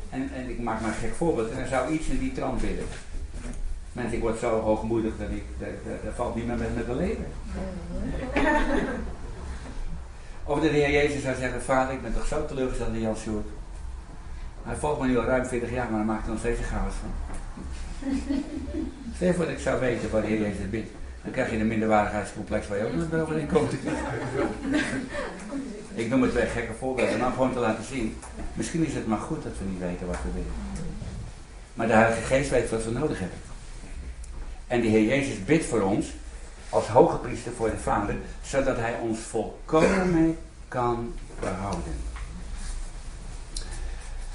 En, 0.10 0.30
en 0.36 0.50
ik 0.50 0.60
maak 0.60 0.82
maar 0.82 0.90
een 0.90 0.96
gek 0.96 1.16
voorbeeld. 1.16 1.52
En 1.52 1.58
dan 1.58 1.68
zou 1.68 1.92
iets 1.92 2.08
in 2.08 2.20
die 2.20 2.32
trant 2.32 2.62
bidden. 2.62 2.86
Mensen, 3.92 4.16
ik 4.16 4.22
word 4.22 4.40
zo 4.40 4.60
hoogmoedig 4.60 5.14
dat 5.18 5.30
ik, 5.30 5.44
dat, 6.04 6.14
valt 6.16 6.36
niet 6.36 6.48
meer 6.48 6.58
met 6.58 6.76
me 6.76 6.86
te 6.86 6.96
leven. 6.96 7.26
Of 10.44 10.60
de 10.60 10.68
Heer 10.68 10.92
Jezus 10.92 11.22
zou 11.22 11.36
zeggen, 11.36 11.62
vader, 11.62 11.94
ik 11.94 12.02
ben 12.02 12.14
toch 12.14 12.26
zo 12.26 12.46
teleurgesteld 12.46 12.94
in 12.94 13.02
Jan 13.02 13.16
Sjoerd. 13.16 13.48
Hij 14.64 14.76
volgt 14.76 15.02
me 15.02 15.08
nu 15.08 15.18
al 15.18 15.26
ruim 15.26 15.46
40 15.46 15.72
jaar, 15.72 15.90
maar 15.90 16.00
hij 16.00 16.08
maakt 16.08 16.24
er 16.24 16.30
nog 16.30 16.40
steeds 16.40 16.60
een 16.60 16.66
chaos 16.66 16.94
van. 16.94 17.12
Stel 19.16 19.34
voor 19.34 19.46
dat 19.46 19.54
ik 19.54 19.60
zou 19.60 19.80
weten 19.80 20.12
wat 20.12 20.22
de 20.22 20.28
Heer 20.28 20.40
Jezus 20.40 20.70
bidt. 20.70 20.90
Dan 21.24 21.32
krijg 21.32 21.52
je 21.52 21.58
een 21.58 21.68
minderwaardigheidscomplex 21.68 22.68
waar 22.68 22.78
je 22.78 22.86
ook 22.86 22.94
nog 22.94 23.22
overheen 23.22 23.48
komt. 23.48 23.72
ik 25.94 26.10
noem 26.10 26.22
het 26.22 26.32
twee 26.32 26.46
gekke 26.46 26.74
voorbeelden, 26.74 27.18
nou 27.18 27.34
gewoon 27.34 27.54
te 27.54 27.60
laten 27.60 27.84
zien. 27.84 28.18
Misschien 28.54 28.86
is 28.86 28.94
het 28.94 29.08
maar 29.08 29.18
goed 29.18 29.44
dat 29.44 29.52
we 29.58 29.66
niet 29.70 29.80
weten 29.80 30.08
wat 30.08 30.16
we 30.24 30.32
willen. 30.32 30.52
Maar 31.74 31.88
de 31.88 31.94
Heilige 31.94 32.22
Geest 32.22 32.50
weet 32.50 32.70
wat 32.70 32.84
we 32.84 32.92
nodig 32.92 33.20
hebben. 33.20 33.38
En 34.68 34.82
de 34.82 34.88
Heer 34.88 35.04
Jezus 35.04 35.46
bidt 35.46 35.66
voor 35.66 35.82
ons, 35.82 36.08
als 36.70 36.88
hoge 36.88 37.18
priester 37.18 37.52
voor 37.52 37.70
de 37.70 37.78
Vader, 37.78 38.16
zodat 38.42 38.78
Hij 38.78 38.96
ons 39.02 39.20
volkomen 39.20 40.38
kan 40.68 41.14
behouden. 41.40 41.94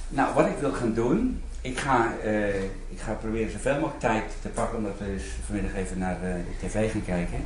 Nou, 0.08 0.34
wat 0.34 0.46
ik 0.46 0.56
wil 0.60 0.72
gaan 0.72 0.94
doen, 0.94 1.42
ik 1.60 1.78
ga, 1.78 2.12
uh, 2.24 2.62
ik 2.64 3.00
ga 3.00 3.12
proberen 3.12 3.50
zoveel 3.50 3.74
mogelijk 3.74 4.00
tijd 4.00 4.24
te 4.42 4.48
pakken, 4.48 4.78
omdat 4.78 4.98
we 4.98 5.04
dus 5.04 5.24
vanmiddag 5.46 5.74
even 5.74 5.98
naar 5.98 6.16
uh, 6.24 6.34
de 6.34 6.66
tv 6.66 6.92
gaan 6.92 7.04
kijken. 7.04 7.44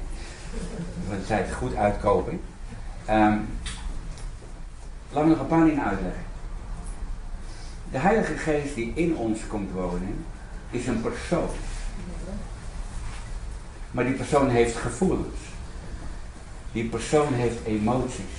We 1.09 1.17
de 1.17 1.27
tijd 1.27 1.53
goed 1.53 1.75
uitkopen. 1.75 2.41
Um, 3.11 3.49
paar 5.49 5.65
dingen 5.65 5.85
uitleggen. 5.85 6.23
De 7.91 7.99
Heilige 7.99 8.37
Geest 8.37 8.75
die 8.75 8.93
in 8.95 9.17
ons 9.17 9.47
komt 9.47 9.73
wonen, 9.73 10.25
is 10.71 10.87
een 10.87 11.01
persoon. 11.01 11.49
Maar 13.91 14.05
die 14.05 14.15
persoon 14.15 14.49
heeft 14.49 14.77
gevoelens. 14.77 15.39
Die 16.73 16.85
persoon 16.85 17.33
heeft 17.33 17.65
emoties. 17.65 18.37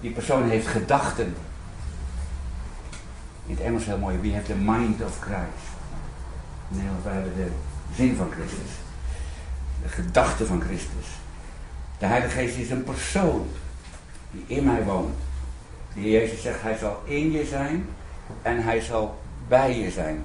Die 0.00 0.10
persoon 0.10 0.48
heeft 0.48 0.66
gedachten. 0.66 1.34
In 3.46 3.54
het 3.54 3.60
Engels 3.60 3.84
heel 3.84 3.98
mooi. 3.98 4.18
We 4.18 4.32
have 4.32 4.46
the 4.46 4.54
mind 4.54 5.02
of 5.02 5.18
Christ. 5.20 5.66
In 6.70 6.76
Nederland 6.76 7.04
wij 7.04 7.12
hebben 7.12 7.34
de 7.36 7.50
zin 7.94 8.16
van 8.16 8.30
Christus. 8.30 8.70
De 9.82 9.88
gedachte 9.88 10.46
van 10.46 10.60
Christus. 10.60 11.06
De 11.98 12.06
Heilige 12.06 12.32
Geest 12.32 12.56
is 12.56 12.70
een 12.70 12.84
persoon 12.84 13.48
die 14.36 14.56
in 14.56 14.64
mij 14.64 14.84
woont. 14.84 15.14
De 15.94 16.10
Jezus 16.10 16.42
zegt, 16.42 16.62
hij 16.62 16.76
zal 16.76 17.02
in 17.04 17.32
je 17.32 17.44
zijn 17.44 17.86
en 18.42 18.62
hij 18.62 18.80
zal 18.80 19.18
bij 19.48 19.78
je 19.78 19.90
zijn. 19.90 20.22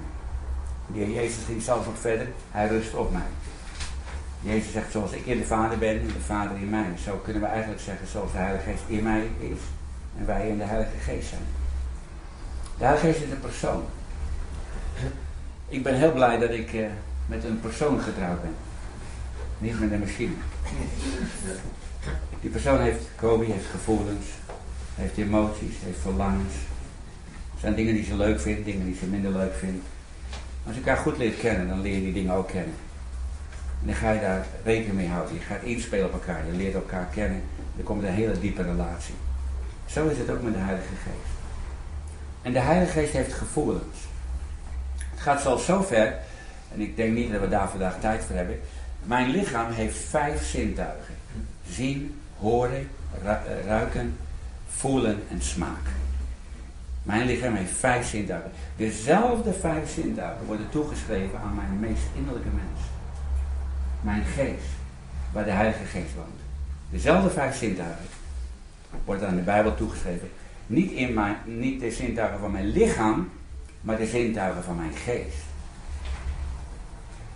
De 0.87 1.13
Jezus 1.13 1.43
ging 1.45 1.61
zelfs 1.61 1.85
nog 1.85 1.97
verder, 1.99 2.27
hij 2.51 2.67
rust 2.67 2.93
op 2.93 3.11
mij. 3.11 3.21
Jezus 4.41 4.71
zegt, 4.71 4.91
zoals 4.91 5.11
ik 5.11 5.25
in 5.25 5.37
de 5.37 5.45
Vader 5.45 5.77
ben, 5.77 6.07
de 6.07 6.19
Vader 6.25 6.57
in 6.57 6.69
mij. 6.69 6.93
Zo 7.03 7.17
kunnen 7.23 7.41
we 7.41 7.47
eigenlijk 7.47 7.81
zeggen, 7.81 8.07
zoals 8.07 8.31
de 8.31 8.37
Heilige 8.37 8.69
Geest 8.69 8.83
in 8.87 9.03
mij 9.03 9.29
is 9.39 9.59
en 10.17 10.25
wij 10.25 10.47
in 10.47 10.57
de 10.57 10.63
Heilige 10.63 10.97
Geest 10.97 11.29
zijn. 11.29 11.41
De 12.77 12.83
Heilige 12.83 13.07
Geest 13.07 13.23
is 13.23 13.31
een 13.31 13.39
persoon. 13.39 13.83
Ik 15.67 15.83
ben 15.83 15.95
heel 15.95 16.11
blij 16.11 16.37
dat 16.37 16.49
ik 16.49 16.73
uh, 16.73 16.87
met 17.25 17.43
een 17.43 17.59
persoon 17.59 17.99
getrouwd 17.99 18.41
ben. 18.41 18.55
Niet 19.57 19.79
met 19.79 19.91
een 19.91 19.99
machine. 19.99 20.33
Die 22.41 22.49
persoon 22.49 22.79
heeft, 22.79 23.09
Kobe 23.15 23.45
heeft 23.45 23.65
gevoelens, 23.65 24.25
heeft 24.95 25.17
emoties, 25.17 25.75
heeft 25.83 25.99
verlangens. 26.01 26.53
Er 27.53 27.59
zijn 27.59 27.75
dingen 27.75 27.93
die 27.93 28.05
ze 28.05 28.15
leuk 28.15 28.39
vindt, 28.39 28.65
dingen 28.65 28.85
die 28.85 28.95
ze 28.95 29.05
minder 29.05 29.31
leuk 29.31 29.55
vindt. 29.55 29.85
Als 30.65 30.75
je 30.75 30.81
elkaar 30.81 30.97
goed 30.97 31.17
leert 31.17 31.39
kennen, 31.39 31.67
dan 31.67 31.81
leer 31.81 31.95
je 31.95 32.01
die 32.01 32.13
dingen 32.13 32.33
ook 32.33 32.47
kennen. 32.47 32.75
En 33.81 33.87
dan 33.87 33.95
ga 33.95 34.11
je 34.11 34.19
daar 34.19 34.45
rekening 34.63 34.95
mee 34.95 35.07
houden. 35.07 35.33
Je 35.33 35.39
gaat 35.39 35.63
inspelen 35.63 36.05
op 36.05 36.13
elkaar, 36.13 36.45
je 36.45 36.51
leert 36.51 36.73
elkaar 36.73 37.07
kennen. 37.13 37.41
Er 37.77 37.83
komt 37.83 38.03
een 38.03 38.09
hele 38.09 38.39
diepe 38.39 38.63
relatie. 38.63 39.15
Zo 39.85 40.07
is 40.07 40.17
het 40.17 40.29
ook 40.29 40.41
met 40.41 40.53
de 40.53 40.59
Heilige 40.59 40.95
Geest. 40.95 41.31
En 42.41 42.53
de 42.53 42.59
Heilige 42.59 42.91
Geest 42.91 43.13
heeft 43.13 43.33
gevoelens. 43.33 43.97
Het 45.09 45.19
gaat 45.19 45.41
zelfs 45.41 45.65
zo 45.65 45.81
ver, 45.81 46.17
en 46.73 46.81
ik 46.81 46.95
denk 46.95 47.13
niet 47.13 47.31
dat 47.31 47.41
we 47.41 47.49
daar 47.49 47.69
vandaag 47.69 47.99
tijd 47.99 48.23
voor 48.23 48.35
hebben. 48.35 48.59
Mijn 49.03 49.29
lichaam 49.29 49.71
heeft 49.71 49.97
vijf 49.97 50.45
zintuigen: 50.45 51.15
zien, 51.71 52.19
horen, 52.37 52.89
eh, 53.23 53.35
ruiken, 53.65 54.17
voelen 54.67 55.19
en 55.29 55.41
smaak. 55.41 55.87
Mijn 57.03 57.25
lichaam 57.25 57.55
heeft 57.55 57.71
vijf 57.71 58.07
zintuigen. 58.07 58.51
Dezelfde 58.75 59.53
vijf 59.53 59.89
zintuigen 59.89 60.45
worden 60.45 60.69
toegeschreven 60.69 61.39
aan 61.39 61.55
mijn 61.55 61.79
meest 61.79 62.03
innerlijke 62.15 62.49
mens. 62.49 62.79
Mijn 64.01 64.23
geest, 64.23 64.69
waar 65.31 65.43
de 65.43 65.51
Heilige 65.51 65.85
Geest 65.85 66.15
woont. 66.15 66.39
Dezelfde 66.89 67.29
vijf 67.29 67.57
zintuigen 67.57 68.05
wordt 69.05 69.23
aan 69.23 69.35
de 69.35 69.41
Bijbel 69.41 69.75
toegeschreven. 69.75 70.29
Niet, 70.67 70.91
in 70.91 71.13
mijn, 71.13 71.35
niet 71.45 71.79
de 71.79 71.91
zintuigen 71.91 72.39
van 72.39 72.51
mijn 72.51 72.67
lichaam, 72.67 73.29
maar 73.81 73.97
de 73.97 74.05
zintuigen 74.05 74.63
van 74.63 74.75
mijn 74.75 74.93
geest. 74.93 75.50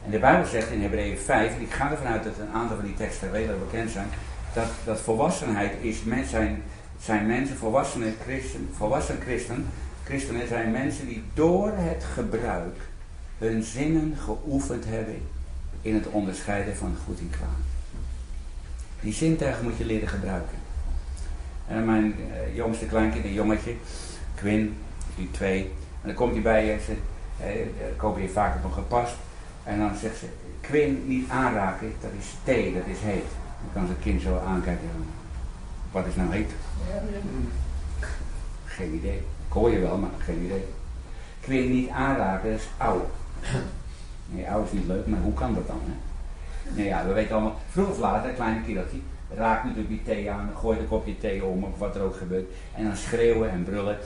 En 0.06 0.12
de 0.12 0.20
Bijbel 0.20 0.46
zegt 0.46 0.72
in 0.72 0.82
Hebreeën 0.82 1.18
5, 1.18 1.56
en 1.56 1.62
ik 1.62 1.72
ga 1.72 1.92
ervan 1.92 2.08
uit 2.08 2.24
dat 2.24 2.38
een 2.40 2.54
aantal 2.54 2.76
van 2.76 2.86
die 2.86 2.94
teksten 2.94 3.32
redelijk 3.32 3.72
bekend 3.72 3.92
zijn, 3.92 4.08
dat, 4.54 4.68
dat 4.86 5.00
volwassenheid 5.00 5.72
is, 5.82 6.04
mens 6.04 6.30
zijn, 6.30 6.64
zijn 7.00 7.26
mensen, 7.26 7.58
volwassenen 7.58 8.16
christen, 8.24 8.70
volwassen 8.78 9.18
christen, 9.22 9.68
christenen 10.04 10.48
zijn 10.48 10.72
mensen 10.72 11.08
die 11.08 11.24
door 11.34 11.72
het 11.76 12.04
gebruik 12.14 12.76
hun 13.38 13.64
zinnen 13.64 14.18
geoefend 14.24 14.86
hebben 14.88 15.22
in 15.82 15.94
het 15.94 16.08
onderscheiden 16.08 16.76
van 16.76 16.96
goed 17.06 17.20
en 17.20 17.30
kwaad. 17.30 17.50
Die 19.02 19.14
zintuigen 19.14 19.64
moet 19.64 19.78
je 19.78 19.86
leren 19.86 20.08
gebruiken. 20.08 20.58
En 21.68 21.86
mijn 21.86 22.06
uh, 22.06 22.56
jongste 22.56 22.86
kleinkind, 22.86 23.26
een 23.26 23.34
jongetje, 23.34 23.76
Quinn, 24.36 24.78
die 25.16 25.32
twee. 25.32 25.62
En 26.02 26.08
dan 26.08 26.14
komt 26.14 26.34
hij 26.34 26.42
bij 26.42 26.66
je, 26.66 26.80
ze, 26.86 26.96
uh, 27.42 27.92
ik 27.92 28.00
hoop 28.00 28.18
je 28.18 28.30
vaak 28.30 28.56
op 28.56 28.62
hem 28.62 28.72
gepast. 28.72 29.16
En 29.66 29.80
dan 29.80 29.96
zegt 29.96 30.18
ze, 30.18 30.26
Quinn 30.62 31.08
niet 31.08 31.30
aanraken, 31.30 31.94
dat 32.02 32.12
is 32.20 32.34
thee, 32.44 32.74
dat 32.74 32.86
is 32.86 33.00
heet. 33.00 33.30
Dan 33.62 33.74
kan 33.74 33.86
zijn 33.86 34.00
kind 34.00 34.22
zo 34.22 34.38
aankijken. 34.48 34.90
Wat 35.92 36.06
is 36.06 36.16
nou 36.16 36.32
heet? 36.32 36.52
Geen 38.66 38.94
idee. 38.94 39.18
Ik 39.48 39.54
hoor 39.54 39.70
je 39.70 39.80
wel, 39.80 39.98
maar 39.98 40.10
geen 40.20 40.44
idee. 40.44 40.66
Quinn 41.40 41.72
niet 41.72 41.90
aanraken, 41.90 42.52
dat 42.52 42.60
is 42.60 42.68
oud. 42.78 43.06
Nee, 44.26 44.50
oud 44.50 44.66
is 44.66 44.72
niet 44.72 44.88
leuk, 44.88 45.08
maar 45.08 45.20
hoe 45.20 45.34
kan 45.34 45.54
dat 45.54 45.68
dan? 45.68 45.82
Hè? 45.86 45.94
Nee, 46.76 46.86
ja, 46.86 47.06
we 47.06 47.14
weten 47.14 47.36
allemaal, 47.36 47.60
vroeg 47.70 47.90
of 47.90 48.00
laat, 48.00 48.26
een 48.26 48.36
kleine 48.36 48.62
kindertje, 48.62 48.98
raakt 49.36 49.64
natuurlijk 49.64 49.90
die 49.90 50.04
thee 50.04 50.32
aan, 50.32 50.50
gooit 50.58 50.80
een 50.80 50.88
kopje 50.88 51.18
thee 51.18 51.46
om 51.46 51.64
of 51.64 51.78
wat 51.80 51.96
er 51.96 52.02
ook 52.02 52.16
gebeurt. 52.16 52.50
En 52.76 52.84
dan 52.84 52.96
schreeuwen 52.96 53.50
en 53.50 53.64
brullen. 53.64 53.98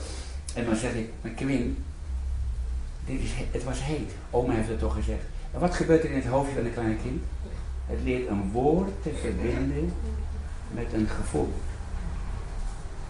En 0.54 0.64
dan 0.64 0.76
zeg 0.76 0.94
ik, 0.94 1.10
maar 1.22 1.32
Quinn, 1.32 1.84
dit 3.04 3.20
is, 3.20 3.30
het 3.50 3.64
was 3.64 3.84
heet. 3.84 4.10
Oma 4.30 4.52
heeft 4.52 4.68
het 4.68 4.78
toch 4.78 4.94
gezegd. 4.94 5.24
Wat 5.50 5.74
gebeurt 5.74 6.04
er 6.04 6.10
in 6.10 6.16
het 6.16 6.26
hoofdje 6.26 6.54
van 6.54 6.64
een 6.64 6.72
klein 6.72 6.98
kind? 7.02 7.22
Het 7.86 7.98
leert 8.04 8.28
een 8.28 8.50
woord 8.52 9.02
te 9.02 9.10
verbinden 9.20 9.92
met 10.70 10.92
een 10.92 11.08
gevoel. 11.08 11.52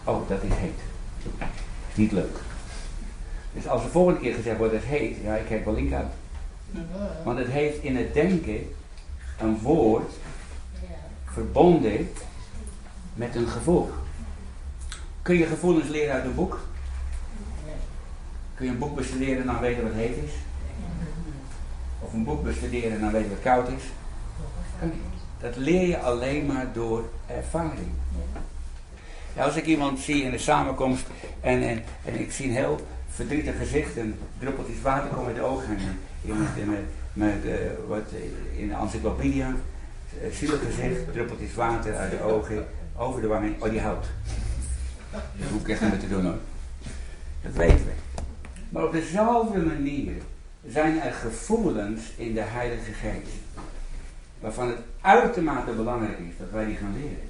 Oh, 0.03 0.29
dat 0.29 0.43
is 0.43 0.53
heet. 0.53 0.79
Niet 1.95 2.11
leuk. 2.11 2.37
Dus 3.53 3.67
als 3.67 3.83
de 3.83 3.89
volgende 3.89 4.19
keer 4.19 4.33
gezegd 4.33 4.57
wordt 4.57 4.73
het 4.73 4.83
heet, 4.83 5.17
ja, 5.23 5.35
ik 5.35 5.45
kijk 5.45 5.65
wel 5.65 5.73
link. 5.73 5.93
Want 7.23 7.37
het 7.37 7.47
heeft 7.47 7.83
in 7.83 7.95
het 7.95 8.13
denken 8.13 8.73
een 9.39 9.59
woord 9.59 10.11
verbonden 11.25 12.09
met 13.13 13.35
een 13.35 13.47
gevoel. 13.47 13.89
Kun 15.21 15.35
je 15.35 15.45
gevoelens 15.45 15.89
leren 15.89 16.13
uit 16.13 16.25
een 16.25 16.35
boek? 16.35 16.59
Kun 18.55 18.65
je 18.65 18.71
een 18.71 18.77
boek 18.77 18.95
bestuderen 18.95 19.39
en 19.39 19.45
dan 19.45 19.59
weten 19.59 19.83
wat 19.83 19.93
heet 19.93 20.17
is? 20.23 20.31
Of 22.01 22.13
een 22.13 22.23
boek 22.23 22.43
bestuderen 22.43 22.91
en 22.91 22.99
dan 22.99 23.11
weten 23.11 23.29
wat 23.29 23.41
koud 23.41 23.67
is? 23.67 23.83
Dat 25.39 25.55
leer 25.55 25.87
je 25.87 25.99
alleen 25.99 26.45
maar 26.45 26.67
door 26.73 27.09
ervaring. 27.27 27.91
Ja, 29.35 29.43
als 29.43 29.55
ik 29.55 29.65
iemand 29.65 29.99
zie 29.99 30.23
in 30.23 30.31
de 30.31 30.37
samenkomst 30.37 31.05
en, 31.41 31.63
en, 31.63 31.83
en 32.05 32.19
ik 32.19 32.31
zie 32.31 32.47
een 32.47 32.55
heel 32.55 32.79
verdrietig 33.09 33.57
gezicht 33.57 33.97
en 33.97 34.17
druppeltjes 34.39 34.81
water 34.81 35.09
komen 35.09 35.25
uit 35.25 35.35
de 35.35 35.41
ogen. 35.41 35.77
En 35.77 35.99
iemand 36.25 36.55
met, 36.55 36.79
met 37.13 37.45
uh, 37.45 37.53
wat 37.87 38.03
in 38.55 38.67
de 38.67 38.73
encyclopedia, 38.73 39.47
uh, 39.47 40.33
zielig 40.33 40.59
gezicht, 40.65 41.13
druppeltjes 41.13 41.53
water 41.53 41.95
uit 41.95 42.11
de 42.11 42.21
ogen, 42.21 42.65
over 42.97 43.21
de 43.21 43.27
wangen. 43.27 43.55
Oh, 43.59 43.69
die 43.69 43.81
houdt. 43.81 44.07
Dat 45.11 45.49
hoef 45.51 45.61
ik 45.61 45.69
echt 45.69 45.81
niet 45.81 45.89
meer 45.89 45.99
te 45.99 46.09
doen 46.09 46.25
hoor. 46.25 46.37
Dat 47.41 47.53
weten 47.53 47.85
we. 47.85 47.91
Maar 48.69 48.83
op 48.83 48.91
dezelfde 48.91 49.59
manier 49.59 50.13
zijn 50.67 51.01
er 51.01 51.13
gevoelens 51.13 52.01
in 52.15 52.33
de 52.33 52.43
Heilige 52.43 52.91
Geest. 52.91 53.31
Waarvan 54.39 54.67
het 54.67 54.79
uitermate 55.01 55.71
belangrijk 55.71 56.19
is 56.19 56.37
dat 56.37 56.51
wij 56.51 56.65
die 56.65 56.75
gaan 56.75 56.93
leren. 56.93 57.29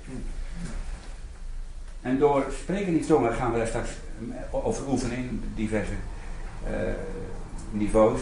En 2.02 2.20
door 2.20 2.46
spreken 2.62 2.98
in 2.98 3.06
tongen 3.06 3.34
gaan 3.34 3.52
we 3.52 3.58
daar 3.58 3.68
straks 3.68 3.90
over 4.52 4.90
oefenen 4.90 5.44
diverse 5.56 5.94
uh, 6.68 6.72
niveaus. 7.72 8.22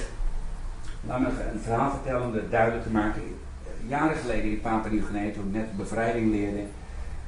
Laat 1.07 1.20
me 1.20 1.28
een 1.28 1.60
verhaal 1.60 1.91
vertellen 1.91 2.28
om 2.28 2.34
het 2.34 2.51
duidelijk 2.51 2.84
te 2.84 2.89
maken. 2.91 3.22
Jaren 3.88 4.18
geleden 4.18 4.51
in 4.51 4.62
Papua 4.62 4.91
Nieuw-Guinea, 4.91 5.34
toen 5.34 5.47
ik 5.47 5.53
net 5.53 5.78
bevrijding 5.78 6.32
leerde, 6.32 6.64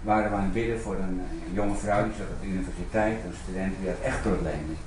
waren 0.01 0.29
we 0.29 0.35
aan 0.35 0.43
het 0.43 0.53
bidden 0.53 0.79
voor 0.79 0.95
een, 0.95 1.21
jonge 1.53 1.75
vrouw 1.75 2.03
die 2.03 2.13
zat 2.17 2.27
op 2.27 2.41
de 2.41 2.47
universiteit, 2.47 3.17
een 3.25 3.37
student 3.43 3.73
die 3.79 3.89
had 3.89 3.99
echt 4.03 4.21
problemen. 4.21 4.77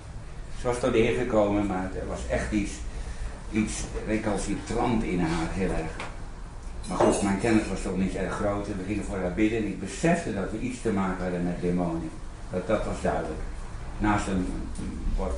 Ze 0.61 0.67
was 0.67 0.81
tot 0.81 0.93
de 0.93 1.15
gekomen, 1.19 1.67
maar 1.67 1.91
er 2.01 2.07
was 2.07 2.29
echt 2.29 2.53
iets, 2.53 2.73
iets 3.55 3.85
recalcitrant 4.07 5.03
in 5.03 5.21
haar, 5.21 5.49
heel 5.51 5.71
erg. 5.71 5.93
Maar 6.89 6.99
goed, 6.99 7.23
mijn 7.23 7.41
kennis 7.41 7.69
was 7.69 7.83
toch 7.83 7.97
niet 7.97 8.15
erg 8.15 8.35
groot 8.35 8.67
en 8.67 8.77
we 8.79 8.85
gingen 8.85 9.05
voor 9.05 9.19
haar 9.19 9.35
bidden 9.35 9.59
en 9.59 9.67
ik 9.67 9.81
besefte 9.81 10.35
dat 10.35 10.51
we 10.51 10.59
iets 10.59 10.81
te 10.81 10.93
maken 10.93 11.23
hadden 11.23 11.45
met 11.45 11.61
demonie. 11.61 12.11
Dat, 12.51 12.67
dat 12.67 12.85
was 12.85 13.01
duidelijk. 13.03 13.41
Naast 13.99 14.27
een, 14.27 14.47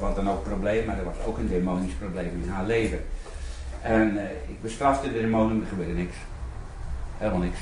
wat, 0.01 0.17
dan 0.17 0.31
ook 0.31 0.45
probleem, 0.45 0.87
maar 0.87 0.99
er 0.99 1.05
was 1.05 1.25
ook 1.27 1.39
een 1.39 1.49
demonisch 1.49 1.93
probleem 1.93 2.43
in 2.43 2.49
haar 2.49 2.67
leven. 2.67 3.01
En 3.83 4.15
uh, 4.15 4.23
ik 4.23 4.63
bestrafte 4.63 5.13
de 5.13 5.21
demonen, 5.21 5.61
er 5.61 5.67
gebeurde 5.67 5.93
niks. 5.93 6.17
Helemaal 7.19 7.41
niks. 7.41 7.59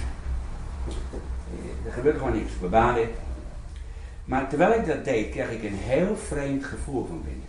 Er 1.86 1.92
gebeurde 1.92 2.18
gewoon 2.18 2.34
niks. 2.34 2.52
We 2.60 2.66
baden. 2.66 3.08
Maar 4.24 4.48
terwijl 4.48 4.80
ik 4.80 4.86
dat 4.86 5.04
deed, 5.04 5.30
kreeg 5.30 5.50
ik 5.50 5.62
een 5.62 5.78
heel 5.78 6.16
vreemd 6.16 6.64
gevoel 6.64 7.06
van 7.06 7.22
binnen. 7.24 7.46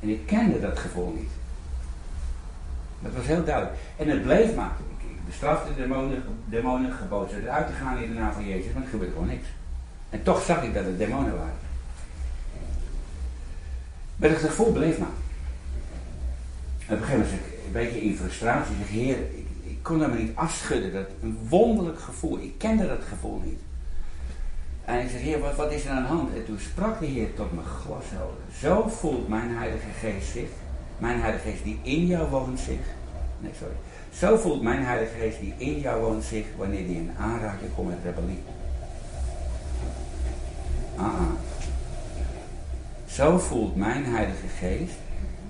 En 0.00 0.08
ik 0.08 0.26
kende 0.26 0.60
dat 0.60 0.78
gevoel 0.78 1.14
niet. 1.16 1.30
Dat 3.00 3.12
was 3.14 3.26
heel 3.26 3.44
duidelijk. 3.44 3.76
En 3.96 4.08
het 4.08 4.22
bleef 4.22 4.54
maar. 4.54 4.72
Ik, 4.98 5.10
ik 5.10 5.26
bestrafte 5.26 5.74
de 5.74 5.80
demonen, 5.80 6.22
demonen 6.44 6.92
gebood 6.92 7.30
ze 7.30 7.42
eruit 7.42 7.66
te 7.66 7.72
gaan 7.72 7.98
in 7.98 8.08
de 8.08 8.18
naam 8.20 8.32
van 8.32 8.46
Jezus, 8.46 8.72
maar 8.72 8.82
er 8.82 8.88
gebeurde 8.88 9.12
gewoon 9.12 9.28
niks. 9.28 9.46
En 10.10 10.22
toch 10.22 10.42
zag 10.42 10.62
ik 10.62 10.74
dat 10.74 10.84
het 10.84 10.98
demonen 10.98 11.36
waren. 11.36 11.66
Maar 14.16 14.28
het 14.30 14.38
gevoel 14.38 14.72
bleef 14.72 14.98
maar. 14.98 15.08
En 16.86 16.94
op 16.94 17.00
een 17.00 17.06
gegeven 17.06 17.20
moment 17.20 17.30
was 17.30 17.50
ik 17.50 17.64
een 17.66 17.72
beetje 17.72 18.00
in 18.00 18.16
frustratie. 18.16 18.76
Zeg, 18.76 18.88
heer, 18.88 19.16
ik, 19.16 19.46
ik 19.62 19.78
kon 19.82 19.98
dat 19.98 20.08
maar 20.08 20.18
niet 20.18 20.36
afschudden. 20.36 20.92
Dat, 20.92 21.06
een 21.22 21.38
wonderlijk 21.48 22.00
gevoel. 22.00 22.38
Ik 22.38 22.54
kende 22.58 22.88
dat 22.88 23.02
gevoel 23.08 23.42
niet. 23.44 23.60
En 24.84 25.00
ik 25.00 25.10
zeg, 25.10 25.20
heer, 25.20 25.40
wat, 25.40 25.56
wat 25.56 25.72
is 25.72 25.84
er 25.84 25.90
aan 25.90 26.02
de 26.02 26.08
hand? 26.08 26.34
En 26.34 26.44
toen 26.44 26.58
sprak 26.58 27.00
de 27.00 27.06
heer 27.06 27.34
tot 27.34 27.52
me 27.52 27.62
glashelder. 27.62 28.36
Zo 28.60 28.88
voelt 28.88 29.28
mijn 29.28 29.56
heilige 29.56 29.90
geest 30.00 30.32
zich. 30.32 30.48
Mijn 30.98 31.20
heilige 31.20 31.48
geest 31.48 31.64
die 31.64 31.78
in 31.82 32.06
jou 32.06 32.28
woont 32.28 32.60
zich. 32.60 32.80
Nee, 33.38 33.52
sorry. 33.58 33.74
Zo 34.12 34.36
voelt 34.36 34.62
mijn 34.62 34.84
heilige 34.84 35.18
geest 35.18 35.40
die 35.40 35.54
in 35.56 35.80
jou 35.80 36.02
woont 36.02 36.24
zich 36.24 36.46
wanneer 36.56 36.86
die 36.86 36.96
in 36.96 37.10
aanraking 37.18 37.74
komt 37.74 37.88
met 37.88 37.98
rebellie. 38.04 38.42
Ah, 40.96 41.04
ah. 41.04 41.20
Zo 43.06 43.38
voelt 43.38 43.76
mijn 43.76 44.04
heilige 44.04 44.48
geest 44.58 44.94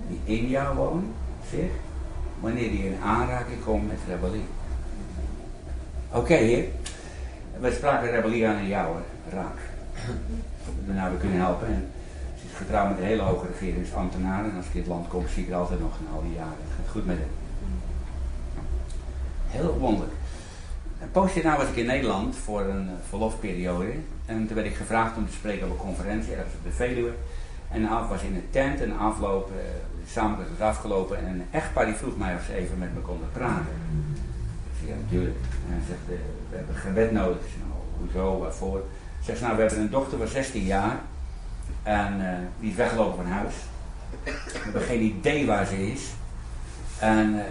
die 0.07 0.37
in 0.37 0.47
jou 0.47 0.75
woont 0.75 1.05
zich 1.49 1.71
wanneer 2.39 2.69
die 2.69 2.85
in 2.85 2.97
aanraking 3.03 3.63
komt 3.63 3.87
met 3.87 3.99
rebellie. 4.07 4.45
Oké, 6.11 6.33
heer. 6.33 6.65
We 7.59 7.71
spraken 7.71 8.11
rebellie 8.11 8.47
aan 8.47 8.67
jou, 8.67 8.95
hè. 8.95 9.35
raak. 9.35 9.57
Daarna 10.85 11.11
we 11.11 11.17
kunnen 11.17 11.37
helpen. 11.37 11.91
Getrouwd 12.59 12.89
met 12.89 12.97
een 12.97 13.03
hele 13.03 13.21
hoge 13.21 13.47
regeringsambtenaar. 13.47 14.43
En 14.43 14.55
als 14.55 14.65
ik 14.65 14.73
in 14.73 14.79
het 14.79 14.89
land 14.89 15.07
kom, 15.07 15.27
zie 15.27 15.43
ik 15.43 15.49
er 15.49 15.55
altijd 15.55 15.79
nog 15.79 15.91
een 15.99 16.23
die 16.23 16.33
jaren. 16.33 16.63
Het 16.63 16.73
gaat 16.77 16.91
goed 16.91 17.05
met 17.05 17.17
hem. 17.17 17.33
Heel 19.47 19.77
wonderlijk. 19.79 20.13
Een 21.01 21.11
poosje 21.11 21.41
daarna 21.41 21.57
was 21.57 21.69
ik 21.69 21.75
in 21.75 21.85
Nederland 21.85 22.35
voor 22.35 22.61
een 22.61 22.85
uh, 22.85 22.91
verlofperiode. 23.09 23.91
En 24.25 24.47
toen 24.47 24.55
werd 24.55 24.67
ik 24.67 24.75
gevraagd 24.75 25.17
om 25.17 25.27
te 25.27 25.33
spreken 25.33 25.65
op 25.65 25.71
een 25.71 25.85
conferentie 25.85 26.33
ergens 26.33 26.53
op 26.53 26.77
de. 26.77 27.13
En 27.71 27.81
de 27.81 27.87
avond 27.87 28.09
was 28.09 28.21
in 28.21 28.35
een 28.35 28.49
tent 28.49 28.81
en 28.81 28.97
afloop, 28.97 29.51
uh, 29.51 29.57
samen 30.07 30.37
was 30.37 30.67
afgelopen. 30.67 31.17
En 31.17 31.25
een 31.25 31.45
echtpaar 31.51 31.85
die 31.85 31.95
vroeg 31.95 32.17
mij 32.17 32.35
of 32.35 32.43
ze 32.43 32.53
even 32.53 32.77
met 32.77 32.93
me 32.93 32.99
konden 32.99 33.31
praten. 33.31 33.75
Zei, 34.77 34.91
ja 34.91 34.95
natuurlijk. 35.03 35.37
En 35.67 35.73
hij 35.73 35.81
zegt, 35.87 36.19
uh, 36.19 36.25
we 36.49 36.55
hebben 36.55 36.75
gebed 36.75 37.11
nodig. 37.11 37.37
Ik 37.37 37.61
nou, 37.67 37.81
hoezo, 37.99 38.39
waarvoor? 38.39 38.83
Zegt 39.23 39.37
ze, 39.37 39.43
nou, 39.43 39.55
we 39.55 39.61
hebben 39.61 39.79
een 39.79 39.89
dochter 39.89 40.17
van 40.17 40.27
16 40.27 40.63
jaar. 40.63 40.99
En 41.83 42.21
die 42.59 42.69
is 42.69 42.75
weggelopen 42.75 43.23
van 43.23 43.31
huis. 43.31 43.53
We 44.23 44.59
hebben 44.63 44.81
geen 44.81 45.01
idee 45.01 45.45
waar 45.45 45.65
ze 45.65 45.91
is. 45.91 46.09
En 46.99 47.45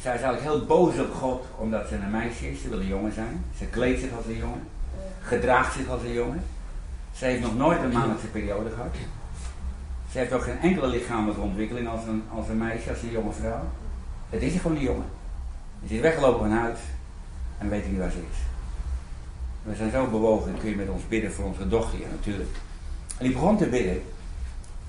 zij 0.00 0.14
is 0.14 0.22
eigenlijk 0.22 0.42
heel 0.42 0.66
boos 0.66 0.98
op 0.98 1.14
God 1.14 1.44
omdat 1.56 1.88
ze 1.88 1.94
een 1.94 2.10
meisje 2.10 2.50
is. 2.50 2.62
Ze 2.62 2.68
wil 2.68 2.80
een 2.80 2.86
jongen 2.86 3.12
zijn. 3.12 3.44
Ze 3.58 3.64
kleedt 3.64 4.00
zich 4.00 4.12
als 4.16 4.26
een 4.26 4.36
jongen. 4.36 4.62
Gedraagt 5.22 5.74
zich 5.74 5.88
als 5.88 6.02
een 6.02 6.12
jongen. 6.12 6.42
Ze 7.12 7.24
heeft 7.24 7.42
nog 7.42 7.56
nooit 7.56 7.82
een 7.82 7.92
maandelijkse 7.92 8.26
periode 8.26 8.70
gehad. 8.70 8.94
Ze 10.12 10.18
heeft 10.18 10.32
ook 10.32 10.42
geen 10.42 10.60
enkele 10.60 10.86
lichamelijke 10.86 11.40
ontwikkeling 11.40 11.88
als 11.88 12.06
een, 12.06 12.22
als 12.34 12.48
een 12.48 12.58
meisje, 12.58 12.90
als 12.90 13.02
een 13.02 13.10
jonge 13.10 13.32
vrouw. 13.32 13.64
Het 14.30 14.42
is 14.42 14.60
gewoon 14.60 14.76
een 14.76 14.82
jongen. 14.82 15.06
Ze 15.86 15.94
is 15.94 16.00
weggelopen 16.00 16.48
van 16.48 16.58
huis 16.58 16.78
en 17.58 17.68
weet 17.68 17.90
niet 17.90 17.98
waar 17.98 18.10
ze 18.10 18.18
is. 18.18 18.38
We 19.62 19.74
zijn 19.74 19.90
zo 19.90 20.06
bewogen, 20.06 20.58
kun 20.58 20.70
je 20.70 20.76
met 20.76 20.88
ons 20.88 21.08
bidden 21.08 21.32
voor 21.32 21.44
onze 21.44 21.68
dochter, 21.68 21.98
natuurlijk. 22.10 22.50
En 23.20 23.26
ik 23.26 23.32
begon 23.32 23.56
te 23.56 23.66
bidden. 23.66 24.02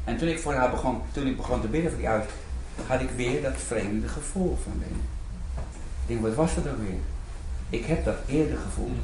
En 0.03 0.17
toen 0.17 0.27
ik 0.27 0.39
voor 0.39 0.53
haar 0.53 0.69
begon, 0.69 1.01
toen 1.11 1.27
ik 1.27 1.37
begon 1.37 1.61
te 1.61 1.67
bidden 1.67 1.91
voor 1.91 1.99
die 1.99 2.09
uit, 2.09 2.29
had 2.87 3.01
ik 3.01 3.09
weer 3.09 3.41
dat 3.41 3.57
vreemde 3.57 4.07
gevoel 4.07 4.57
van 4.63 4.71
binnen. 4.79 5.01
Ik 6.01 6.07
denk, 6.07 6.21
wat 6.21 6.35
was 6.35 6.55
dat 6.55 6.67
ook 6.67 6.77
weer? 6.77 6.99
Ik 7.69 7.85
heb 7.85 8.05
dat 8.05 8.15
eerder 8.27 8.57
gevoeld. 8.57 8.97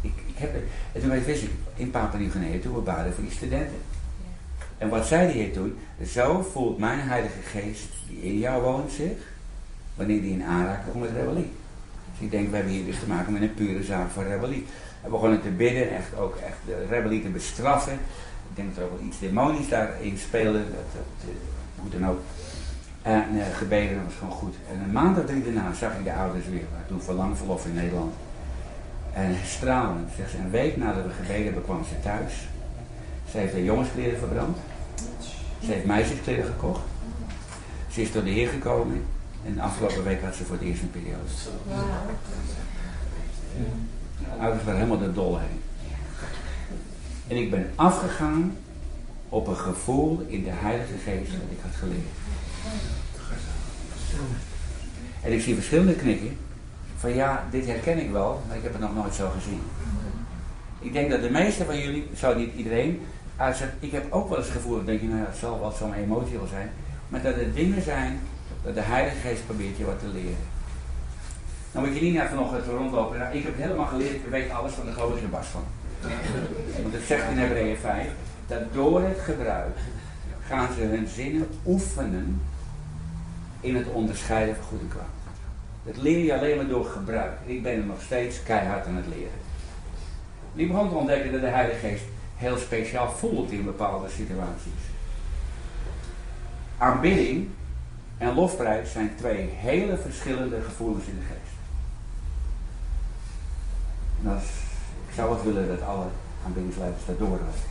Ik, 0.00 0.12
ik 0.26 0.34
heb 0.34 0.54
het, 0.54 0.62
en 0.92 1.00
toen 1.00 1.24
wist 1.24 1.42
ik 1.42 1.50
in 1.74 1.90
Papua 1.90 2.18
Nieuw-Guinea, 2.18 2.60
toen 2.60 2.74
we 2.74 2.80
baden 2.80 3.14
voor 3.14 3.24
die 3.24 3.32
studenten. 3.32 3.76
En 4.78 4.88
wat 4.88 5.06
zei 5.06 5.26
de 5.26 5.32
Heer 5.32 5.52
toen? 5.52 5.78
Zo 6.06 6.42
voelt 6.52 6.78
mijn 6.78 7.00
Heilige 7.00 7.42
Geest, 7.42 7.88
die 8.08 8.22
in 8.22 8.38
jou 8.38 8.62
woont, 8.62 8.92
zich, 8.92 9.18
wanneer 9.94 10.20
die 10.20 10.32
in 10.32 10.44
aanraking 10.44 10.90
komt 10.92 11.04
met 11.04 11.12
rebellie. 11.16 11.50
Dus 12.12 12.20
ik 12.20 12.30
denk, 12.30 12.50
we 12.50 12.56
hebben 12.56 12.72
hier 12.72 12.84
dus 12.84 12.98
te 12.98 13.06
maken 13.06 13.32
met 13.32 13.42
een 13.42 13.54
pure 13.54 13.82
zaak 13.82 14.10
van 14.10 14.24
rebellie. 14.24 14.66
We 15.02 15.10
begonnen 15.10 15.42
te 15.42 15.48
bidden, 15.48 15.90
echt 15.96 16.16
ook 16.18 16.36
echt 16.36 16.56
de 16.66 16.86
rebellie 16.88 17.22
te 17.22 17.28
bestraffen. 17.28 17.92
Ik 17.92 18.56
denk 18.56 18.68
dat 18.68 18.78
er 18.78 18.90
ook 18.90 18.98
wel 18.98 19.06
iets 19.06 19.18
demonisch 19.18 19.68
daarin 19.68 20.18
speelde. 20.18 20.58
Dat, 20.58 20.88
dat, 20.94 21.34
hoe 21.76 21.90
dan 21.90 22.08
ook. 22.08 22.20
En 23.02 23.24
uh, 23.34 23.42
gebeden, 23.56 23.94
dat 23.94 24.04
was 24.04 24.14
gewoon 24.18 24.32
goed. 24.32 24.54
En 24.72 24.80
een 24.80 24.92
maand 24.92 25.18
of 25.18 25.24
drie 25.24 25.44
daarna 25.44 25.72
zag 25.72 25.92
ik 25.98 26.04
de 26.04 26.12
ouders 26.12 26.48
weer. 26.48 26.64
Maar 26.72 26.86
toen 26.86 27.00
voor 27.00 27.14
lang 27.14 27.36
verlof 27.36 27.66
in 27.66 27.74
Nederland. 27.74 28.14
En 29.12 29.36
stralend, 29.44 30.08
zegt 30.16 30.30
ze, 30.30 30.38
een 30.38 30.50
week 30.50 30.76
nadat 30.76 31.04
we 31.04 31.10
gebeden 31.10 31.44
hebben, 31.44 31.62
kwam 31.62 31.84
ze 31.84 32.00
thuis. 32.00 32.48
Ze 33.30 33.38
heeft 33.38 33.52
haar 33.52 33.62
jongenskleren 33.62 34.18
verbrand. 34.18 34.56
Ze 35.64 35.72
heeft 35.72 35.84
meisjeskleren 35.84 36.44
gekocht. 36.44 36.80
Ze 37.88 38.02
is 38.02 38.12
door 38.12 38.24
de 38.24 38.30
Heer 38.30 38.48
gekomen. 38.48 39.04
En 39.44 39.54
de 39.54 39.62
afgelopen 39.62 40.04
week 40.04 40.22
had 40.22 40.34
ze 40.34 40.44
voor 40.44 40.56
het 40.56 40.64
eerst 40.64 40.82
een 40.82 40.90
periode. 40.90 41.22
De 43.56 43.91
ouders 44.40 44.64
waren 44.64 44.80
helemaal 44.80 45.06
de 45.06 45.12
dol 45.12 45.38
heen. 45.38 45.60
En 47.28 47.36
ik 47.36 47.50
ben 47.50 47.70
afgegaan 47.74 48.56
op 49.28 49.46
een 49.46 49.56
gevoel 49.56 50.24
in 50.26 50.44
de 50.44 50.50
Heilige 50.52 50.98
Geest 51.04 51.30
dat 51.30 51.50
ik 51.50 51.58
had 51.62 51.74
geleerd. 51.74 52.08
En 55.22 55.32
ik 55.32 55.40
zie 55.40 55.54
verschillende 55.54 55.94
knikken 55.94 56.36
van 56.96 57.14
ja, 57.14 57.46
dit 57.50 57.66
herken 57.66 57.98
ik 57.98 58.10
wel, 58.10 58.42
maar 58.48 58.56
ik 58.56 58.62
heb 58.62 58.72
het 58.72 58.80
nog 58.80 58.94
nooit 58.94 59.14
zo 59.14 59.30
gezien. 59.30 59.60
Ik 60.80 60.92
denk 60.92 61.10
dat 61.10 61.22
de 61.22 61.30
meeste 61.30 61.64
van 61.64 61.78
jullie, 61.78 62.08
zou 62.14 62.38
niet 62.38 62.54
iedereen, 62.54 63.00
ik 63.80 63.92
heb 63.92 64.12
ook 64.12 64.28
wel 64.28 64.38
eens 64.38 64.48
gevoel, 64.48 64.76
dan 64.76 64.84
denk 64.84 65.00
je, 65.00 65.06
nou 65.06 65.20
ja, 65.20 65.26
het 65.26 65.36
zal 65.36 65.60
wel 65.60 65.70
zo'n 65.70 65.94
emotie 65.94 66.36
wel 66.36 66.46
zijn, 66.46 66.70
maar 67.08 67.22
dat 67.22 67.34
er 67.34 67.54
dingen 67.54 67.82
zijn 67.82 68.20
dat 68.62 68.74
de 68.74 68.80
Heilige 68.80 69.16
Geest 69.16 69.46
probeert 69.46 69.76
je 69.76 69.84
wat 69.84 69.98
te 69.98 70.06
leren. 70.06 70.36
Je 71.72 72.00
niet 72.00 72.14
naar 72.14 72.28
vanochtend 72.28 72.66
rondlopen. 72.66 73.18
Nou, 73.18 73.36
ik 73.36 73.44
heb 73.44 73.56
helemaal 73.56 73.86
geleerd, 73.86 74.14
ik 74.14 74.26
weet 74.30 74.50
alles 74.50 74.72
van 74.72 74.86
de 74.86 74.92
gozer 74.92 75.28
Bas 75.28 75.46
van. 75.46 75.64
Want 76.82 76.94
het 76.94 77.02
zegt 77.06 77.30
in 77.30 77.38
Hebreeën 77.38 77.76
5, 77.76 78.08
dat 78.46 78.60
door 78.72 79.02
het 79.02 79.18
gebruik 79.18 79.76
gaan 80.46 80.68
ze 80.74 80.80
hun 80.80 81.06
zinnen 81.06 81.48
oefenen 81.66 82.42
in 83.60 83.76
het 83.76 83.86
onderscheiden 83.86 84.54
van 84.54 84.64
goed 84.64 84.80
en 84.80 84.88
kwaad. 84.88 85.04
Dat 85.84 85.96
leer 85.96 86.18
je 86.18 86.38
alleen 86.38 86.56
maar 86.56 86.66
door 86.66 86.84
gebruik. 86.84 87.32
Ik 87.46 87.62
ben 87.62 87.72
er 87.72 87.84
nog 87.84 88.02
steeds 88.02 88.42
keihard 88.42 88.86
aan 88.86 88.96
het 88.96 89.06
leren. 89.06 89.40
Die 90.54 90.66
begon 90.66 90.88
te 90.88 90.94
ontdekken 90.94 91.32
dat 91.32 91.40
de 91.40 91.46
Heilige 91.46 91.86
Geest 91.86 92.04
heel 92.36 92.56
speciaal 92.56 93.10
voelt 93.10 93.50
in 93.50 93.64
bepaalde 93.64 94.08
situaties. 94.08 94.82
Aanbidding 96.78 97.48
en 98.18 98.34
lofprijs 98.34 98.92
zijn 98.92 99.14
twee 99.16 99.48
hele 99.48 99.96
verschillende 99.96 100.60
gevoelens 100.60 101.06
in 101.06 101.18
de 101.18 101.24
geest. 101.24 101.51
Als, 104.26 104.42
ik 105.08 105.14
zou 105.14 105.28
wat 105.28 105.42
willen 105.42 105.68
dat 105.68 105.82
alle 105.82 106.06
aanbiddingsleiders 106.46 107.04
dat 107.06 107.18
doorlopen. 107.18 107.70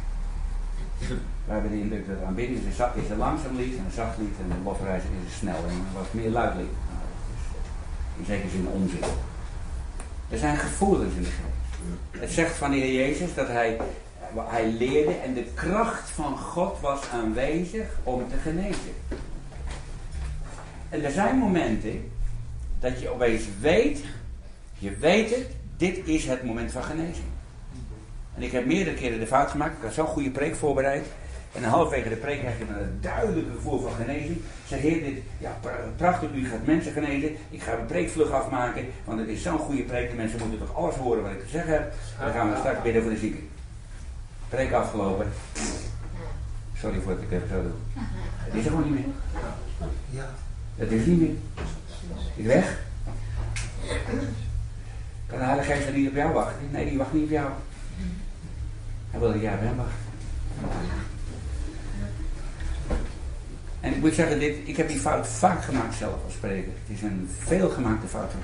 We 1.45 1.51
hebben 1.51 1.71
de 1.71 1.79
indruk 1.79 2.07
dat 2.07 2.27
aanbidding 2.27 2.59
is 2.59 2.79
een, 2.79 3.03
is 3.03 3.09
een 3.09 3.17
langzaam 3.17 3.55
lied 3.55 3.77
en 3.77 3.85
een 3.85 3.91
zacht 3.91 4.17
lied 4.17 4.35
en 4.43 4.51
een 4.51 4.63
lofprijs 4.63 5.03
is 5.03 5.09
een 5.09 5.37
snel 5.39 5.65
en 5.69 5.85
wat 5.93 6.13
meer 6.13 6.29
luid 6.29 6.55
lied. 6.55 6.75
Nou, 6.87 6.99
dat 6.99 7.27
is 8.13 8.19
in 8.19 8.25
zekere 8.25 8.49
zin 8.49 8.67
onzin. 8.67 9.03
Er 10.29 10.37
zijn 10.37 10.57
gevoelens 10.57 11.13
in 11.15 11.23
de 11.23 11.29
geest. 11.29 12.21
Het 12.21 12.31
zegt 12.31 12.55
van 12.55 12.71
de 12.71 12.77
Heer 12.77 12.93
Jezus 12.93 13.33
dat 13.33 13.47
hij, 13.47 13.77
hij 14.35 14.71
leerde 14.71 15.13
en 15.13 15.33
de 15.33 15.45
kracht 15.53 16.09
van 16.09 16.37
God 16.37 16.79
was 16.79 17.09
aanwezig 17.09 17.87
om 18.03 18.29
te 18.29 18.37
genezen. 18.37 18.93
En 20.89 21.03
er 21.03 21.11
zijn 21.11 21.37
momenten 21.37 22.11
dat 22.79 23.01
je 23.01 23.09
opeens 23.09 23.43
weet, 23.59 24.03
je 24.77 24.95
weet 24.95 25.29
het, 25.29 25.47
dit 25.81 26.07
is 26.07 26.25
het 26.25 26.43
moment 26.43 26.71
van 26.71 26.83
genezing. 26.83 27.25
En 28.35 28.41
ik 28.41 28.51
heb 28.51 28.65
meerdere 28.65 28.95
keren 28.95 29.19
de 29.19 29.27
fout 29.27 29.49
gemaakt, 29.49 29.77
ik 29.77 29.83
had 29.83 29.93
zo'n 29.93 30.05
goede 30.05 30.29
preek 30.29 30.55
voorbereid. 30.55 31.05
En 31.51 31.63
halverwege 31.63 32.09
de 32.09 32.15
preek 32.15 32.39
krijg 32.39 32.57
je 32.57 32.65
dan 32.65 32.75
een 32.75 32.97
duidelijke 33.01 33.51
gevoel 33.51 33.79
van 33.79 33.91
genezing. 33.91 34.37
Zeg, 34.67 34.79
heer, 34.79 35.03
dit, 35.03 35.23
ja, 35.37 35.59
prachtig, 35.95 36.29
u 36.33 36.47
gaat 36.47 36.65
mensen 36.65 36.91
genezen. 36.91 37.35
Ik 37.49 37.61
ga 37.61 37.77
een 37.77 37.85
preekvlug 37.85 38.31
afmaken, 38.31 38.85
want 39.05 39.19
het 39.19 39.27
is 39.27 39.41
zo'n 39.41 39.57
goede 39.57 39.83
preek. 39.83 40.09
De 40.09 40.15
mensen 40.15 40.39
moeten 40.39 40.59
toch 40.59 40.75
alles 40.75 40.95
horen 40.95 41.23
wat 41.23 41.31
ik 41.31 41.41
te 41.41 41.49
zeggen 41.49 41.73
heb. 41.73 41.93
Dan 42.19 42.31
gaan 42.31 42.49
we 42.49 42.57
straks 42.57 42.81
bidden 42.81 43.01
voor 43.01 43.11
de 43.11 43.17
zieken. 43.17 43.49
Preek 44.49 44.71
afgelopen. 44.71 45.27
Sorry 46.77 46.99
voor 47.01 47.11
het 47.11 47.21
ik 47.21 47.31
even 47.31 47.47
zo 47.47 47.61
doe. 47.61 47.71
Het 48.37 48.53
is 48.53 48.65
er 48.65 48.69
gewoon 48.69 48.91
niet 48.91 48.93
meer. 48.93 49.13
Ja. 50.09 50.29
Het 50.75 50.91
is 50.91 51.05
niet 51.05 51.19
meer. 51.21 51.35
Is 52.35 52.45
weg. 52.45 52.79
Kan 55.31 55.39
de 55.39 55.45
Heilige 55.45 55.73
Geest 55.73 55.93
niet 55.93 56.09
op 56.09 56.15
jou 56.15 56.33
wachten? 56.33 56.67
Nee, 56.71 56.89
die 56.89 56.97
wacht 56.97 57.13
niet 57.13 57.23
op 57.23 57.29
jou. 57.29 57.49
Hij 59.11 59.19
wil 59.19 59.31
dat 59.31 59.41
jij 59.41 59.53
op 59.53 59.59
hem 59.59 59.75
wacht. 59.75 59.89
En 63.79 63.93
ik 63.93 63.99
moet 63.99 64.13
zeggen, 64.13 64.39
dit, 64.39 64.55
ik 64.63 64.77
heb 64.77 64.87
die 64.87 64.99
fout 64.99 65.27
vaak 65.27 65.63
gemaakt 65.63 65.95
zelf 65.95 66.23
als 66.25 66.33
spreker. 66.33 66.71
Het 66.85 66.97
is 66.97 67.01
een 67.01 67.29
veelgemaakte 67.39 68.07
fout 68.07 68.31
van. 68.31 68.39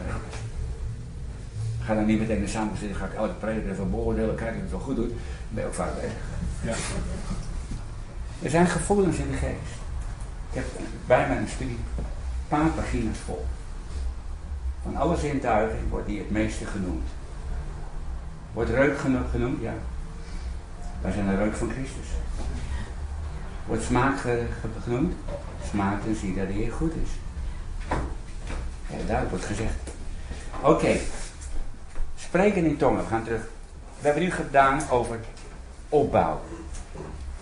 Ik 1.80 1.86
ga 1.86 1.96
dan 1.96 2.06
niet 2.06 2.20
meteen 2.20 2.42
de 2.42 2.48
samen 2.48 2.78
zitten, 2.78 2.98
ga 2.98 3.06
ik 3.06 3.14
elke 3.14 3.34
preker 3.34 3.72
even 3.72 3.92
beoordelen, 3.92 4.36
kijken 4.36 4.56
of 4.56 4.62
het 4.62 4.72
wel 4.72 4.80
goed 4.80 4.96
doet. 4.96 5.10
Dan 5.10 5.18
ben 5.50 5.64
je 5.64 5.70
ook 5.70 5.76
vaak 5.76 6.02
weg. 6.02 6.12
Ja. 6.62 6.74
Er 8.42 8.50
zijn 8.50 8.68
gevoelens 8.68 9.18
in 9.18 9.32
de 9.32 9.38
geest. 9.38 9.76
Ik 10.50 10.56
heb 10.56 10.66
bij 11.06 11.28
mijn 11.28 11.48
studie 11.48 11.78
een 11.98 12.04
paar 12.48 12.70
pagina's 12.70 13.18
vol. 13.26 13.46
Van 14.84 14.96
alle 14.96 15.18
zintuigen 15.18 15.90
wordt 15.90 16.08
die 16.08 16.20
het 16.20 16.32
meeste 16.32 16.66
genoemd. 16.66 17.08
Wordt 18.54 18.70
reuk 18.70 18.98
genoemd? 19.32 19.62
Ja. 19.62 19.74
Wij 21.02 21.12
zijn 21.12 21.28
de 21.28 21.36
reuk 21.36 21.56
van 21.56 21.70
Christus. 21.70 22.08
Wordt 23.66 23.84
smaak 23.84 24.20
genoemd? 24.84 25.14
Smaak 25.70 26.06
en 26.06 26.16
zie 26.16 26.36
dat 26.36 26.48
de 26.48 26.54
Heer 26.54 26.72
goed 26.72 26.94
is. 27.04 27.10
Ja, 28.90 28.96
duidelijk 28.96 29.30
wordt 29.30 29.46
gezegd. 29.46 29.76
Oké. 30.62 30.98
Spreken 32.16 32.66
in 32.66 32.78
tongen. 32.78 33.04
We 33.04 33.10
gaan 33.10 33.24
terug. 33.24 33.42
We 34.00 34.06
hebben 34.06 34.24
nu 34.24 34.32
gedaan 34.32 34.82
over 34.90 35.20
opbouw. 35.90 36.42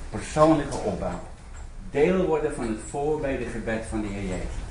Persoonlijke 0.10 0.78
opbouw. 0.78 1.20
Deel 1.92 2.26
worden 2.26 2.56
van 2.56 2.68
het 2.68 2.80
voorbedengebed 2.90 3.86
van 3.90 4.02
de 4.02 4.08
Heer 4.08 4.24
Jezus. 4.24 4.64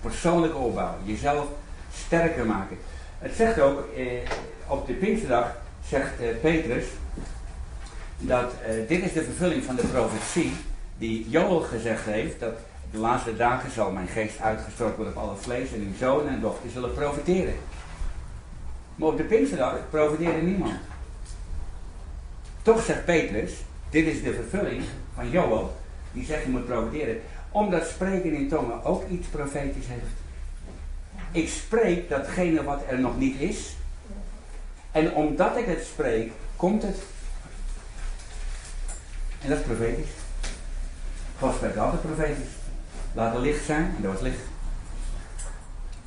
Persoonlijke 0.00 0.56
opbouw. 0.56 0.94
Jezelf 1.02 1.46
sterker 1.94 2.46
maken. 2.46 2.76
Het 3.18 3.34
zegt 3.34 3.60
ook, 3.60 3.88
eh, 3.96 4.04
op 4.66 4.86
de 4.86 4.92
Pinksterdag 4.92 5.56
zegt 5.88 6.20
eh, 6.20 6.26
Petrus, 6.40 6.84
dat 8.18 8.52
eh, 8.66 8.88
dit 8.88 9.02
is 9.02 9.12
de 9.12 9.22
vervulling 9.22 9.64
van 9.64 9.76
de 9.76 9.86
profetie 9.86 10.52
die 10.98 11.28
Joel 11.28 11.60
gezegd 11.60 12.04
heeft, 12.04 12.40
dat 12.40 12.54
de 12.90 12.98
laatste 12.98 13.36
dagen 13.36 13.70
zal 13.70 13.90
mijn 13.90 14.08
geest 14.08 14.40
uitgestort 14.40 14.96
worden 14.96 15.16
op 15.16 15.22
alle 15.22 15.36
vlees 15.36 15.72
en 15.72 15.80
uw 15.80 15.96
zonen 15.98 16.32
en 16.32 16.40
dochters 16.40 16.72
zullen 16.72 16.94
profiteren. 16.94 17.54
Maar 18.94 19.08
op 19.08 19.16
de 19.16 19.24
Pinksterdag 19.24 19.74
profiteerde 19.90 20.42
niemand. 20.42 20.74
Toch 22.62 22.84
zegt 22.84 23.04
Petrus, 23.04 23.52
dit 23.90 24.06
is 24.06 24.22
de 24.22 24.32
vervulling 24.32 24.82
van 25.14 25.30
Joel, 25.30 25.76
die 26.12 26.24
zegt 26.24 26.42
je 26.42 26.48
moet 26.48 26.66
profiteren, 26.66 27.20
omdat 27.50 27.86
spreken 27.86 28.34
in 28.34 28.48
tongen 28.48 28.84
ook 28.84 29.08
iets 29.08 29.26
profetisch 29.26 29.86
heeft. 29.86 30.23
Ik 31.34 31.48
spreek 31.48 32.08
datgene 32.08 32.64
wat 32.64 32.82
er 32.88 33.00
nog 33.00 33.18
niet 33.18 33.40
is. 33.40 33.76
En 34.90 35.14
omdat 35.14 35.56
ik 35.56 35.66
het 35.66 35.84
spreek, 35.84 36.32
komt 36.56 36.82
het. 36.82 36.98
En 39.42 39.48
dat 39.48 39.58
is 39.58 39.64
profetisch. 39.64 40.10
God 41.38 41.54
spreekt 41.54 41.76
altijd 41.76 42.02
profetisch. 42.02 42.52
Laat 43.12 43.34
er 43.34 43.40
licht 43.40 43.64
zijn 43.64 43.94
en 43.96 44.04
er 44.04 44.12
was 44.12 44.20
licht. 44.20 44.38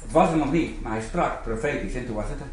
Het 0.01 0.11
was 0.11 0.29
er 0.29 0.37
nog 0.37 0.51
niet, 0.51 0.81
maar 0.81 0.91
hij 0.91 1.01
sprak 1.01 1.43
profetisch 1.43 1.93
en 1.93 2.05
toen 2.05 2.15
was 2.15 2.29
het 2.29 2.39
er. 2.39 2.45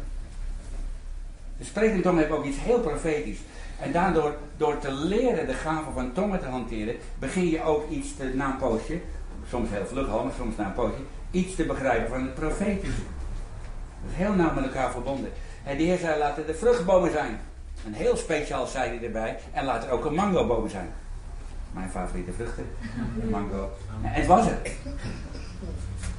De 1.57 1.63
sprekende 1.63 2.03
tong 2.03 2.17
heeft 2.17 2.31
ook 2.31 2.45
iets 2.45 2.59
heel 2.59 2.79
profetisch. 2.79 3.39
En 3.79 3.91
daardoor, 3.91 4.35
door 4.57 4.79
te 4.79 4.91
leren 4.91 5.47
de 5.47 5.53
gave 5.53 5.91
van 5.93 6.13
tongen 6.13 6.39
te 6.39 6.45
hanteren, 6.45 6.95
begin 7.19 7.49
je 7.49 7.63
ook 7.63 7.89
iets 7.89 8.15
te, 8.15 8.31
na 8.33 8.45
een 8.45 8.57
poosje, 8.57 8.99
soms 9.49 9.69
heel 9.69 9.85
vlug 9.85 10.09
al, 10.09 10.23
maar 10.23 10.33
soms 10.37 10.55
na 10.55 10.65
een 10.65 10.73
poosje, 10.73 11.01
iets 11.31 11.55
te 11.55 11.65
begrijpen 11.65 12.09
van 12.09 12.21
het 12.21 12.33
profetische. 12.33 13.01
Dat 14.01 14.11
is 14.11 14.17
heel 14.17 14.33
nauw 14.33 14.53
met 14.53 14.63
elkaar 14.63 14.91
verbonden. 14.91 15.31
En 15.63 15.77
de 15.77 15.83
Heer 15.83 15.97
zei, 15.97 16.19
laten 16.19 16.47
er 16.47 16.55
vruchtbomen 16.55 17.11
zijn. 17.11 17.39
Een 17.85 17.93
heel 17.93 18.17
speciaal 18.17 18.65
zei 18.65 18.89
hij 18.89 19.05
erbij. 19.05 19.37
En 19.51 19.65
laat 19.65 19.83
er 19.83 19.89
ook 19.89 20.05
een 20.05 20.13
mangoboom 20.13 20.69
zijn. 20.69 20.89
Mijn 21.73 21.89
favoriete 21.89 22.31
vruchten. 22.33 22.67
Mango. 23.29 23.69
En 24.01 24.11
het 24.11 24.25
was 24.25 24.45
het. 24.45 24.67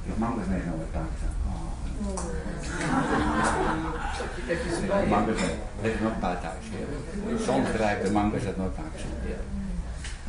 Ik 0.07 0.13
heb 0.13 0.17
mango's 0.17 0.45
meegenomen 0.49 0.79
uit 0.79 0.91
Pakistan. 0.91 1.29
Oh. 1.47 1.55
Mango's 5.09 5.41
mee. 5.41 5.91
Er 5.91 6.01
nog 6.01 6.13
een 6.13 6.19
paar 6.19 6.41
thuis. 6.41 6.65
Zongerijpte 7.45 8.11
mango's 8.11 8.45
uit 8.45 8.57
Noord-Pakistan. 8.57 9.11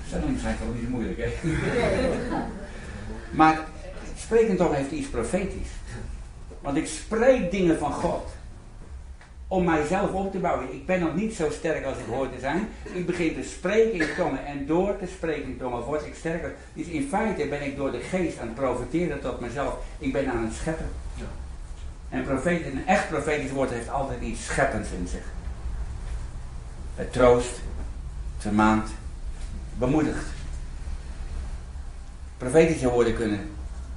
Stellingen 0.07 0.41
zijn 0.41 0.57
toch 0.59 0.75
niet 0.75 0.83
zo 0.85 0.91
moeilijk, 0.91 1.19
hè? 1.19 1.31
Maar 3.31 3.67
Spreken 4.29 4.57
toch 4.57 4.75
heeft 4.75 4.91
iets 4.91 5.09
profetisch. 5.09 5.71
Want 6.61 6.77
ik 6.77 6.87
spreek 6.87 7.51
dingen 7.51 7.79
van 7.79 7.93
God. 7.93 8.29
Om 9.47 9.65
mijzelf 9.65 10.13
op 10.13 10.33
te 10.33 10.39
bouwen. 10.39 10.73
Ik 10.73 10.87
ben 10.87 11.01
nog 11.01 11.15
niet 11.15 11.35
zo 11.35 11.51
sterk 11.51 11.85
als 11.85 11.99
ik 11.99 12.05
hoor 12.09 12.31
te 12.31 12.41
zijn. 12.41 12.69
Ik 12.93 13.07
begin 13.07 13.35
te 13.35 13.49
spreken 13.49 13.93
in 13.93 14.15
tongen. 14.17 14.47
En 14.47 14.67
door 14.67 14.99
te 14.99 15.07
spreken 15.07 15.43
in 15.43 15.59
tongen 15.59 15.83
word 15.83 16.07
ik 16.07 16.15
sterker. 16.15 16.55
Dus 16.73 16.87
in 16.87 17.09
feite 17.09 17.47
ben 17.47 17.63
ik 17.63 17.77
door 17.77 17.91
de 17.91 18.01
geest 18.01 18.39
aan 18.39 18.47
het 18.47 18.57
profiteren 18.57 19.21
tot 19.21 19.41
mezelf. 19.41 19.77
Ik 19.99 20.13
ben 20.13 20.31
aan 20.31 20.45
het 20.45 20.55
scheppen. 20.55 20.87
Ja. 21.15 21.25
En 22.09 22.25
profeet, 22.25 22.67
een 22.67 22.87
echt 22.87 23.09
profetisch 23.09 23.51
woord 23.51 23.71
heeft 23.71 23.91
altijd 23.91 24.21
iets 24.21 24.45
scheppends 24.45 24.91
in 24.91 25.09
zich. 25.09 25.25
Het 26.95 27.13
troost, 27.13 27.61
vermaant, 28.39 28.91
bemoedigt. 29.79 30.38
Profetische 32.39 32.91
woorden 32.91 33.15
kunnen 33.15 33.41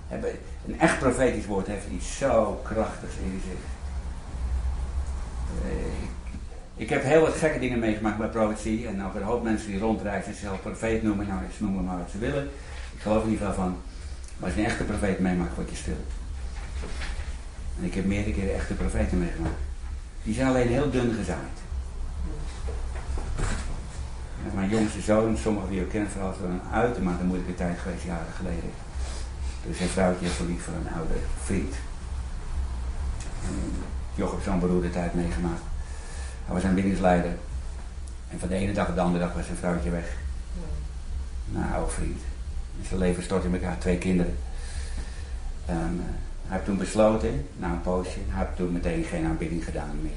hebben, 0.07 0.31
een 0.67 0.79
echt 0.79 0.99
profetisch 0.99 1.45
woord 1.45 1.67
heeft 1.67 1.85
iets 1.91 2.17
zo 2.17 2.61
krachtigs 2.63 3.13
in 3.23 3.41
zich. 3.45 3.59
Eh, 5.63 6.81
ik, 6.81 6.89
heb 6.89 7.03
heel 7.03 7.21
wat 7.21 7.33
gekke 7.33 7.59
dingen 7.59 7.79
meegemaakt 7.79 8.17
bij 8.17 8.27
profetie. 8.27 8.87
En 8.87 8.95
nog 8.95 9.15
een 9.15 9.23
hoop 9.23 9.43
mensen 9.43 9.67
die 9.67 9.79
rondreizen 9.79 10.31
en 10.31 10.37
zichzelf 10.37 10.61
profeet 10.61 11.03
noemen. 11.03 11.27
Nou, 11.27 11.39
ze 11.57 11.63
noemen 11.63 11.83
maar 11.83 11.97
wat 11.97 12.09
ze 12.11 12.17
willen. 12.17 12.49
Ik 12.95 13.01
geloof 13.01 13.23
er 13.23 13.29
niet 13.29 13.37
veel 13.37 13.53
van. 13.53 13.77
Maar 14.37 14.49
als 14.49 14.53
je 14.53 14.59
een 14.59 14.67
echte 14.69 14.83
profeet 14.83 15.19
meemaakt, 15.19 15.55
word 15.55 15.69
je 15.69 15.75
stil. 15.75 15.97
En 17.79 17.85
ik 17.85 17.93
heb 17.93 18.05
meerdere 18.05 18.35
keren 18.35 18.55
echte 18.55 18.73
profeten 18.73 19.19
meegemaakt. 19.19 19.55
Die 20.23 20.33
zijn 20.33 20.47
alleen 20.47 20.67
heel 20.67 20.91
dun 20.91 21.13
gezaaid. 21.13 21.59
Mijn 24.53 24.69
jongste 24.69 25.01
zoon, 25.01 25.37
sommigen 25.37 25.69
die 25.69 25.81
ook 25.81 25.89
kennen, 25.89 26.11
vooral 26.11 26.33
een 26.43 26.61
uitermate 26.71 27.23
moeilijke 27.23 27.55
tijd 27.55 27.79
geweest, 27.79 28.03
jaren 28.03 28.33
geleden. 28.35 28.71
Dus 29.65 29.77
zijn 29.77 29.89
vrouwtje 29.89 30.25
heeft 30.25 30.37
verliefd 30.37 30.63
voor 30.63 30.73
een 30.73 30.93
oude 30.93 31.13
vriend. 31.43 31.73
En 33.45 33.73
Jochem 34.15 34.41
zo'n 34.41 34.59
beroerde 34.59 34.89
tijd 34.89 35.13
meegemaakt. 35.13 35.61
Hij 36.45 36.53
was 36.53 36.63
aanbiddingsleider. 36.63 37.31
En 38.29 38.39
van 38.39 38.49
de 38.49 38.55
ene 38.55 38.73
dag 38.73 38.89
op 38.89 38.95
de 38.95 39.01
andere 39.01 39.23
dag 39.23 39.33
was 39.33 39.45
zijn 39.45 39.57
vrouwtje 39.57 39.89
weg. 39.89 40.15
Nou, 41.45 41.65
een 41.65 41.73
oude 41.73 41.91
vriend. 41.91 42.21
En 42.79 42.87
zijn 42.87 42.99
leven 42.99 43.23
stort 43.23 43.43
in 43.43 43.53
elkaar, 43.53 43.77
twee 43.77 43.97
kinderen. 43.97 44.37
En, 45.65 45.93
uh, 45.95 46.01
hij 46.45 46.59
heeft 46.59 46.65
toen 46.65 46.77
besloten, 46.77 47.47
na 47.57 47.71
een 47.71 47.81
poosje, 47.81 48.19
hij 48.27 48.45
heeft 48.45 48.57
toen 48.57 48.71
meteen 48.71 49.03
geen 49.03 49.25
aanbidding 49.25 49.63
gedaan 49.63 50.01
meer. 50.01 50.11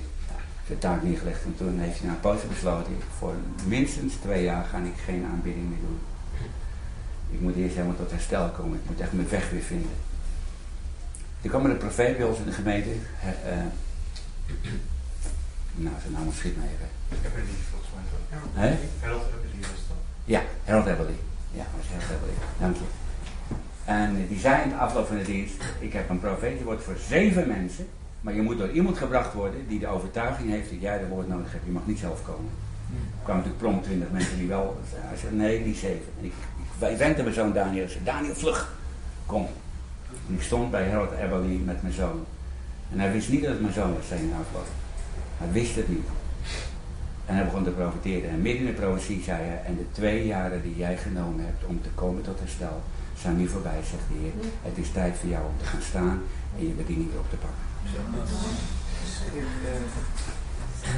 Zijn 0.67 0.79
taak 0.79 1.03
neergelegd 1.03 1.45
en 1.45 1.55
toen 1.57 1.79
heeft 1.79 1.99
hij 1.99 2.09
na 2.09 2.15
een 2.15 2.21
poosje 2.21 2.47
besloten, 2.47 2.93
voor 3.19 3.35
minstens 3.67 4.15
twee 4.15 4.43
jaar 4.43 4.65
ga 4.65 4.79
ik 4.79 5.01
geen 5.05 5.25
aanbidding 5.25 5.69
meer 5.69 5.79
doen. 5.81 5.99
Ik 7.31 7.41
moet 7.41 7.57
eerst 7.57 7.75
helemaal 7.75 7.97
tot 7.97 8.11
herstel 8.11 8.49
komen, 8.49 8.79
ik 8.79 8.89
moet 8.91 9.01
echt 9.01 9.13
mijn 9.13 9.29
weg 9.29 9.51
weer 9.51 9.63
vinden. 9.63 9.91
Er 11.43 11.51
kwam 11.51 11.65
een 11.65 11.77
profeet 11.77 12.17
bij 12.17 12.27
ons 12.27 12.39
in 12.39 12.45
de 12.45 12.53
gemeente. 12.53 12.89
Uh, 12.91 12.97
uh, 13.53 13.65
nou, 15.75 15.95
zijn 16.01 16.13
naam 16.13 16.33
schiet 16.33 16.57
me 16.57 16.63
even. 16.63 16.89
Ebberly, 17.27 17.57
volgens 17.71 17.91
mij? 17.95 18.69
Hè? 18.69 18.77
Harold 19.01 19.27
Ebberly 19.27 19.61
was 19.61 19.85
dat? 19.89 19.97
Ja, 20.25 20.43
Harold 20.65 20.87
Ebberly. 20.87 21.17
Ja, 21.51 21.65
dat 21.65 21.67
was 21.77 21.87
Harold 21.87 22.11
Ebberly. 22.11 22.35
Dank 22.59 22.77
je. 22.77 22.83
En 23.85 24.27
die 24.29 24.39
zei 24.39 24.63
in 24.63 24.69
de 24.69 24.75
afloop 24.75 25.07
van 25.07 25.19
de 25.19 25.25
dienst, 25.25 25.65
ik 25.79 25.93
heb 25.93 26.09
een 26.09 26.21
profeet, 26.21 26.57
die 26.57 26.65
wordt 26.65 26.83
voor 26.83 26.97
zeven 27.09 27.49
mensen, 27.49 27.87
maar 28.25 28.35
je 28.35 28.43
moet 28.43 28.59
door 28.59 28.71
iemand 28.71 28.99
gebracht 28.99 29.33
worden 29.33 29.69
die 29.69 29.79
de 29.79 29.87
overtuiging 29.87 30.51
heeft 30.51 30.71
dat 30.71 30.81
jij 30.81 30.99
de 30.99 31.07
woord 31.07 31.29
nodig 31.29 31.53
hebt. 31.53 31.65
Je 31.65 31.71
mag 31.71 31.87
niet 31.87 31.99
zelf 31.99 32.25
komen. 32.25 32.51
Er 32.91 33.25
kwamen 33.25 33.43
natuurlijk 33.43 33.71
prompt 33.71 33.85
twintig 33.85 34.11
mensen 34.11 34.39
die 34.39 34.49
wel, 34.49 34.81
hij 34.95 35.17
zei 35.17 35.35
nee, 35.35 35.65
die 35.65 35.75
zeven. 35.75 36.13
En 36.19 36.25
ik, 36.25 36.33
ik, 36.33 36.71
wij 36.79 36.97
wenden 36.99 37.25
mijn 37.25 37.37
zoon 37.37 37.53
Daniel 37.53 37.89
zei, 37.89 38.05
Daniel 38.05 38.35
vlug, 38.35 38.75
kom. 39.27 39.47
En 40.29 40.35
ik 40.35 40.43
stond 40.43 40.71
bij 40.71 40.89
Harold 40.89 41.13
Ebberly 41.13 41.61
met 41.65 41.83
mijn 41.83 41.95
zoon. 41.95 42.25
En 42.93 42.99
hij 42.99 43.13
wist 43.13 43.29
niet 43.29 43.43
dat 43.43 43.51
het 43.51 43.61
mijn 43.61 43.73
zoon 43.73 43.95
was, 43.95 44.09
zei 44.09 44.21
hij 44.21 44.39
afloop. 44.39 44.69
Hij 45.39 45.53
wist 45.53 45.77
het 45.77 45.89
niet. 45.89 46.07
En 47.27 47.35
hij 47.35 47.45
begon 47.45 47.65
te 47.65 47.71
profiteren. 47.71 48.31
En 48.31 48.43
midden 48.43 48.67
in 48.67 48.75
de 48.75 48.81
profetie 48.81 49.23
zei 49.23 49.43
hij, 49.43 49.63
en 49.67 49.77
de 49.77 49.87
twee 49.93 50.27
jaren 50.27 50.63
die 50.63 50.77
jij 50.77 50.97
genomen 50.97 51.45
hebt 51.45 51.65
om 51.65 51.83
te 51.83 51.89
komen 51.95 52.23
tot 52.23 52.39
herstel, 52.39 52.83
zijn 53.19 53.37
nu 53.37 53.49
voorbij, 53.49 53.81
zegt 53.91 54.09
de 54.09 54.15
Heer. 54.21 54.33
Het 54.63 54.79
is 54.79 54.91
tijd 54.91 55.17
voor 55.17 55.29
jou 55.29 55.45
om 55.45 55.59
te 55.59 55.65
gaan 55.65 55.83
staan 55.83 56.23
en 56.59 56.67
je 56.67 56.73
bediening 56.73 57.11
weer 57.11 57.21
op 57.21 57.31
te 57.31 57.37
pakken. 57.37 57.74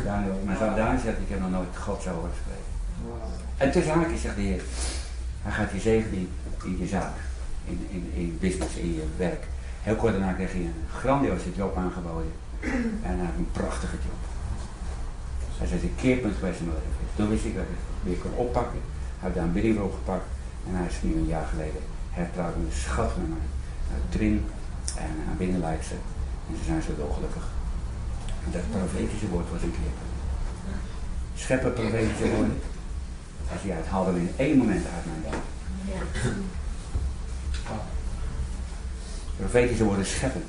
Daniel, 0.05 0.41
mijn 0.45 0.59
zoon 0.59 0.75
Daniel 0.75 1.01
zegt, 1.01 1.19
ik 1.19 1.29
heb 1.29 1.41
nog 1.41 1.51
nooit 1.51 1.77
God 1.77 2.03
zo 2.03 2.11
horen 2.11 2.31
spreken. 2.43 2.75
En 3.57 3.71
tussen 3.71 3.93
haakjes 3.93 4.21
zegt 4.21 4.37
de 4.37 4.43
Heer, 4.43 4.63
hij 5.43 5.53
gaat 5.53 5.73
je 5.73 5.81
zegenen 5.81 6.29
in 6.65 6.79
je 6.79 6.87
zaak, 6.87 7.17
in, 7.65 7.87
in, 7.91 8.13
in 8.15 8.39
business, 8.41 8.75
in 8.75 8.95
je 8.95 9.07
werk. 9.17 9.45
Heel 9.83 9.97
kort 9.97 10.13
daarna 10.13 10.33
kreeg 10.33 10.53
hij 10.53 10.61
een 10.61 10.85
grandioze 10.99 11.55
job 11.57 11.77
aangeboden. 11.77 12.33
En 13.03 13.17
hij 13.17 13.27
heeft 13.27 13.39
een 13.39 13.51
prachtige 13.53 13.97
job. 13.97 14.21
Hij 15.59 15.67
zei, 15.67 15.81
een 15.83 15.95
keerpunt 15.97 16.37
geweest 16.39 16.61
in 16.61 16.67
mijn 16.67 16.79
leven. 16.79 17.15
Toen 17.17 17.29
wist 17.29 17.45
ik 17.45 17.55
dat 17.55 17.63
ik 17.63 17.69
het 17.69 18.09
weer 18.09 18.19
kon 18.19 18.47
oppakken. 18.47 18.81
Hij 19.19 19.31
heeft 19.31 19.55
daar 19.55 19.65
een 19.65 19.83
opgepakt. 19.83 20.27
En 20.67 20.75
hij 20.75 20.87
is 20.87 21.03
nu 21.03 21.15
een 21.15 21.27
jaar 21.27 21.47
geleden 21.47 21.83
hertrouwd 22.11 22.57
met 22.57 22.67
een 22.67 22.73
schat 22.73 23.17
met 23.17 23.29
mij. 23.29 23.47
Trin 24.09 24.45
en 24.97 25.15
aan 25.29 25.37
binnenlijkse. 25.37 25.95
En 26.49 26.57
ze 26.59 26.65
zijn 26.65 26.83
zo 26.83 26.95
dolgelukkig. 26.97 27.43
En 28.45 28.51
dat 28.53 28.71
profetische 28.71 29.29
woord 29.29 29.51
was 29.51 29.63
een 29.63 29.71
keerpunt. 29.71 30.15
Scheppen 31.35 31.73
profetische 31.73 32.29
woorden. 32.31 32.61
Als 33.53 33.63
hij 33.63 33.77
het 33.77 33.87
haalde 33.87 34.19
in 34.19 34.31
één 34.37 34.59
moment 34.59 34.85
uit 34.95 35.05
mijn 35.07 35.23
dag. 35.27 35.41
Profetische 39.37 39.85
woorden 39.85 40.07
scheppen. 40.07 40.45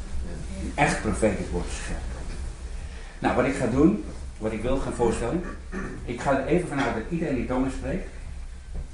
Een 0.62 0.72
echt 0.76 1.02
profetisch 1.02 1.50
woord 1.52 1.70
scheppen. 1.84 2.06
Nou, 3.20 3.36
wat 3.36 3.46
ik 3.46 3.56
ga 3.56 3.68
doen, 3.68 4.04
wat 4.38 4.52
ik 4.52 4.62
wil 4.62 4.78
gaan 4.78 4.94
voorstellen. 4.94 5.44
Ik 6.06 6.22
ga 6.22 6.40
er 6.40 6.46
even 6.46 6.68
vanuit 6.68 6.94
dat 6.94 7.04
iedereen 7.10 7.36
die 7.36 7.46
tongen 7.46 7.72
spreekt. 7.72 8.08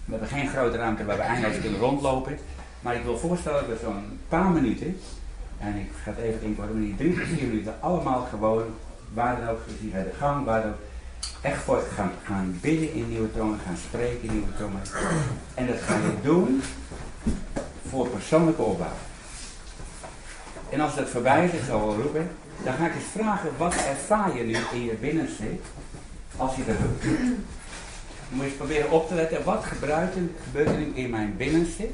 We 0.05 0.11
hebben 0.11 0.29
geen 0.29 0.49
grote 0.49 0.77
ruimte 0.77 1.05
waar 1.05 1.17
we 1.17 1.21
eindeloos 1.21 1.59
kunnen 1.59 1.79
rondlopen. 1.79 2.37
Maar 2.81 2.95
ik 2.95 3.03
wil 3.03 3.17
voorstellen 3.17 3.69
dat 3.69 3.79
zo'n 3.79 4.19
paar 4.27 4.49
minuten, 4.49 4.99
en 5.65 5.75
ik 5.75 5.89
ga 6.03 6.11
het 6.11 6.19
even 6.19 6.41
inkorten, 6.41 6.73
maar 6.73 6.83
die 6.83 6.95
drie 6.95 7.13
tot 7.13 7.27
vier 7.27 7.47
minuten 7.47 7.75
allemaal 7.79 8.27
gewoon, 8.29 8.63
waar 9.13 9.39
dan 9.39 9.49
ook, 9.49 9.59
gezien 9.67 9.91
bij 9.91 10.03
de 10.03 10.13
gang, 10.17 10.45
waar 10.45 10.61
dan 10.61 10.71
ook, 10.71 10.77
echt 11.41 11.63
voor 11.63 11.83
gaan, 11.95 12.11
gaan 12.23 12.57
bidden 12.61 12.93
in 12.93 13.09
nieuwe 13.09 13.31
tongen, 13.31 13.59
gaan 13.65 13.77
spreken 13.77 14.21
in 14.21 14.31
nieuwe 14.31 14.55
tongen. 14.57 14.81
En 15.53 15.67
dat 15.67 15.81
ga 15.81 15.95
je 15.95 16.13
doen 16.21 16.61
voor 17.89 18.07
persoonlijke 18.07 18.61
opbouw. 18.61 18.97
En 20.69 20.79
als 20.79 20.95
dat 20.95 21.09
voorbij 21.09 21.45
is, 21.45 21.51
ik 21.51 21.65
zal 21.67 21.87
wel 21.87 22.01
roepen, 22.01 22.29
dan 22.63 22.73
ga 22.73 22.85
ik 22.85 22.95
eens 22.95 23.11
vragen, 23.11 23.49
wat 23.57 23.75
ervaar 23.75 24.37
je 24.37 24.43
nu 24.43 24.57
in 24.73 24.83
je 24.83 24.93
binnenste 24.93 25.43
als 26.37 26.55
je 26.55 26.65
dat 26.65 26.75
doet? 27.01 27.19
Dan 27.19 27.35
moet 28.29 28.43
je 28.43 28.49
eens 28.49 28.57
proberen 28.57 28.91
op 28.91 29.07
te 29.07 29.15
letten, 29.15 29.43
wat 29.43 29.63
gebeurt 29.63 30.69
er 30.69 30.77
nu 30.77 30.91
in 30.93 31.09
mijn 31.09 31.37
binnenste 31.37 31.87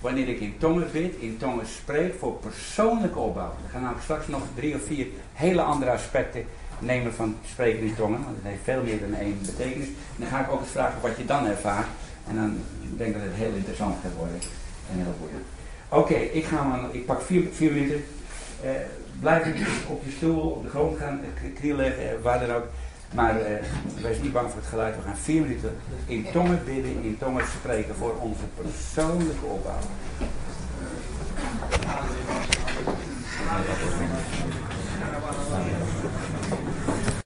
wanneer 0.00 0.28
ik 0.28 0.40
in 0.40 0.54
tongen 0.58 0.88
bid, 0.92 1.14
in 1.14 1.36
tongen 1.36 1.66
spreek 1.66 2.14
voor 2.18 2.32
persoonlijke 2.32 3.18
opbouw. 3.18 3.52
We 3.62 3.68
gaan 3.70 3.80
namelijk 3.80 4.04
straks 4.04 4.26
nog 4.26 4.42
drie 4.54 4.74
of 4.74 4.84
vier 4.84 5.06
hele 5.32 5.62
andere 5.62 5.90
aspecten 5.90 6.44
nemen 6.78 7.14
van 7.14 7.36
spreken 7.46 7.80
in 7.80 7.94
tongen, 7.94 8.24
want 8.24 8.36
het 8.36 8.50
heeft 8.50 8.62
veel 8.64 8.82
meer 8.82 9.00
dan 9.00 9.14
één 9.14 9.38
betekenis. 9.46 9.86
En 9.86 10.16
dan 10.16 10.28
ga 10.28 10.40
ik 10.40 10.50
ook 10.50 10.60
eens 10.60 10.70
vragen 10.70 11.00
wat 11.00 11.16
je 11.16 11.24
dan 11.24 11.46
ervaart. 11.46 11.86
En 12.28 12.34
dan 12.34 12.60
denk 12.96 13.14
ik 13.14 13.20
dat 13.20 13.30
het 13.30 13.38
heel 13.38 13.52
interessant 13.54 13.96
gaat 14.02 14.16
worden 14.16 14.40
en 14.90 14.96
heel 14.96 15.14
boeiend. 15.20 15.46
Oké, 15.88 16.14
ik, 16.14 16.44
ga 16.44 16.88
ik 16.92 17.06
pak 17.06 17.22
vier, 17.22 17.72
minuten. 17.72 18.04
Uh, 18.64 18.70
blijf 19.20 19.46
op 19.88 20.02
je 20.04 20.10
stoel, 20.10 20.40
op 20.40 20.62
de 20.62 20.68
grond 20.68 20.98
gaan 20.98 21.20
knielen, 21.54 21.92
waar 22.22 22.46
dan 22.46 22.56
ook. 22.56 22.64
Maar 23.14 23.34
wij 23.34 23.60
wees 24.02 24.20
niet 24.20 24.32
bang 24.32 24.50
voor 24.50 24.60
het 24.60 24.68
geluid. 24.68 24.96
We 24.96 25.02
gaan 25.02 25.16
vier 25.16 25.40
minuten 25.42 25.76
in 26.06 26.26
tongen 26.32 26.64
bidden, 26.64 27.02
in 27.02 27.18
tongen 27.18 27.44
spreken 27.60 27.94
voor 27.94 28.14
onze 28.20 28.44
persoonlijke 28.54 29.46
opbouw. 29.46 29.78